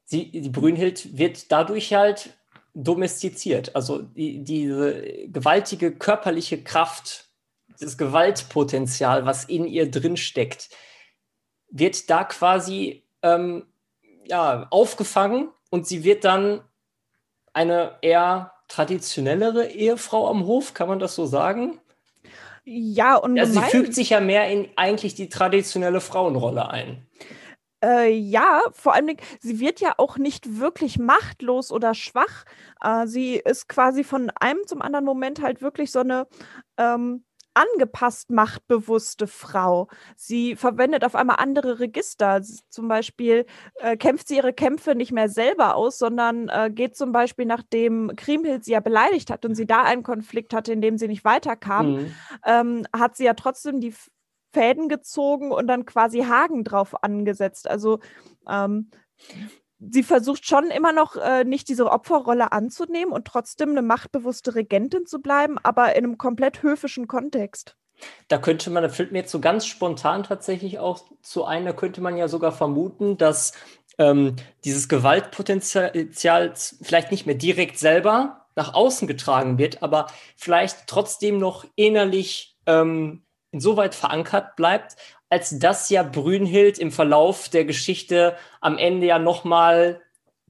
sie, 0.05 0.29
die 0.29 0.49
Brünnhild 0.49 1.17
wird 1.17 1.51
dadurch 1.51 1.91
halt 1.91 2.37
domestiziert. 2.73 3.75
Also 3.75 4.01
die, 4.01 4.43
diese 4.43 5.27
gewaltige 5.27 5.95
körperliche 5.95 6.63
Kraft, 6.63 7.29
das 7.79 7.97
Gewaltpotenzial, 7.97 9.25
was 9.25 9.45
in 9.45 9.65
ihr 9.65 9.89
drin 9.89 10.17
steckt, 10.17 10.69
wird 11.69 12.09
da 12.09 12.23
quasi 12.23 13.03
ähm, 13.21 13.65
ja, 14.25 14.67
aufgefangen 14.69 15.49
und 15.69 15.87
sie 15.87 16.03
wird 16.03 16.23
dann 16.23 16.61
eine 17.51 17.97
eher 18.01 18.53
traditionellere 18.67 19.67
Ehefrau 19.67 20.27
am 20.29 20.45
Hof, 20.45 20.73
kann 20.73 20.87
man 20.87 20.99
das 20.99 21.15
so 21.15 21.25
sagen? 21.25 21.79
Ja, 22.65 23.17
und 23.17 23.37
also 23.37 23.59
sie 23.59 23.65
fügt 23.67 23.93
sich 23.93 24.11
ja 24.11 24.19
mehr 24.19 24.49
in 24.49 24.69
eigentlich 24.77 25.15
die 25.15 25.29
traditionelle 25.29 25.99
Frauenrolle 25.99 26.69
ein. 26.69 27.05
Äh, 27.83 28.13
ja, 28.13 28.61
vor 28.71 28.93
allem, 28.93 29.17
sie 29.39 29.59
wird 29.59 29.81
ja 29.81 29.95
auch 29.97 30.17
nicht 30.17 30.59
wirklich 30.59 30.97
machtlos 30.97 31.71
oder 31.71 31.93
schwach. 31.93 32.45
Äh, 32.81 33.07
sie 33.07 33.35
ist 33.35 33.67
quasi 33.67 34.03
von 34.03 34.31
einem 34.39 34.61
zum 34.65 34.81
anderen 34.81 35.05
Moment 35.05 35.41
halt 35.41 35.61
wirklich 35.61 35.91
so 35.91 35.99
eine 35.99 36.27
ähm, 36.77 37.25
angepasst 37.53 38.31
machtbewusste 38.31 39.27
Frau. 39.27 39.87
Sie 40.15 40.55
verwendet 40.55 41.03
auf 41.03 41.15
einmal 41.15 41.37
andere 41.39 41.79
Register. 41.79 42.41
Zum 42.69 42.87
Beispiel 42.87 43.45
äh, 43.79 43.97
kämpft 43.97 44.27
sie 44.27 44.37
ihre 44.37 44.53
Kämpfe 44.53 44.95
nicht 44.95 45.11
mehr 45.11 45.29
selber 45.29 45.75
aus, 45.75 45.97
sondern 45.97 46.49
äh, 46.49 46.71
geht 46.73 46.95
zum 46.95 47.11
Beispiel, 47.11 47.45
nachdem 47.45 48.11
Kriemhild 48.15 48.63
sie 48.63 48.71
ja 48.71 48.79
beleidigt 48.79 49.29
hat 49.29 49.45
und 49.45 49.55
sie 49.55 49.67
da 49.67 49.83
einen 49.83 50.03
Konflikt 50.03 50.53
hatte, 50.53 50.73
in 50.73 50.81
dem 50.81 50.97
sie 50.97 51.07
nicht 51.07 51.25
weiterkam, 51.25 51.93
mhm. 51.93 52.15
ähm, 52.45 52.87
hat 52.95 53.15
sie 53.17 53.25
ja 53.25 53.33
trotzdem 53.33 53.79
die 53.79 53.93
Fäden 54.53 54.87
gezogen 54.87 55.51
und 55.51 55.67
dann 55.67 55.85
quasi 55.85 56.21
Hagen 56.21 56.63
drauf 56.63 57.03
angesetzt. 57.03 57.69
Also 57.69 57.99
ähm, 58.47 58.91
sie 59.79 60.03
versucht 60.03 60.45
schon 60.45 60.69
immer 60.69 60.93
noch 60.93 61.15
äh, 61.15 61.43
nicht 61.43 61.67
diese 61.67 61.91
Opferrolle 61.91 62.51
anzunehmen 62.51 63.11
und 63.11 63.25
trotzdem 63.25 63.71
eine 63.71 63.81
machtbewusste 63.81 64.55
Regentin 64.55 65.05
zu 65.05 65.19
bleiben, 65.19 65.57
aber 65.61 65.95
in 65.95 66.03
einem 66.03 66.17
komplett 66.17 66.63
höfischen 66.63 67.07
Kontext. 67.07 67.75
Da 68.27 68.37
könnte 68.37 68.69
man, 68.69 68.83
da 68.83 68.89
fällt 68.89 69.11
mir 69.11 69.19
jetzt 69.19 69.31
so 69.31 69.39
ganz 69.39 69.65
spontan 69.65 70.23
tatsächlich 70.23 70.79
auch 70.79 71.03
zu 71.21 71.45
ein, 71.45 71.65
da 71.65 71.73
könnte 71.73 72.01
man 72.01 72.17
ja 72.17 72.27
sogar 72.27 72.51
vermuten, 72.51 73.17
dass 73.17 73.53
ähm, 73.97 74.35
dieses 74.63 74.89
Gewaltpotenzial 74.89 76.53
vielleicht 76.81 77.11
nicht 77.11 77.25
mehr 77.25 77.35
direkt 77.35 77.77
selber 77.77 78.45
nach 78.55 78.73
außen 78.73 79.07
getragen 79.07 79.57
wird, 79.57 79.83
aber 79.83 80.07
vielleicht 80.35 80.87
trotzdem 80.87 81.37
noch 81.37 81.65
innerlich 81.75 82.57
ähm, 82.65 83.22
insoweit 83.53 83.95
verankert 83.95 84.55
bleibt, 84.55 84.97
als 85.29 85.57
dass 85.57 85.89
ja 85.89 86.03
Brünnhild 86.03 86.77
im 86.77 86.91
Verlauf 86.91 87.49
der 87.49 87.65
Geschichte 87.65 88.35
am 88.59 88.77
Ende 88.77 89.07
ja 89.07 89.19
nochmal 89.19 90.01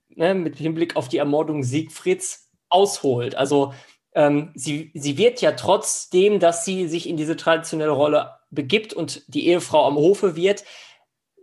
ne, 0.10 0.34
mit 0.34 0.58
Hinblick 0.58 0.96
auf 0.96 1.10
die 1.10 1.18
Ermordung 1.18 1.64
Siegfrieds 1.64 2.50
ausholt. 2.70 3.36
Also 3.36 3.74
ähm, 4.16 4.52
sie, 4.56 4.92
sie 4.94 5.18
wird 5.18 5.42
ja 5.42 5.52
trotzdem, 5.54 6.40
dass 6.40 6.66
sie 6.66 6.88
sich 6.88 7.08
in 7.08 7.18
diese 7.18 7.36
traditionelle 7.36 7.92
Rolle 7.92 8.32
begibt 8.50 8.94
und 8.94 9.24
die 9.28 9.48
Ehefrau 9.48 9.86
am 9.86 9.96
Hofe 9.96 10.36
wird, 10.36 10.64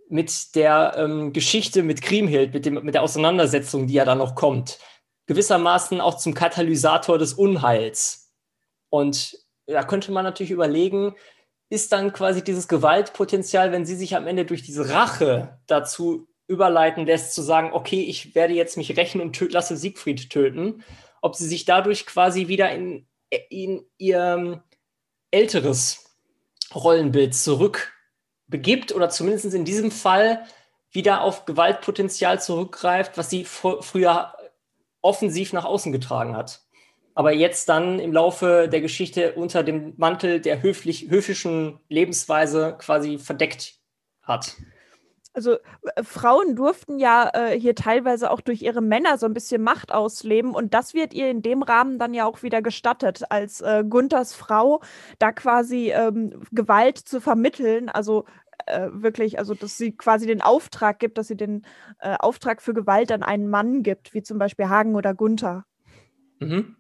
mit 0.09 0.57
der 0.57 0.95
ähm, 0.97 1.33
Geschichte 1.33 1.85
mit 1.85 2.03
Kriemhild, 2.03 2.53
mit, 2.53 2.67
dem, 2.67 2.75
mit 2.83 2.95
der 2.95 3.03
Auseinandersetzung, 3.03 3.87
die 3.87 3.95
ja 3.95 4.05
da 4.05 4.17
noch 4.17 4.35
kommt, 4.35 4.79
gewissermaßen 5.27 6.01
auch 6.01 6.17
zum 6.17 6.35
Katalysator 6.35 7.17
des 7.17 7.35
Unheils. 7.35 8.33
Und 8.89 9.39
da 9.67 9.85
könnte 9.85 10.11
man 10.11 10.25
natürlich 10.25 10.51
überlegen, 10.51 11.15
ist 11.71 11.93
dann 11.93 12.13
quasi 12.13 12.43
dieses 12.43 12.69
Gewaltpotenzial, 12.69 13.73
wenn 13.73 13.87
sie 13.87 13.97
sich 13.97 14.17
am 14.17 14.27
Ende 14.27 14.45
durch 14.45 14.63
diese 14.63 14.91
Rache 14.91 15.61
dazu 15.67 16.29
überleiten 16.49 17.07
lässt, 17.07 17.33
zu 17.33 17.43
sagen, 17.43 17.73
okay, 17.73 18.03
ich 18.03 18.35
werde 18.35 18.55
jetzt 18.55 18.77
mich 18.77 18.97
rächen 18.97 19.21
und 19.21 19.35
töt, 19.35 19.53
lasse 19.53 19.77
Siegfried 19.77 20.31
töten, 20.31 20.83
ob 21.23 21.37
sie 21.37 21.47
sich 21.47 21.65
dadurch 21.65 22.07
quasi 22.07 22.49
wieder 22.49 22.73
in, 22.73 23.07
in 23.49 23.85
ihr 23.99 24.65
älteres 25.31 26.05
Rollenbild 26.75 27.37
zurückbegibt 27.37 28.93
oder 28.93 29.09
zumindest 29.09 29.55
in 29.55 29.65
diesem 29.65 29.93
Fall 29.93 30.45
wieder 30.91 31.23
auf 31.23 31.45
Gewaltpotenzial 31.45 32.41
zurückgreift, 32.41 33.17
was 33.17 33.31
sie 33.31 33.45
früher 33.45 34.35
offensiv 35.03 35.53
nach 35.53 35.65
außen 35.65 35.93
getragen 35.93 36.37
hat 36.37 36.63
aber 37.21 37.33
jetzt 37.33 37.69
dann 37.69 37.99
im 37.99 38.15
Laufe 38.15 38.67
der 38.67 38.81
Geschichte 38.81 39.35
unter 39.35 39.63
dem 39.63 39.93
Mantel 39.99 40.41
der 40.41 40.63
höflich, 40.63 41.11
höfischen 41.11 41.79
Lebensweise 41.91 42.77
quasi 42.79 43.19
verdeckt 43.19 43.75
hat. 44.23 44.57
Also 45.35 45.57
äh, 45.97 46.03
Frauen 46.03 46.57
durften 46.57 46.99
ja 46.99 47.31
äh, 47.35 47.61
hier 47.61 47.75
teilweise 47.75 48.31
auch 48.31 48.41
durch 48.41 48.63
ihre 48.63 48.81
Männer 48.81 49.19
so 49.19 49.27
ein 49.27 49.35
bisschen 49.35 49.63
Macht 49.63 49.93
ausleben 49.93 50.55
und 50.55 50.73
das 50.73 50.95
wird 50.95 51.13
ihr 51.13 51.31
in 51.31 51.43
dem 51.43 51.63
Rahmen 51.63 51.99
dann 51.99 52.15
ja 52.15 52.25
auch 52.25 52.43
wieder 52.43 52.63
gestattet, 52.63 53.25
als 53.29 53.61
äh, 53.61 53.85
Gunthers 53.87 54.33
Frau 54.33 54.81
da 55.19 55.31
quasi 55.31 55.93
ähm, 55.93 56.41
Gewalt 56.53 56.97
zu 56.97 57.21
vermitteln, 57.21 57.91
also 57.91 58.25
äh, 58.65 58.89
wirklich, 58.93 59.39
also 59.39 59.53
dass 59.53 59.77
sie 59.77 59.95
quasi 59.95 60.27
den 60.27 60.41
Auftrag 60.41 60.99
gibt, 60.99 61.19
dass 61.19 61.29
sie 61.29 61.37
den 61.37 61.67
äh, 61.99 62.17
Auftrag 62.19 62.63
für 62.63 62.73
Gewalt 62.73 63.13
an 63.13 63.23
einen 63.23 63.51
Mann 63.51 63.83
gibt, 63.83 64.15
wie 64.15 64.23
zum 64.23 64.39
Beispiel 64.39 64.71
Hagen 64.71 64.95
oder 64.95 65.13
Gunther. 65.13 65.67
Mhm. 66.39 66.77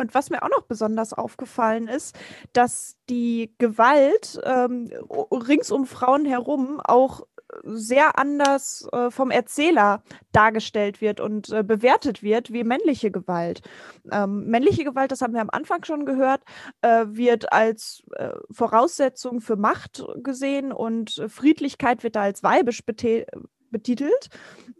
Und 0.00 0.14
was 0.14 0.30
mir 0.30 0.42
auch 0.42 0.48
noch 0.48 0.62
besonders 0.62 1.12
aufgefallen 1.12 1.88
ist, 1.88 2.16
dass 2.52 2.96
die 3.08 3.54
Gewalt 3.58 4.40
ähm, 4.44 4.90
rings 5.30 5.70
um 5.70 5.86
Frauen 5.86 6.24
herum 6.24 6.80
auch 6.82 7.26
sehr 7.64 8.18
anders 8.18 8.86
äh, 8.92 9.10
vom 9.10 9.30
Erzähler 9.30 10.02
dargestellt 10.32 11.00
wird 11.00 11.20
und 11.20 11.50
äh, 11.50 11.62
bewertet 11.62 12.22
wird 12.22 12.52
wie 12.52 12.64
männliche 12.64 13.10
Gewalt. 13.10 13.62
Ähm, 14.10 14.46
männliche 14.46 14.84
Gewalt, 14.84 15.12
das 15.12 15.20
haben 15.20 15.34
wir 15.34 15.40
am 15.40 15.50
Anfang 15.50 15.84
schon 15.84 16.06
gehört, 16.06 16.42
äh, 16.82 17.06
wird 17.08 17.52
als 17.52 18.02
äh, 18.16 18.30
Voraussetzung 18.50 19.40
für 19.40 19.56
Macht 19.56 20.04
gesehen 20.22 20.72
und 20.72 21.22
Friedlichkeit 21.28 22.02
wird 22.02 22.16
da 22.16 22.22
als 22.22 22.42
weibisch 22.42 22.84
betitelt. 22.84 24.28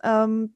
Ähm, 0.02 0.54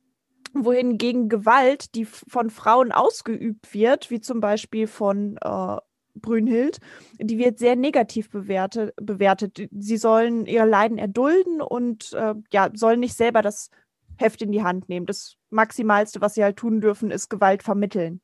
wohingegen 0.54 1.28
Gewalt, 1.28 1.94
die 1.94 2.04
von 2.04 2.50
Frauen 2.50 2.92
ausgeübt 2.92 3.74
wird, 3.74 4.10
wie 4.10 4.20
zum 4.20 4.40
Beispiel 4.40 4.86
von 4.86 5.36
äh, 5.42 5.76
Brünnhild, 6.14 6.78
die 7.18 7.38
wird 7.38 7.58
sehr 7.58 7.76
negativ 7.76 8.30
bewertet, 8.30 8.94
bewertet. 8.96 9.68
Sie 9.72 9.96
sollen 9.96 10.46
ihre 10.46 10.66
Leiden 10.66 10.98
erdulden 10.98 11.60
und 11.60 12.12
äh, 12.12 12.34
ja, 12.52 12.70
sollen 12.74 13.00
nicht 13.00 13.16
selber 13.16 13.42
das 13.42 13.70
Heft 14.16 14.42
in 14.42 14.52
die 14.52 14.62
Hand 14.62 14.88
nehmen. 14.88 15.06
Das 15.06 15.36
Maximalste, 15.50 16.20
was 16.20 16.34
sie 16.34 16.44
halt 16.44 16.56
tun 16.56 16.80
dürfen, 16.80 17.10
ist 17.10 17.30
Gewalt 17.30 17.64
vermitteln. 17.64 18.20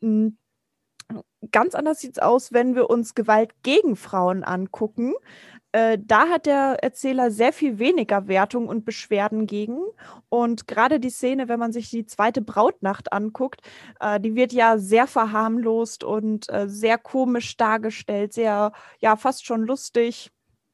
Hm, 0.00 0.36
ganz 1.50 1.74
anders 1.74 2.00
sieht 2.00 2.12
es 2.12 2.18
aus, 2.18 2.52
wenn 2.52 2.74
wir 2.74 2.88
uns 2.90 3.14
Gewalt 3.14 3.54
gegen 3.62 3.96
Frauen 3.96 4.44
angucken. 4.44 5.14
Äh, 5.72 5.98
da 6.04 6.28
hat 6.28 6.46
der 6.46 6.78
Erzähler 6.82 7.30
sehr 7.30 7.52
viel 7.52 7.78
weniger 7.78 8.26
Wertung 8.26 8.66
und 8.66 8.84
Beschwerden 8.84 9.46
gegen. 9.46 9.78
Und 10.28 10.66
gerade 10.66 10.98
die 10.98 11.10
Szene, 11.10 11.48
wenn 11.48 11.60
man 11.60 11.72
sich 11.72 11.90
die 11.90 12.06
zweite 12.06 12.42
Brautnacht 12.42 13.12
anguckt, 13.12 13.60
äh, 14.00 14.18
die 14.18 14.34
wird 14.34 14.52
ja 14.52 14.78
sehr 14.78 15.06
verharmlost 15.06 16.02
und 16.02 16.50
äh, 16.50 16.68
sehr 16.68 16.98
komisch 16.98 17.56
dargestellt, 17.56 18.32
sehr, 18.32 18.72
ja, 18.98 19.16
fast 19.16 19.46
schon 19.46 19.62
lustig, 19.62 20.30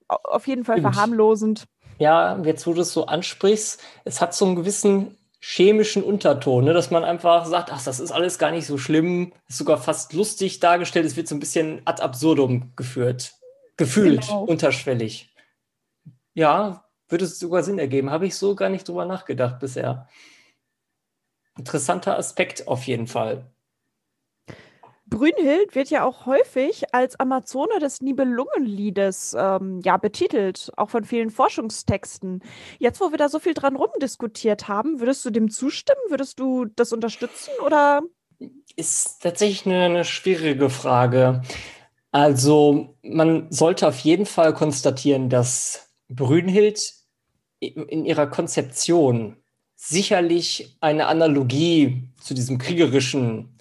auf 0.09 0.47
jeden 0.47 0.65
Fall 0.65 0.79
Stimmt. 0.79 0.95
verharmlosend. 0.95 1.65
Ja, 1.99 2.39
jetzt 2.45 2.67
wo 2.67 2.73
du 2.73 2.83
es 2.83 2.93
so 2.93 3.07
ansprichst, 3.07 3.83
es 4.05 4.21
hat 4.21 4.35
so 4.35 4.47
einen 4.47 4.57
gewissen 4.57 5.17
chemischen 5.41 6.03
Unterton, 6.03 6.65
ne? 6.65 6.73
dass 6.73 6.91
man 6.91 7.05
einfach 7.05 7.45
sagt, 7.47 7.71
ach, 7.71 7.83
das 7.83 8.01
ist 8.01 8.11
alles 8.11 8.39
gar 8.39 8.51
nicht 8.51 8.67
so 8.67 8.79
schlimm, 8.79 9.33
ist 9.49 9.59
sogar 9.59 9.79
fast 9.79 10.13
lustig 10.13 10.61
dargestellt, 10.61 11.07
es 11.07 11.17
wird 11.17 11.29
so 11.29 11.35
ein 11.35 11.41
bisschen 11.41 11.83
ad 11.85 12.03
absurdum 12.03 12.73
geführt 12.77 13.36
gefühlt 13.77 14.23
genau. 14.23 14.45
unterschwellig. 14.45 15.35
Ja, 16.35 16.85
würde 17.09 17.25
es 17.25 17.39
sogar 17.39 17.63
Sinn 17.63 17.79
ergeben. 17.79 18.11
Habe 18.11 18.27
ich 18.27 18.35
so 18.35 18.55
gar 18.55 18.69
nicht 18.69 18.89
drüber 18.89 19.05
nachgedacht 19.05 19.59
bisher. 19.59 20.09
Interessanter 21.57 22.19
Aspekt 22.19 22.69
auf 22.69 22.87
jeden 22.87 23.07
Fall. 23.07 23.51
Brünnhild 25.09 25.77
wird 25.77 25.89
ja 25.89 26.05
auch 26.05 26.27
häufig 26.27 26.93
als 26.93 27.19
Amazone 27.21 27.79
des 27.79 28.01
Nibelungenliedes 28.01 29.37
ähm, 29.39 29.81
ja, 29.85 29.97
betitelt, 29.99 30.73
auch 30.77 30.91
von 30.91 31.05
vielen 31.05 31.31
Forschungstexten. 31.31 32.43
Jetzt, 32.79 33.01
wo 33.01 33.13
wir 33.13 33.19
da 33.19 33.29
so 33.29 33.39
viel 33.39 33.55
dran 33.55 33.77
rumdiskutiert 33.77 34.67
haben, 34.67 34.99
würdest 34.99 35.25
du 35.25 35.31
dem 35.31 35.49
zustimmen? 35.49 36.01
Würdest 36.09 36.41
du 36.41 36.65
das 36.65 36.93
unterstützen 36.93 37.53
oder? 37.65 38.03
Ist 38.75 39.23
tatsächlich 39.23 39.65
eine, 39.65 39.85
eine 39.85 40.05
schwierige 40.05 40.71
Frage. 40.71 41.41
Also 42.13 42.97
man 43.03 43.51
sollte 43.51 43.87
auf 43.89 43.99
jeden 44.01 44.27
Fall 44.27 44.55
konstatieren, 44.55 45.29
dass 45.29 45.91
Brünnhild 46.09 46.95
in 47.61 48.05
ihrer 48.05 48.27
Konzeption 48.27 49.37
sicherlich 49.75 50.77
eine 50.81 51.07
Analogie 51.07 52.09
zu 52.21 52.35
diesem 52.35 52.59
kriegerischen, 52.59 53.59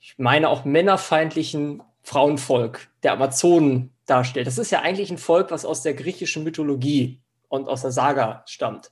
ich 0.00 0.14
meine 0.18 0.48
auch 0.48 0.64
männerfeindlichen 0.64 1.82
Frauenvolk 2.02 2.88
der 3.02 3.12
Amazonen 3.12 3.92
darstellt. 4.06 4.46
Das 4.46 4.58
ist 4.58 4.70
ja 4.70 4.80
eigentlich 4.80 5.10
ein 5.10 5.18
Volk, 5.18 5.50
was 5.50 5.64
aus 5.64 5.82
der 5.82 5.94
griechischen 5.94 6.44
Mythologie 6.44 7.20
und 7.48 7.68
aus 7.68 7.82
der 7.82 7.92
Saga 7.92 8.42
stammt 8.46 8.90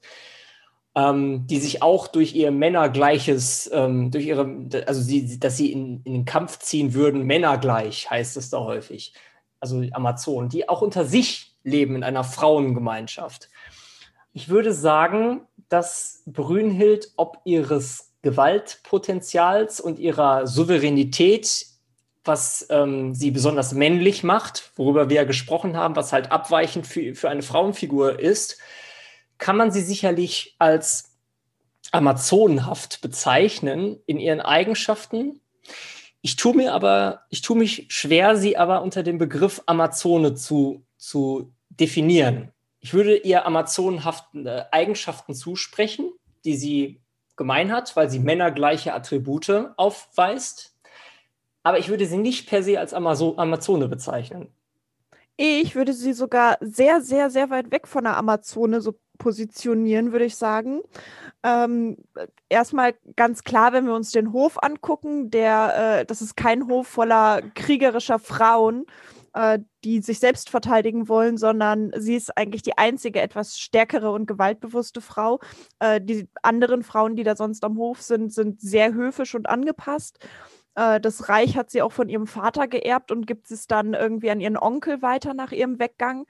ähm, 0.97 1.47
die 1.47 1.59
sich 1.59 1.83
auch 1.83 2.09
durch 2.09 2.35
ihr 2.35 2.51
Männergleiches, 2.51 3.71
ähm, 3.73 4.11
durch 4.11 4.25
ihre, 4.25 4.67
also 4.87 5.03
sie, 5.03 5.39
dass 5.39 5.59
sie 5.59 5.71
in, 5.71 6.01
in 6.05 6.15
den 6.15 6.25
Kampf 6.25 6.59
ziehen 6.59 6.95
würden, 6.95 7.23
Männergleich 7.25 8.11
heißt 8.11 8.39
es 8.39 8.49
da 8.49 8.61
häufig. 8.61 9.13
Also 9.61 9.85
Amazonen, 9.93 10.49
die 10.49 10.69
auch 10.69 10.81
unter 10.81 11.05
sich 11.05 11.55
leben 11.63 11.97
in 11.97 12.03
einer 12.03 12.25
Frauengemeinschaft. 12.25 13.51
Ich 14.33 14.49
würde 14.49 14.73
sagen, 14.73 15.43
dass 15.69 16.23
Brünnhild 16.27 17.13
ob 17.17 17.41
ihres 17.45 18.13
Gewaltpotenzials 18.23 19.81
und 19.81 19.99
ihrer 19.99 20.47
Souveränität, 20.47 21.67
was 22.25 22.67
ähm, 22.71 23.15
sie 23.15 23.31
besonders 23.31 23.75
männlich 23.75 24.25
macht, 24.25 24.73
worüber 24.77 25.11
wir 25.11 25.17
ja 25.17 25.25
gesprochen 25.25 25.77
haben, 25.77 25.95
was 25.95 26.13
halt 26.13 26.33
abweichend 26.33 26.87
für, 26.87 27.15
für 27.15 27.29
eine 27.29 27.43
Frauenfigur 27.43 28.19
ist, 28.19 28.59
kann 29.39 29.57
man 29.57 29.71
sie 29.71 29.83
sicherlich 29.83 30.57
als 30.59 31.17
amazonenhaft 31.93 33.01
bezeichnen 33.01 33.99
in 34.07 34.19
ihren 34.19 34.41
Eigenschaften. 34.41 35.41
Ich 36.21 36.37
tue 36.37 36.55
mir 36.55 36.75
aber, 36.75 37.23
ich 37.31 37.43
tue 37.43 37.57
mich 37.57 37.87
schwer, 37.89 38.37
sie 38.37 38.57
aber 38.57 38.83
unter 38.83 39.03
dem 39.03 39.19
Begriff 39.19 39.63
Amazone 39.67 40.35
zu, 40.35 40.85
zu 40.97 41.53
definieren. 41.69 42.53
Ich 42.81 42.95
würde 42.95 43.17
ihr 43.17 43.47
amazonenhafte 43.47 44.73
Eigenschaften 44.73 45.35
zusprechen, 45.35 46.13
die 46.45 46.57
sie 46.57 47.01
gemein 47.37 47.71
hat, 47.73 47.95
weil 47.97 48.11
sie 48.11 48.19
männergleiche 48.19 48.95
Attribute 48.95 49.71
aufweist. 49.77 50.75
Aber 51.63 51.79
ich 51.79 51.89
würde 51.89 52.07
sie 52.07 52.17
nicht 52.17 52.49
per 52.49 52.63
se 52.63 52.79
als 52.79 52.95
Amazo 52.95 53.35
Amazone 53.37 53.89
bezeichnen. 53.89 54.49
Ich 55.37 55.75
würde 55.75 55.93
sie 55.93 56.15
sogar 56.15 56.57
sehr, 56.61 57.03
sehr, 57.03 57.29
sehr 57.29 57.51
weit 57.51 57.71
weg 57.71 57.87
von 57.87 58.05
der 58.05 58.17
Amazone 58.17 58.81
so 58.81 58.95
positionieren, 59.17 60.13
würde 60.13 60.25
ich 60.25 60.37
sagen. 60.37 60.81
Ähm, 61.43 61.97
erstmal 62.49 62.95
ganz 63.17 63.45
klar, 63.45 63.73
wenn 63.73 63.87
wir 63.87 63.95
uns 63.95 64.11
den 64.11 64.33
Hof 64.33 64.63
angucken, 64.63 65.31
der, 65.31 66.01
äh, 66.01 66.05
das 66.07 66.23
ist 66.23 66.37
kein 66.37 66.69
Hof 66.69 66.89
voller 66.89 67.43
kriegerischer 67.55 68.19
Frauen, 68.19 68.87
äh, 69.35 69.59
die 69.85 70.01
sich 70.01 70.19
selbst 70.19 70.51
verteidigen 70.51 71.09
wollen, 71.09 71.37
sondern 71.37 71.93
sie 71.97 72.17
ist 72.17 72.37
eigentlich 72.37 72.63
die 72.63 72.79
einzige 72.79 73.21
etwas 73.21 73.59
stärkere 73.59 74.11
und 74.11 74.27
gewaltbewusste 74.27 75.01
Frau. 75.01 75.41
Äh, 75.79 76.01
die 76.01 76.29
anderen 76.43 76.83
Frauen, 76.83 77.17
die 77.17 77.23
da 77.23 77.37
sonst 77.37 77.63
am 77.63 77.77
Hof 77.77 78.03
sind, 78.03 78.33
sind 78.33 78.61
sehr 78.61 78.95
höfisch 78.95 79.35
und 79.35 79.49
angepasst. 79.49 80.19
Äh, 80.77 81.01
das 81.01 81.29
Reich 81.29 81.57
hat 81.57 81.71
sie 81.71 81.83
auch 81.83 81.93
von 81.93 82.09
ihrem 82.09 82.27
Vater 82.27 82.69
geerbt 82.69 83.11
und 83.11 83.27
gibt 83.27 83.51
es 83.51 83.67
dann 83.67 83.95
irgendwie 83.95 84.31
an 84.31 84.41
ihren 84.41 84.57
Onkel 84.57 85.03
weiter 85.03 85.35
nach 85.35 85.51
ihrem 85.53 85.79
Weggang. 85.81 86.27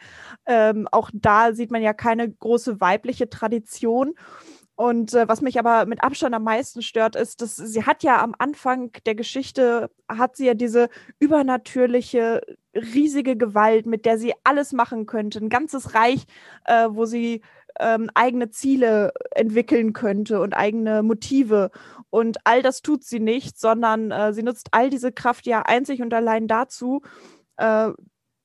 Ähm, 0.47 0.89
auch 0.91 1.11
da 1.13 1.53
sieht 1.53 1.71
man 1.71 1.83
ja 1.83 1.93
keine 1.93 2.31
große 2.31 2.81
weibliche 2.81 3.29
Tradition. 3.29 4.15
Und 4.77 5.15
äh, 5.15 5.27
was 5.27 5.41
mich 5.41 5.59
aber 5.59 5.87
mit 5.87 6.05
Abstand 6.05 6.35
am 6.35 6.45
meisten 6.45 6.83
stört, 6.83 7.17
ist, 7.17 7.41
dass 7.41 7.57
sie 7.57 7.85
hat 7.85 8.03
ja 8.03 8.23
am 8.23 8.35
Anfang 8.39 8.93
der 9.07 9.15
Geschichte, 9.15 9.91
hat 10.07 10.37
sie 10.37 10.47
ja 10.47 10.55
diese 10.55 10.91
übernatürliche, 11.19 12.43
riesige 12.75 13.37
Gewalt, 13.39 13.87
mit 13.87 14.05
der 14.05 14.19
sie 14.19 14.35
alles 14.45 14.73
machen 14.73 15.07
könnte. 15.07 15.39
Ein 15.39 15.49
ganzes 15.49 15.95
Reich, 15.95 16.25
äh, 16.67 16.89
wo 16.91 17.07
sie 17.07 17.41
ähm, 17.81 18.11
eigene 18.15 18.51
Ziele 18.51 19.13
entwickeln 19.33 19.93
könnte 19.93 20.41
und 20.41 20.55
eigene 20.55 21.03
Motive. 21.03 21.71
Und 22.11 22.39
all 22.45 22.63
das 22.63 22.83
tut 22.83 23.05
sie 23.05 23.21
nicht, 23.21 23.59
sondern 23.59 24.11
äh, 24.11 24.33
sie 24.33 24.43
nutzt 24.43 24.69
all 24.73 24.91
diese 24.91 25.13
Kraft 25.13 25.47
ja 25.47 25.63
einzig 25.63 26.03
und 26.03 26.13
allein 26.15 26.49
dazu, 26.49 27.03
äh, 27.57 27.91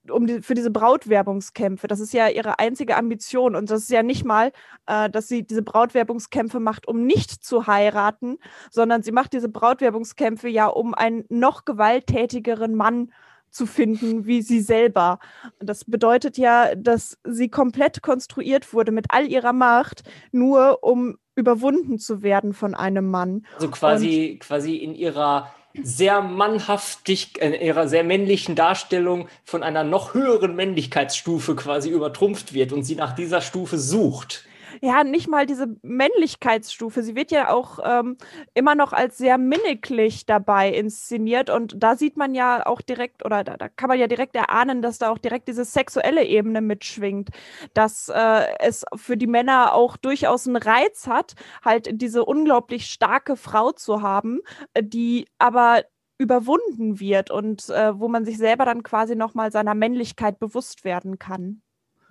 um 0.10 0.26
die, 0.26 0.42
für 0.42 0.56
diese 0.56 0.72
Brautwerbungskämpfe. 0.72 1.88
Das 1.88 2.00
ist 2.00 2.14
ja 2.14 2.28
ihre 2.28 2.60
einzige 2.60 2.98
Ambition. 2.98 3.56
Und 3.56 3.70
das 3.70 3.84
ist 3.84 3.92
ja 3.92 4.04
nicht 4.04 4.26
mal, 4.26 4.52
äh, 4.88 5.10
dass 5.10 5.28
sie 5.28 5.44
diese 5.44 5.62
Brautwerbungskämpfe 5.62 6.60
macht, 6.60 6.88
um 6.88 7.06
nicht 7.06 7.44
zu 7.44 7.68
heiraten, 7.68 8.38
sondern 8.72 9.04
sie 9.04 9.12
macht 9.12 9.34
diese 9.34 9.50
Brautwerbungskämpfe 9.50 10.48
ja, 10.50 10.68
um 10.68 10.94
einen 10.94 11.26
noch 11.30 11.66
gewalttätigeren 11.66 12.76
Mann 12.76 13.08
zu 13.08 13.14
zu 13.52 13.66
finden 13.66 14.26
wie 14.26 14.42
sie 14.42 14.62
selber. 14.62 15.20
Das 15.60 15.86
bedeutet 15.86 16.38
ja, 16.38 16.74
dass 16.76 17.18
sie 17.24 17.50
komplett 17.50 18.02
konstruiert 18.02 18.74
wurde 18.74 18.92
mit 18.92 19.08
all 19.10 19.28
ihrer 19.28 19.54
Macht, 19.54 20.04
nur 20.32 20.84
um 20.84 21.18
überwunden 21.36 22.00
zu 22.00 22.24
werden 22.24 22.54
von 22.54 22.76
einem 22.76 23.10
Mann. 23.10 23.46
Also 23.56 23.70
quasi, 23.70 24.32
Und 24.34 24.40
quasi 24.40 24.76
in 24.78 24.96
ihrer 24.96 25.54
sehr 25.82 26.22
mannhaftig, 26.22 27.42
in 27.42 27.54
ihrer 27.54 27.88
sehr 27.88 28.04
männlichen 28.04 28.56
Darstellung 28.56 29.30
von 29.44 29.64
einer 29.64 29.84
noch 29.84 30.14
höheren 30.14 30.56
Männlichkeitsstufe 30.56 31.56
quasi 31.56 31.90
übertrumpft 31.90 32.54
wird 32.54 32.74
und 32.74 32.84
sie 32.84 32.96
nach 32.96 33.14
dieser 33.14 33.42
Stufe 33.42 33.78
sucht 33.78 34.46
ja, 34.82 35.04
nicht 35.04 35.28
mal 35.28 35.46
diese 35.46 35.76
Männlichkeitsstufe. 35.82 37.04
Sie 37.04 37.16
wird 37.16 37.32
ja 37.32 37.50
auch 37.50 37.80
ähm, 37.84 38.18
immer 38.54 38.76
noch 38.76 38.94
als 38.94 39.18
sehr 39.18 39.38
minniglich 39.38 40.26
dabei 40.26 40.72
inszeniert 40.72 41.50
und 41.50 41.76
da 41.82 41.96
sieht 41.96 42.18
man 42.18 42.34
ja 42.34 42.66
auch 42.66 42.82
direkt, 42.82 43.26
oder 43.26 43.44
da, 43.44 43.58
da, 43.58 43.70
kann 43.70 43.90
man 43.90 44.00
ja 44.00 44.08
direkt 44.08 44.36
erahnen, 44.36 44.82
dass 44.82 44.98
da 44.98 45.10
auch 45.10 45.18
direkt 45.18 45.48
diese 45.48 45.66
sexuelle 45.66 46.24
Ebene 46.26 46.62
mitschwingt, 46.62 47.30
dass 47.74 48.10
äh, 48.10 48.46
es 48.60 48.86
für 48.96 49.18
die 49.18 49.28
Männer 49.28 49.74
auch 49.74 49.98
durchaus 49.98 50.48
einen 50.48 50.58
Reiz 50.58 51.08
hat, 51.08 51.36
halt 51.64 52.02
diese 52.02 52.24
unglaublich 52.24 52.86
starke 52.86 53.36
Frau 53.36 53.72
zu 53.72 54.02
haben, 54.02 54.40
äh, 54.74 54.84
die 54.84 55.28
aber 55.38 55.84
überwunden 56.22 57.00
wird 57.00 57.32
und 57.32 57.70
äh, 57.70 58.00
wo 58.00 58.08
man 58.08 58.24
sich 58.26 58.38
selber 58.38 58.64
dann 58.64 58.84
quasi 58.84 59.16
nochmal 59.16 59.52
seiner 59.52 59.74
Männlichkeit 59.74 60.40
bewusst 60.40 60.86
werden 60.86 61.18
kann. 61.18 61.62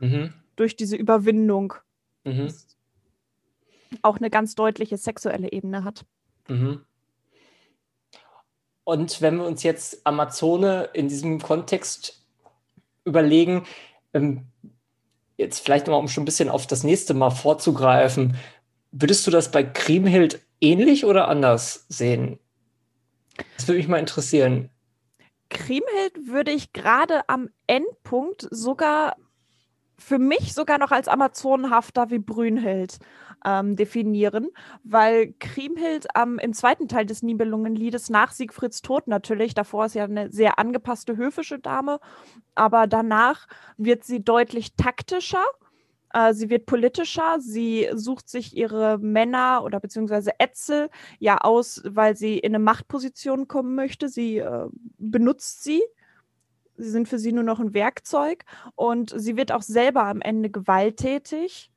Mhm. 0.00 0.34
Durch 0.56 0.76
diese 0.76 0.96
Überwindung. 0.96 1.74
Mhm. 2.25 2.53
Auch 4.03 4.18
eine 4.18 4.31
ganz 4.31 4.55
deutliche 4.55 4.97
sexuelle 4.97 5.53
Ebene 5.53 5.85
hat. 5.85 6.05
Mhm. 6.49 6.85
Und 8.85 9.21
wenn 9.21 9.37
wir 9.37 9.45
uns 9.45 9.62
jetzt 9.62 10.05
Amazone 10.05 10.91
in 10.95 11.09
diesem 11.09 11.41
Kontext 11.41 12.25
überlegen, 13.05 13.64
ähm, 14.14 14.47
jetzt 15.37 15.61
vielleicht 15.61 15.87
nochmal, 15.87 16.01
um 16.01 16.09
schon 16.09 16.23
ein 16.23 16.27
bisschen 16.27 16.49
auf 16.49 16.66
das 16.66 16.85
nächste 16.85 17.14
Mal 17.14 17.31
vorzugreifen, 17.31 18.37
würdest 18.93 19.27
du 19.27 19.31
das 19.31 19.51
bei 19.51 19.62
Kriemhild 19.62 20.41
ähnlich 20.61 21.05
oder 21.05 21.29
anders 21.29 21.87
sehen? 21.89 22.39
Das 23.57 23.68
würde 23.68 23.79
mich 23.79 23.89
mal 23.89 23.99
interessieren. 23.99 24.71
Kriemhild 25.49 26.29
würde 26.29 26.53
ich 26.53 26.73
gerade 26.73 27.29
am 27.29 27.49
Endpunkt 27.66 28.47
sogar 28.51 29.16
für 30.01 30.18
mich 30.18 30.55
sogar 30.55 30.78
noch 30.78 30.90
als 30.90 31.09
Amazonenhafter 31.09 32.11
wie 32.11 32.18
Brünnhild 32.18 32.98
ähm, 33.44 33.76
definieren, 33.76 34.48
weil 34.82 35.34
Kriemhild 35.38 36.07
ähm, 36.16 36.38
im 36.38 36.53
zweiten 36.53 36.88
Teil 36.88 37.07
des 37.07 37.22
Nibelungenliedes 37.22 38.11
nach 38.11 38.32
Siegfrieds 38.32 38.82
Tod 38.82 39.07
natürlich, 39.07 39.55
davor 39.55 39.86
ist 39.86 39.94
ja 39.94 40.05
eine 40.05 40.32
sehr 40.32 40.59
angepasste 40.59 41.16
höfische 41.16 41.59
Dame, 41.59 42.01
aber 42.55 42.86
danach 42.86 43.46
wird 43.76 44.05
sie 44.05 44.24
deutlich 44.24 44.74
taktischer. 44.74 45.44
Äh, 46.12 46.34
sie 46.34 46.51
wird 46.51 46.66
politischer, 46.66 47.38
sie 47.40 47.88
sucht 47.94 48.28
sich 48.28 48.57
ihre 48.57 48.98
Männer 48.98 49.62
oder 49.64 49.80
beziehungsweise 49.80 50.32
Etzel 50.38 50.90
ja 51.18 51.38
aus, 51.38 51.82
weil 51.84 52.16
sie 52.16 52.38
in 52.38 52.55
eine 52.55 52.64
Machtposition 52.64 53.48
kommen 53.48 53.74
möchte. 53.74 54.09
Sie 54.09 54.38
äh, 54.38 54.66
benutzt 54.98 55.62
sie 55.62 55.82
Sie 56.81 56.91
sind 56.91 57.09
für 57.09 57.18
sie 57.18 57.33
nur 57.33 57.45
noch 57.45 57.61
ein 57.61 57.74
Werkzeug 57.74 58.45
und 58.74 59.12
sie 59.16 59.37
wird 59.37 59.53
auch 59.53 59.62
selber 59.62 60.05
am 60.05 60.20
Ende 60.20 60.51
gewalttätig 60.51 61.70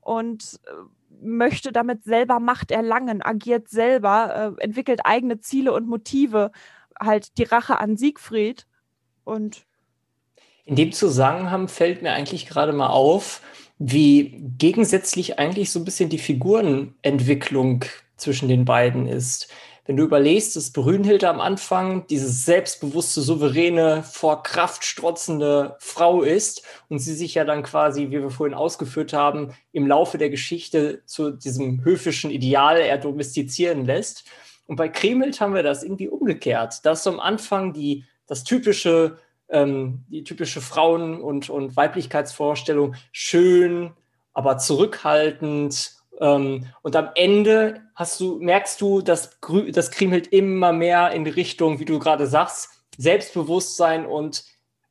und 0.00 0.60
äh, 0.66 0.70
möchte 1.22 1.72
damit 1.72 2.04
selber 2.04 2.40
Macht 2.40 2.70
erlangen, 2.70 3.22
agiert 3.22 3.68
selber, 3.68 4.56
äh, 4.58 4.62
entwickelt 4.62 5.00
eigene 5.04 5.40
Ziele 5.40 5.72
und 5.72 5.88
Motive, 5.88 6.52
halt 6.98 7.38
die 7.38 7.44
Rache 7.44 7.78
an 7.78 7.96
Siegfried 7.96 8.66
und 9.24 9.66
in 10.64 10.76
dem 10.76 10.92
Zusammenhang 10.92 11.66
fällt 11.66 12.02
mir 12.02 12.12
eigentlich 12.12 12.46
gerade 12.46 12.72
mal 12.72 12.90
auf, 12.90 13.40
wie 13.78 14.40
gegensätzlich 14.58 15.38
eigentlich 15.38 15.72
so 15.72 15.80
ein 15.80 15.84
bisschen 15.84 16.10
die 16.10 16.18
Figurenentwicklung 16.18 17.84
zwischen 18.16 18.48
den 18.48 18.64
beiden 18.64 19.08
ist. 19.08 19.48
Wenn 19.90 19.96
du 19.96 20.04
überlegst, 20.04 20.54
dass 20.54 20.70
Brünnhilde 20.70 21.28
am 21.28 21.40
Anfang 21.40 22.06
diese 22.06 22.28
selbstbewusste, 22.28 23.22
souveräne, 23.22 24.04
vor 24.04 24.44
Kraft 24.44 24.84
strotzende 24.84 25.74
Frau 25.80 26.22
ist 26.22 26.62
und 26.88 27.00
sie 27.00 27.12
sich 27.12 27.34
ja 27.34 27.44
dann 27.44 27.64
quasi, 27.64 28.02
wie 28.02 28.22
wir 28.22 28.30
vorhin 28.30 28.54
ausgeführt 28.54 29.12
haben, 29.12 29.52
im 29.72 29.88
Laufe 29.88 30.16
der 30.16 30.30
Geschichte 30.30 31.02
zu 31.06 31.32
diesem 31.32 31.82
höfischen 31.82 32.30
Ideal 32.30 32.76
er 32.76 32.98
domestizieren 32.98 33.84
lässt. 33.84 34.26
Und 34.68 34.76
bei 34.76 34.88
Kremhild 34.88 35.40
haben 35.40 35.54
wir 35.54 35.64
das 35.64 35.82
irgendwie 35.82 36.06
umgekehrt, 36.06 36.86
dass 36.86 37.04
am 37.08 37.18
Anfang 37.18 37.72
die, 37.72 38.04
das 38.28 38.44
typische, 38.44 39.18
ähm, 39.48 40.04
die 40.08 40.22
typische 40.22 40.60
Frauen- 40.60 41.20
und, 41.20 41.50
und 41.50 41.74
Weiblichkeitsvorstellung 41.74 42.94
schön, 43.10 43.90
aber 44.34 44.56
zurückhaltend 44.56 45.99
und 46.26 46.96
am 46.96 47.08
Ende 47.14 47.80
hast 47.94 48.20
du, 48.20 48.38
merkst 48.40 48.80
du, 48.80 49.00
dass 49.00 49.38
das 49.72 49.90
Kriemhild 49.90 50.26
immer 50.26 50.72
mehr 50.72 51.12
in 51.12 51.26
Richtung, 51.26 51.78
wie 51.78 51.86
du 51.86 51.98
gerade 51.98 52.26
sagst, 52.26 52.68
Selbstbewusstsein 52.98 54.04
und 54.04 54.44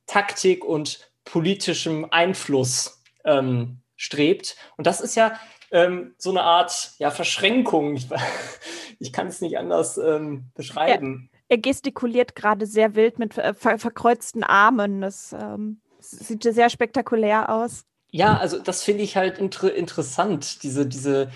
Taktik 0.07 0.65
und 0.65 1.11
politischem 1.25 2.07
Einfluss 2.09 3.03
ähm, 3.25 3.77
strebt. 3.95 4.55
Und 4.77 4.87
das 4.87 5.01
ist 5.01 5.15
ja 5.15 5.39
ähm, 5.71 6.15
so 6.17 6.31
eine 6.31 6.41
Art 6.41 6.93
ja, 6.97 7.11
Verschränkung. 7.11 7.95
Ich, 7.95 8.07
ich 8.99 9.13
kann 9.13 9.27
es 9.27 9.41
nicht 9.41 9.59
anders 9.59 9.99
ähm, 9.99 10.45
beschreiben. 10.55 11.29
Er, 11.47 11.57
er, 11.57 11.61
gestikuliert 11.61 12.35
gerade 12.35 12.65
sehr 12.65 12.95
wild 12.95 13.19
mit 13.19 13.35
ver 13.35 13.53
verkreuzten 13.53 14.43
Armen. 14.43 15.01
Das 15.01 15.35
ähm, 15.39 15.79
sieht 15.99 16.41
sehr 16.41 16.71
spektakulär 16.71 17.49
aus. 17.49 17.85
Ja, 18.11 18.37
also 18.37 18.59
das 18.59 18.83
finde 18.83 19.03
ich 19.03 19.17
halt 19.17 19.37
inter 19.37 19.73
interessant, 19.73 20.63
diese, 20.63 20.85
diese 20.85 21.29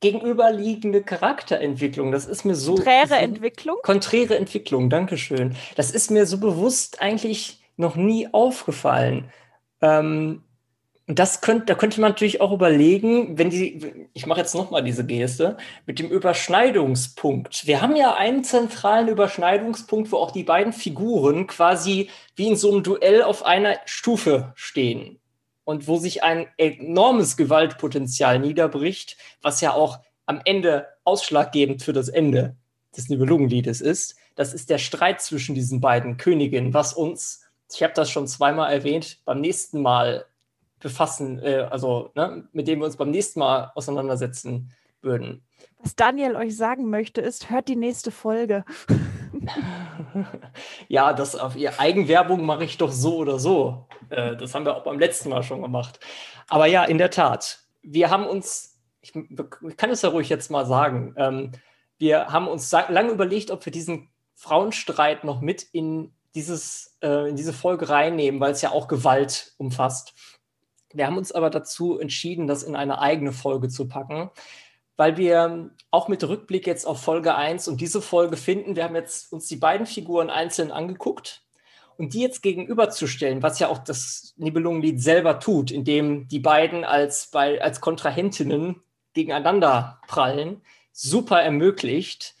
gegenüberliegende 0.00 1.02
Charakterentwicklung. 1.02 2.12
Das 2.12 2.26
ist 2.26 2.44
mir 2.44 2.54
so. 2.54 2.74
Konträre 2.74 3.16
Entwicklung? 3.16 3.76
Konträre 3.82 4.36
Entwicklung, 4.36 4.88
Dankeschön. 4.88 5.56
Das 5.76 5.90
ist 5.90 6.10
mir 6.10 6.26
so 6.26 6.38
bewusst 6.38 7.02
eigentlich 7.02 7.60
noch 7.76 7.96
nie 7.96 8.28
aufgefallen. 8.32 9.30
Ähm, 9.82 10.42
das 11.06 11.40
könnte, 11.40 11.66
da 11.66 11.74
könnte 11.74 12.00
man 12.00 12.12
natürlich 12.12 12.40
auch 12.40 12.52
überlegen, 12.52 13.36
wenn 13.36 13.50
die, 13.50 14.08
ich 14.12 14.26
mache 14.26 14.40
jetzt 14.40 14.54
nochmal 14.54 14.84
diese 14.84 15.04
Geste, 15.04 15.56
mit 15.84 15.98
dem 15.98 16.08
Überschneidungspunkt. 16.08 17.66
Wir 17.66 17.82
haben 17.82 17.96
ja 17.96 18.14
einen 18.14 18.44
zentralen 18.44 19.08
Überschneidungspunkt, 19.08 20.12
wo 20.12 20.18
auch 20.18 20.30
die 20.30 20.44
beiden 20.44 20.72
Figuren 20.72 21.48
quasi 21.48 22.10
wie 22.36 22.46
in 22.46 22.56
so 22.56 22.70
einem 22.70 22.84
Duell 22.84 23.22
auf 23.22 23.44
einer 23.44 23.76
Stufe 23.86 24.52
stehen 24.54 25.20
und 25.70 25.86
wo 25.86 25.98
sich 25.98 26.24
ein 26.24 26.48
enormes 26.56 27.36
Gewaltpotenzial 27.36 28.40
niederbricht, 28.40 29.16
was 29.40 29.60
ja 29.60 29.72
auch 29.72 30.00
am 30.26 30.40
Ende 30.44 30.88
ausschlaggebend 31.04 31.80
für 31.84 31.92
das 31.92 32.08
Ende 32.08 32.56
des 32.96 33.08
Nibelungenliedes 33.08 33.80
ist. 33.80 34.16
Das 34.34 34.52
ist 34.52 34.68
der 34.68 34.78
Streit 34.78 35.20
zwischen 35.20 35.54
diesen 35.54 35.80
beiden 35.80 36.16
Königinnen, 36.16 36.74
was 36.74 36.92
uns, 36.92 37.42
ich 37.72 37.84
habe 37.84 37.92
das 37.94 38.10
schon 38.10 38.26
zweimal 38.26 38.72
erwähnt, 38.72 39.20
beim 39.24 39.40
nächsten 39.40 39.80
Mal 39.80 40.26
befassen, 40.80 41.38
äh, 41.38 41.68
also 41.70 42.10
ne, 42.16 42.48
mit 42.52 42.66
dem 42.66 42.80
wir 42.80 42.86
uns 42.86 42.96
beim 42.96 43.12
nächsten 43.12 43.38
Mal 43.38 43.70
auseinandersetzen 43.76 44.72
würden. 45.02 45.44
Was 45.78 45.94
Daniel 45.94 46.34
euch 46.34 46.56
sagen 46.56 46.90
möchte, 46.90 47.20
ist, 47.20 47.48
hört 47.48 47.68
die 47.68 47.76
nächste 47.76 48.10
Folge. 48.10 48.64
ja, 50.88 51.12
das 51.12 51.36
auf 51.36 51.56
ihr 51.56 51.78
Eigenwerbung 51.80 52.44
mache 52.44 52.64
ich 52.64 52.78
doch 52.78 52.92
so 52.92 53.16
oder 53.16 53.38
so. 53.38 53.86
Äh, 54.10 54.36
das 54.36 54.54
haben 54.54 54.64
wir 54.64 54.76
auch 54.76 54.84
beim 54.84 54.98
letzten 54.98 55.28
Mal 55.28 55.42
schon 55.42 55.62
gemacht. 55.62 56.00
Aber 56.48 56.66
ja, 56.66 56.84
in 56.84 56.98
der 56.98 57.10
Tat, 57.10 57.60
wir 57.82 58.10
haben 58.10 58.26
uns, 58.26 58.78
ich, 59.00 59.12
kann 59.76 59.90
es 59.90 60.02
ja 60.02 60.10
ruhig 60.10 60.28
jetzt 60.28 60.50
mal 60.50 60.66
sagen, 60.66 61.14
ähm, 61.16 61.52
wir 61.98 62.28
haben 62.28 62.48
uns 62.48 62.72
lange 62.72 63.10
überlegt, 63.10 63.50
ob 63.50 63.64
wir 63.64 63.72
diesen 63.72 64.08
Frauenstreit 64.34 65.24
noch 65.24 65.40
mit 65.40 65.62
in, 65.62 66.14
dieses, 66.34 66.96
äh, 67.02 67.28
in 67.28 67.36
diese 67.36 67.52
Folge 67.52 67.88
reinnehmen, 67.88 68.40
weil 68.40 68.52
es 68.52 68.62
ja 68.62 68.70
auch 68.70 68.88
Gewalt 68.88 69.54
umfasst. 69.58 70.14
Wir 70.92 71.06
haben 71.06 71.18
uns 71.18 71.30
aber 71.30 71.50
dazu 71.50 71.98
entschieden, 71.98 72.46
das 72.46 72.62
in 72.62 72.74
eine 72.74 73.00
eigene 73.00 73.32
Folge 73.32 73.68
zu 73.68 73.86
packen, 73.86 74.30
weil 74.96 75.16
wir 75.16 75.70
auch 75.90 76.08
mit 76.08 76.22
Rückblick 76.22 76.66
jetzt 76.66 76.86
auf 76.86 77.02
Folge 77.02 77.34
1 77.34 77.68
und 77.68 77.80
diese 77.80 78.02
Folge 78.02 78.36
finden, 78.36 78.76
wir 78.76 78.84
haben 78.84 78.94
jetzt 78.94 79.32
uns 79.32 79.46
die 79.46 79.56
beiden 79.56 79.86
Figuren 79.86 80.30
einzeln 80.30 80.70
angeguckt 80.70 81.42
und 81.96 82.14
die 82.14 82.20
jetzt 82.20 82.42
gegenüberzustellen, 82.42 83.42
was 83.42 83.58
ja 83.58 83.68
auch 83.68 83.78
das 83.78 84.34
Nibelungenlied 84.36 85.02
selber 85.02 85.38
tut, 85.38 85.70
indem 85.70 86.28
die 86.28 86.38
beiden 86.38 86.84
als, 86.84 87.30
bei, 87.30 87.60
als 87.60 87.80
Kontrahentinnen 87.80 88.82
gegeneinander 89.12 90.00
prallen, 90.06 90.62
super 90.92 91.42
ermöglicht, 91.42 92.36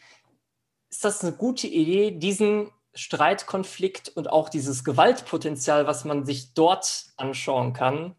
ist 0.90 1.04
das 1.04 1.22
eine 1.22 1.32
gute 1.32 1.66
Idee, 1.66 2.10
diesen 2.10 2.70
Streitkonflikt 2.94 4.08
und 4.08 4.30
auch 4.30 4.48
dieses 4.48 4.82
Gewaltpotenzial, 4.84 5.86
was 5.86 6.04
man 6.04 6.24
sich 6.24 6.54
dort 6.54 7.06
anschauen 7.16 7.72
kann, 7.72 8.16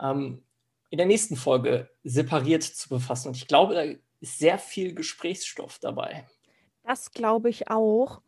ähm, 0.00 0.42
in 0.94 0.98
der 0.98 1.06
nächsten 1.08 1.34
Folge 1.34 1.90
separiert 2.04 2.62
zu 2.62 2.88
befassen. 2.88 3.26
Und 3.26 3.36
ich 3.36 3.48
glaube, 3.48 3.74
da 3.74 3.82
ist 4.20 4.38
sehr 4.38 4.58
viel 4.58 4.94
Gesprächsstoff 4.94 5.80
dabei. 5.80 6.24
Das 6.84 7.10
glaube 7.10 7.48
ich 7.48 7.68
auch. 7.68 8.20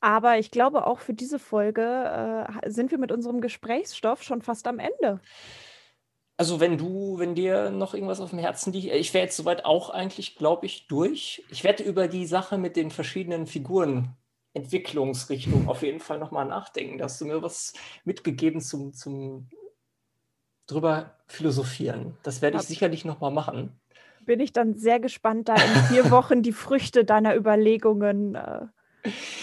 Aber 0.00 0.38
ich 0.38 0.50
glaube, 0.50 0.86
auch 0.86 1.00
für 1.00 1.12
diese 1.12 1.38
Folge 1.38 2.46
äh, 2.62 2.70
sind 2.70 2.90
wir 2.90 2.96
mit 2.96 3.12
unserem 3.12 3.42
Gesprächsstoff 3.42 4.22
schon 4.22 4.40
fast 4.40 4.66
am 4.66 4.78
Ende. 4.78 5.20
Also, 6.38 6.58
wenn 6.58 6.78
du, 6.78 7.18
wenn 7.18 7.34
dir 7.34 7.68
noch 7.70 7.92
irgendwas 7.92 8.20
auf 8.20 8.30
dem 8.30 8.38
Herzen 8.38 8.72
liegt, 8.72 8.94
ich 8.94 9.12
wäre 9.12 9.24
jetzt 9.24 9.36
soweit 9.36 9.66
auch 9.66 9.90
eigentlich, 9.90 10.36
glaube 10.36 10.64
ich, 10.64 10.86
durch. 10.86 11.44
Ich 11.50 11.64
werde 11.64 11.82
über 11.82 12.08
die 12.08 12.24
Sache 12.24 12.56
mit 12.56 12.76
den 12.76 12.90
verschiedenen 12.90 13.46
Figuren 13.46 14.16
Entwicklungsrichtung 14.54 15.68
auf 15.68 15.82
jeden 15.82 16.00
Fall 16.00 16.18
nochmal 16.18 16.46
nachdenken. 16.46 16.96
Da 16.96 17.04
hast 17.04 17.20
du 17.20 17.26
mir 17.26 17.42
was 17.42 17.74
mitgegeben 18.04 18.62
zum, 18.62 18.94
zum 18.94 19.50
drüber 20.66 21.14
philosophieren. 21.26 22.16
Das 22.22 22.42
werde 22.42 22.56
ich 22.56 22.62
Ab. 22.62 22.68
sicherlich 22.68 23.04
nochmal 23.04 23.30
machen. 23.30 23.78
Bin 24.24 24.40
ich 24.40 24.52
dann 24.52 24.74
sehr 24.74 25.00
gespannt, 25.00 25.48
da 25.48 25.54
in 25.54 25.82
vier 25.88 26.10
Wochen 26.10 26.42
die 26.42 26.52
Früchte 26.52 27.04
deiner 27.04 27.36
Überlegungen 27.36 28.34
äh, 28.34 28.66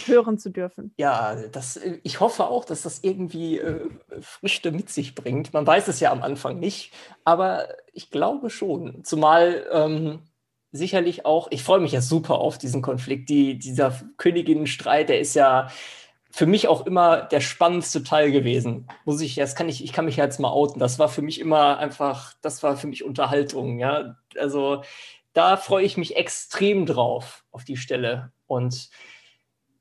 hören 0.06 0.38
zu 0.38 0.50
dürfen. 0.50 0.94
Ja, 0.98 1.36
das, 1.52 1.80
ich 2.04 2.20
hoffe 2.20 2.48
auch, 2.48 2.66
dass 2.66 2.82
das 2.82 3.00
irgendwie 3.04 3.60
äh, 3.60 3.90
Früchte 4.22 4.72
mit 4.72 4.90
sich 4.90 5.16
bringt. 5.16 5.54
Man 5.54 5.66
weiß 5.66 5.88
es 5.88 6.00
ja 6.00 6.12
am 6.12 6.22
Anfang 6.22 6.60
nicht, 6.60 6.94
aber 7.24 7.68
ich 7.94 8.10
glaube 8.12 8.50
schon. 8.50 9.04
Zumal 9.04 9.66
ähm, 9.72 10.20
sicherlich 10.72 11.26
auch, 11.26 11.48
ich 11.52 11.64
freue 11.64 11.80
mich 11.80 11.94
ja 11.94 12.02
super 12.02 12.40
auf 12.40 12.58
diesen 12.58 12.82
Konflikt. 12.82 13.30
Die, 13.30 13.58
dieser 13.58 13.98
Königinnenstreit, 14.18 15.10
der 15.10 15.20
ist 15.20 15.36
ja 15.36 15.70
für 16.36 16.48
mich 16.48 16.68
auch 16.68 16.88
immer 16.88 17.22
der 17.22 17.42
spannendste 17.42 18.04
Teil 18.04 18.32
gewesen. 18.32 18.88
Muss 19.06 19.22
ich, 19.22 19.36
jetzt 19.36 19.56
kann 19.56 19.70
ich, 19.70 19.84
ich 19.84 19.94
kann 19.94 20.06
mich 20.06 20.16
jetzt 20.18 20.40
mal 20.40 20.50
outen. 20.50 20.80
Das 20.80 20.98
war 20.98 21.08
für 21.08 21.22
mich 21.22 21.40
immer 21.40 21.78
einfach, 21.78 22.34
das 22.42 22.64
war 22.64 22.76
für 22.76 22.88
mich 22.88 23.04
Unterhaltung, 23.04 23.78
ja. 23.78 24.18
Also 24.36 24.84
da 25.34 25.58
freue 25.58 25.86
ich 25.86 25.96
mich 25.96 26.16
extrem 26.16 26.88
drauf 26.88 27.46
auf 27.52 27.66
die 27.66 27.78
Stelle. 27.78 28.32
Und 28.48 28.90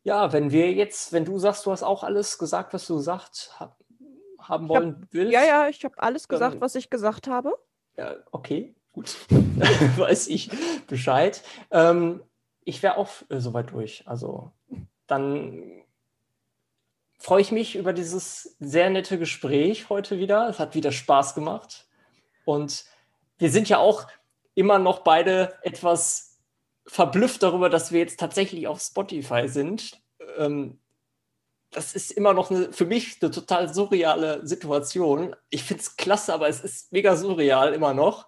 ja, 0.02 0.34
wenn 0.34 0.52
wir 0.52 0.72
jetzt, 0.72 1.14
wenn 1.14 1.24
du 1.24 1.38
sagst, 1.38 1.64
du 1.64 1.70
hast 1.70 1.82
auch 1.82 2.04
alles 2.04 2.36
gesagt, 2.36 2.74
was 2.74 2.86
du 2.86 2.96
gesagt 2.96 3.58
haben 4.38 4.68
wollen 4.68 4.96
hab, 5.00 5.14
willst. 5.14 5.32
Ja, 5.32 5.44
ja, 5.44 5.68
ich 5.68 5.82
habe 5.86 6.02
alles 6.02 6.28
gesagt, 6.28 6.60
was 6.60 6.74
ich 6.74 6.90
gesagt 6.90 7.28
habe. 7.28 7.56
Ja, 7.96 8.16
okay, 8.30 8.74
gut. 8.92 9.16
Weiß 9.96 10.28
ich 10.28 10.50
Bescheid. 10.86 11.42
Ähm, 11.70 12.22
ich 12.62 12.82
wäre 12.82 12.98
auch 12.98 13.08
äh, 13.30 13.40
soweit 13.40 13.70
durch. 13.72 14.06
Also 14.06 14.52
dann 15.06 15.81
freue 17.22 17.40
ich 17.40 17.52
mich 17.52 17.76
über 17.76 17.92
dieses 17.92 18.56
sehr 18.58 18.90
nette 18.90 19.18
Gespräch 19.18 19.88
heute 19.88 20.18
wieder. 20.18 20.48
Es 20.48 20.58
hat 20.58 20.74
wieder 20.74 20.90
Spaß 20.90 21.34
gemacht. 21.34 21.86
Und 22.44 22.84
wir 23.38 23.50
sind 23.50 23.68
ja 23.68 23.78
auch 23.78 24.06
immer 24.54 24.78
noch 24.78 25.00
beide 25.00 25.54
etwas 25.62 26.40
verblüfft 26.86 27.42
darüber, 27.42 27.70
dass 27.70 27.92
wir 27.92 28.00
jetzt 28.00 28.18
tatsächlich 28.18 28.66
auf 28.66 28.80
Spotify 28.80 29.48
sind. 29.48 30.00
Ähm, 30.36 30.80
das 31.70 31.94
ist 31.94 32.10
immer 32.10 32.34
noch 32.34 32.50
eine, 32.50 32.72
für 32.72 32.86
mich 32.86 33.18
eine 33.20 33.30
total 33.30 33.72
surreale 33.72 34.46
Situation. 34.46 35.36
Ich 35.48 35.62
finde 35.62 35.82
es 35.82 35.96
klasse, 35.96 36.34
aber 36.34 36.48
es 36.48 36.60
ist 36.60 36.92
mega 36.92 37.16
surreal 37.16 37.72
immer 37.72 37.94
noch. 37.94 38.24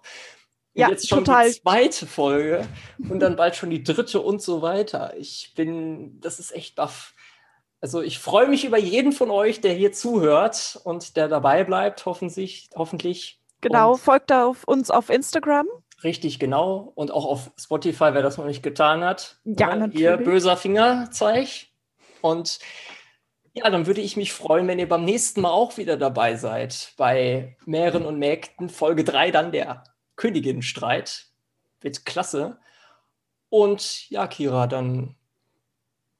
Und 0.73 0.81
ja, 0.81 0.89
jetzt 0.89 1.07
schon 1.07 1.25
total. 1.25 1.51
die 1.51 1.61
zweite 1.61 2.07
Folge 2.07 2.67
und 3.09 3.19
dann 3.19 3.35
bald 3.35 3.55
schon 3.55 3.69
die 3.69 3.83
dritte 3.83 4.21
und 4.21 4.41
so 4.41 4.61
weiter. 4.61 5.15
Ich 5.17 5.53
bin, 5.55 6.19
das 6.21 6.39
ist 6.39 6.53
echt 6.53 6.75
baff. 6.75 7.13
Also 7.81 8.01
ich 8.01 8.19
freue 8.19 8.47
mich 8.47 8.65
über 8.65 8.77
jeden 8.77 9.11
von 9.11 9.29
euch, 9.29 9.61
der 9.61 9.73
hier 9.73 9.91
zuhört 9.91 10.79
und 10.83 11.17
der 11.17 11.27
dabei 11.27 11.63
bleibt, 11.63 12.05
hoffentlich. 12.05 12.69
hoffentlich. 12.75 13.39
Genau, 13.61 13.93
und 13.93 13.99
folgt 13.99 14.31
auf 14.31 14.63
uns 14.65 14.91
auf 14.91 15.09
Instagram. 15.09 15.67
Richtig, 16.03 16.39
genau. 16.39 16.91
Und 16.95 17.11
auch 17.11 17.25
auf 17.25 17.51
Spotify, 17.57 18.09
wer 18.13 18.21
das 18.21 18.37
noch 18.37 18.45
nicht 18.45 18.63
getan 18.63 19.03
hat. 19.03 19.37
Ja, 19.43 19.69
ja 19.69 19.75
natürlich. 19.75 20.01
Ihr 20.01 20.17
böser 20.17 20.57
Fingerzeig. 20.57 21.47
Und 22.21 22.59
ja, 23.53 23.69
dann 23.69 23.87
würde 23.87 24.01
ich 24.01 24.17
mich 24.17 24.33
freuen, 24.33 24.67
wenn 24.67 24.79
ihr 24.79 24.89
beim 24.89 25.05
nächsten 25.05 25.41
Mal 25.41 25.51
auch 25.51 25.77
wieder 25.77 25.97
dabei 25.97 26.35
seid. 26.35 26.93
Bei 26.97 27.55
Mähren 27.65 28.05
und 28.05 28.19
Mägden, 28.19 28.69
Folge 28.69 29.03
3 29.03 29.31
dann 29.31 29.51
der 29.51 29.83
Königinnenstreit. 30.15 31.27
Wird 31.81 32.05
klasse. 32.05 32.57
Und 33.49 34.09
ja, 34.09 34.27
Kira, 34.27 34.67
dann 34.67 35.15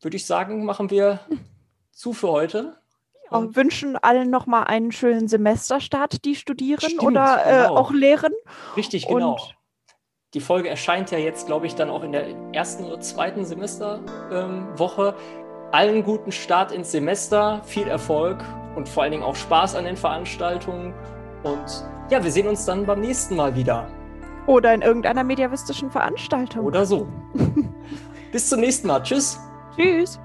würde 0.06 0.18
ich 0.18 0.26
sagen, 0.28 0.64
machen 0.66 0.92
wir 0.92 1.20
zu 1.92 2.14
für 2.14 2.30
heute. 2.30 2.78
Ja, 3.32 3.56
wünschen 3.56 3.98
allen 3.98 4.30
nochmal 4.30 4.66
einen 4.66 4.92
schönen 4.92 5.28
Semesterstart, 5.28 6.24
die 6.26 6.36
studieren 6.36 6.80
Stimmt, 6.80 7.02
oder 7.02 7.44
äh, 7.44 7.64
genau. 7.64 7.76
auch 7.76 7.92
lehren. 7.92 8.32
Richtig, 8.78 9.08
genau. 9.08 9.32
Und 9.32 9.56
die 10.36 10.42
Folge 10.42 10.70
erscheint 10.70 11.10
ja 11.10 11.18
jetzt, 11.18 11.48
glaube 11.48 11.66
ich, 11.66 11.74
dann 11.74 11.90
auch 11.90 12.04
in 12.04 12.12
der 12.12 12.28
ersten 12.54 12.84
oder 12.84 13.00
zweiten 13.00 13.46
Semesterwoche. 13.46 15.16
Ähm, 15.18 15.72
allen 15.72 16.04
guten 16.04 16.32
Start 16.32 16.72
ins 16.72 16.92
Semester, 16.92 17.64
viel 17.64 17.88
Erfolg 17.88 18.46
und 18.76 18.88
vor 18.88 19.04
allen 19.04 19.12
Dingen 19.12 19.24
auch 19.24 19.36
Spaß 19.36 19.76
an 19.76 19.86
den 19.86 19.98
Veranstaltungen. 19.98 20.94
Und 21.42 21.84
ja, 22.12 22.24
wir 22.24 22.32
sehen 22.32 22.48
uns 22.48 22.64
dann 22.66 22.86
beim 22.86 23.02
nächsten 23.02 23.36
Mal 23.36 23.56
wieder. 23.56 23.88
Oder 24.46 24.72
in 24.76 24.84
irgendeiner 24.84 25.24
mediavistischen 25.24 25.90
Veranstaltung. 25.90 26.64
Oder 26.64 26.86
so. 26.86 27.08
Bis 28.32 28.48
zum 28.48 28.60
nächsten 28.60 28.88
Mal. 28.88 29.02
Tschüss. 29.02 29.40
Tschüss. 29.76 30.20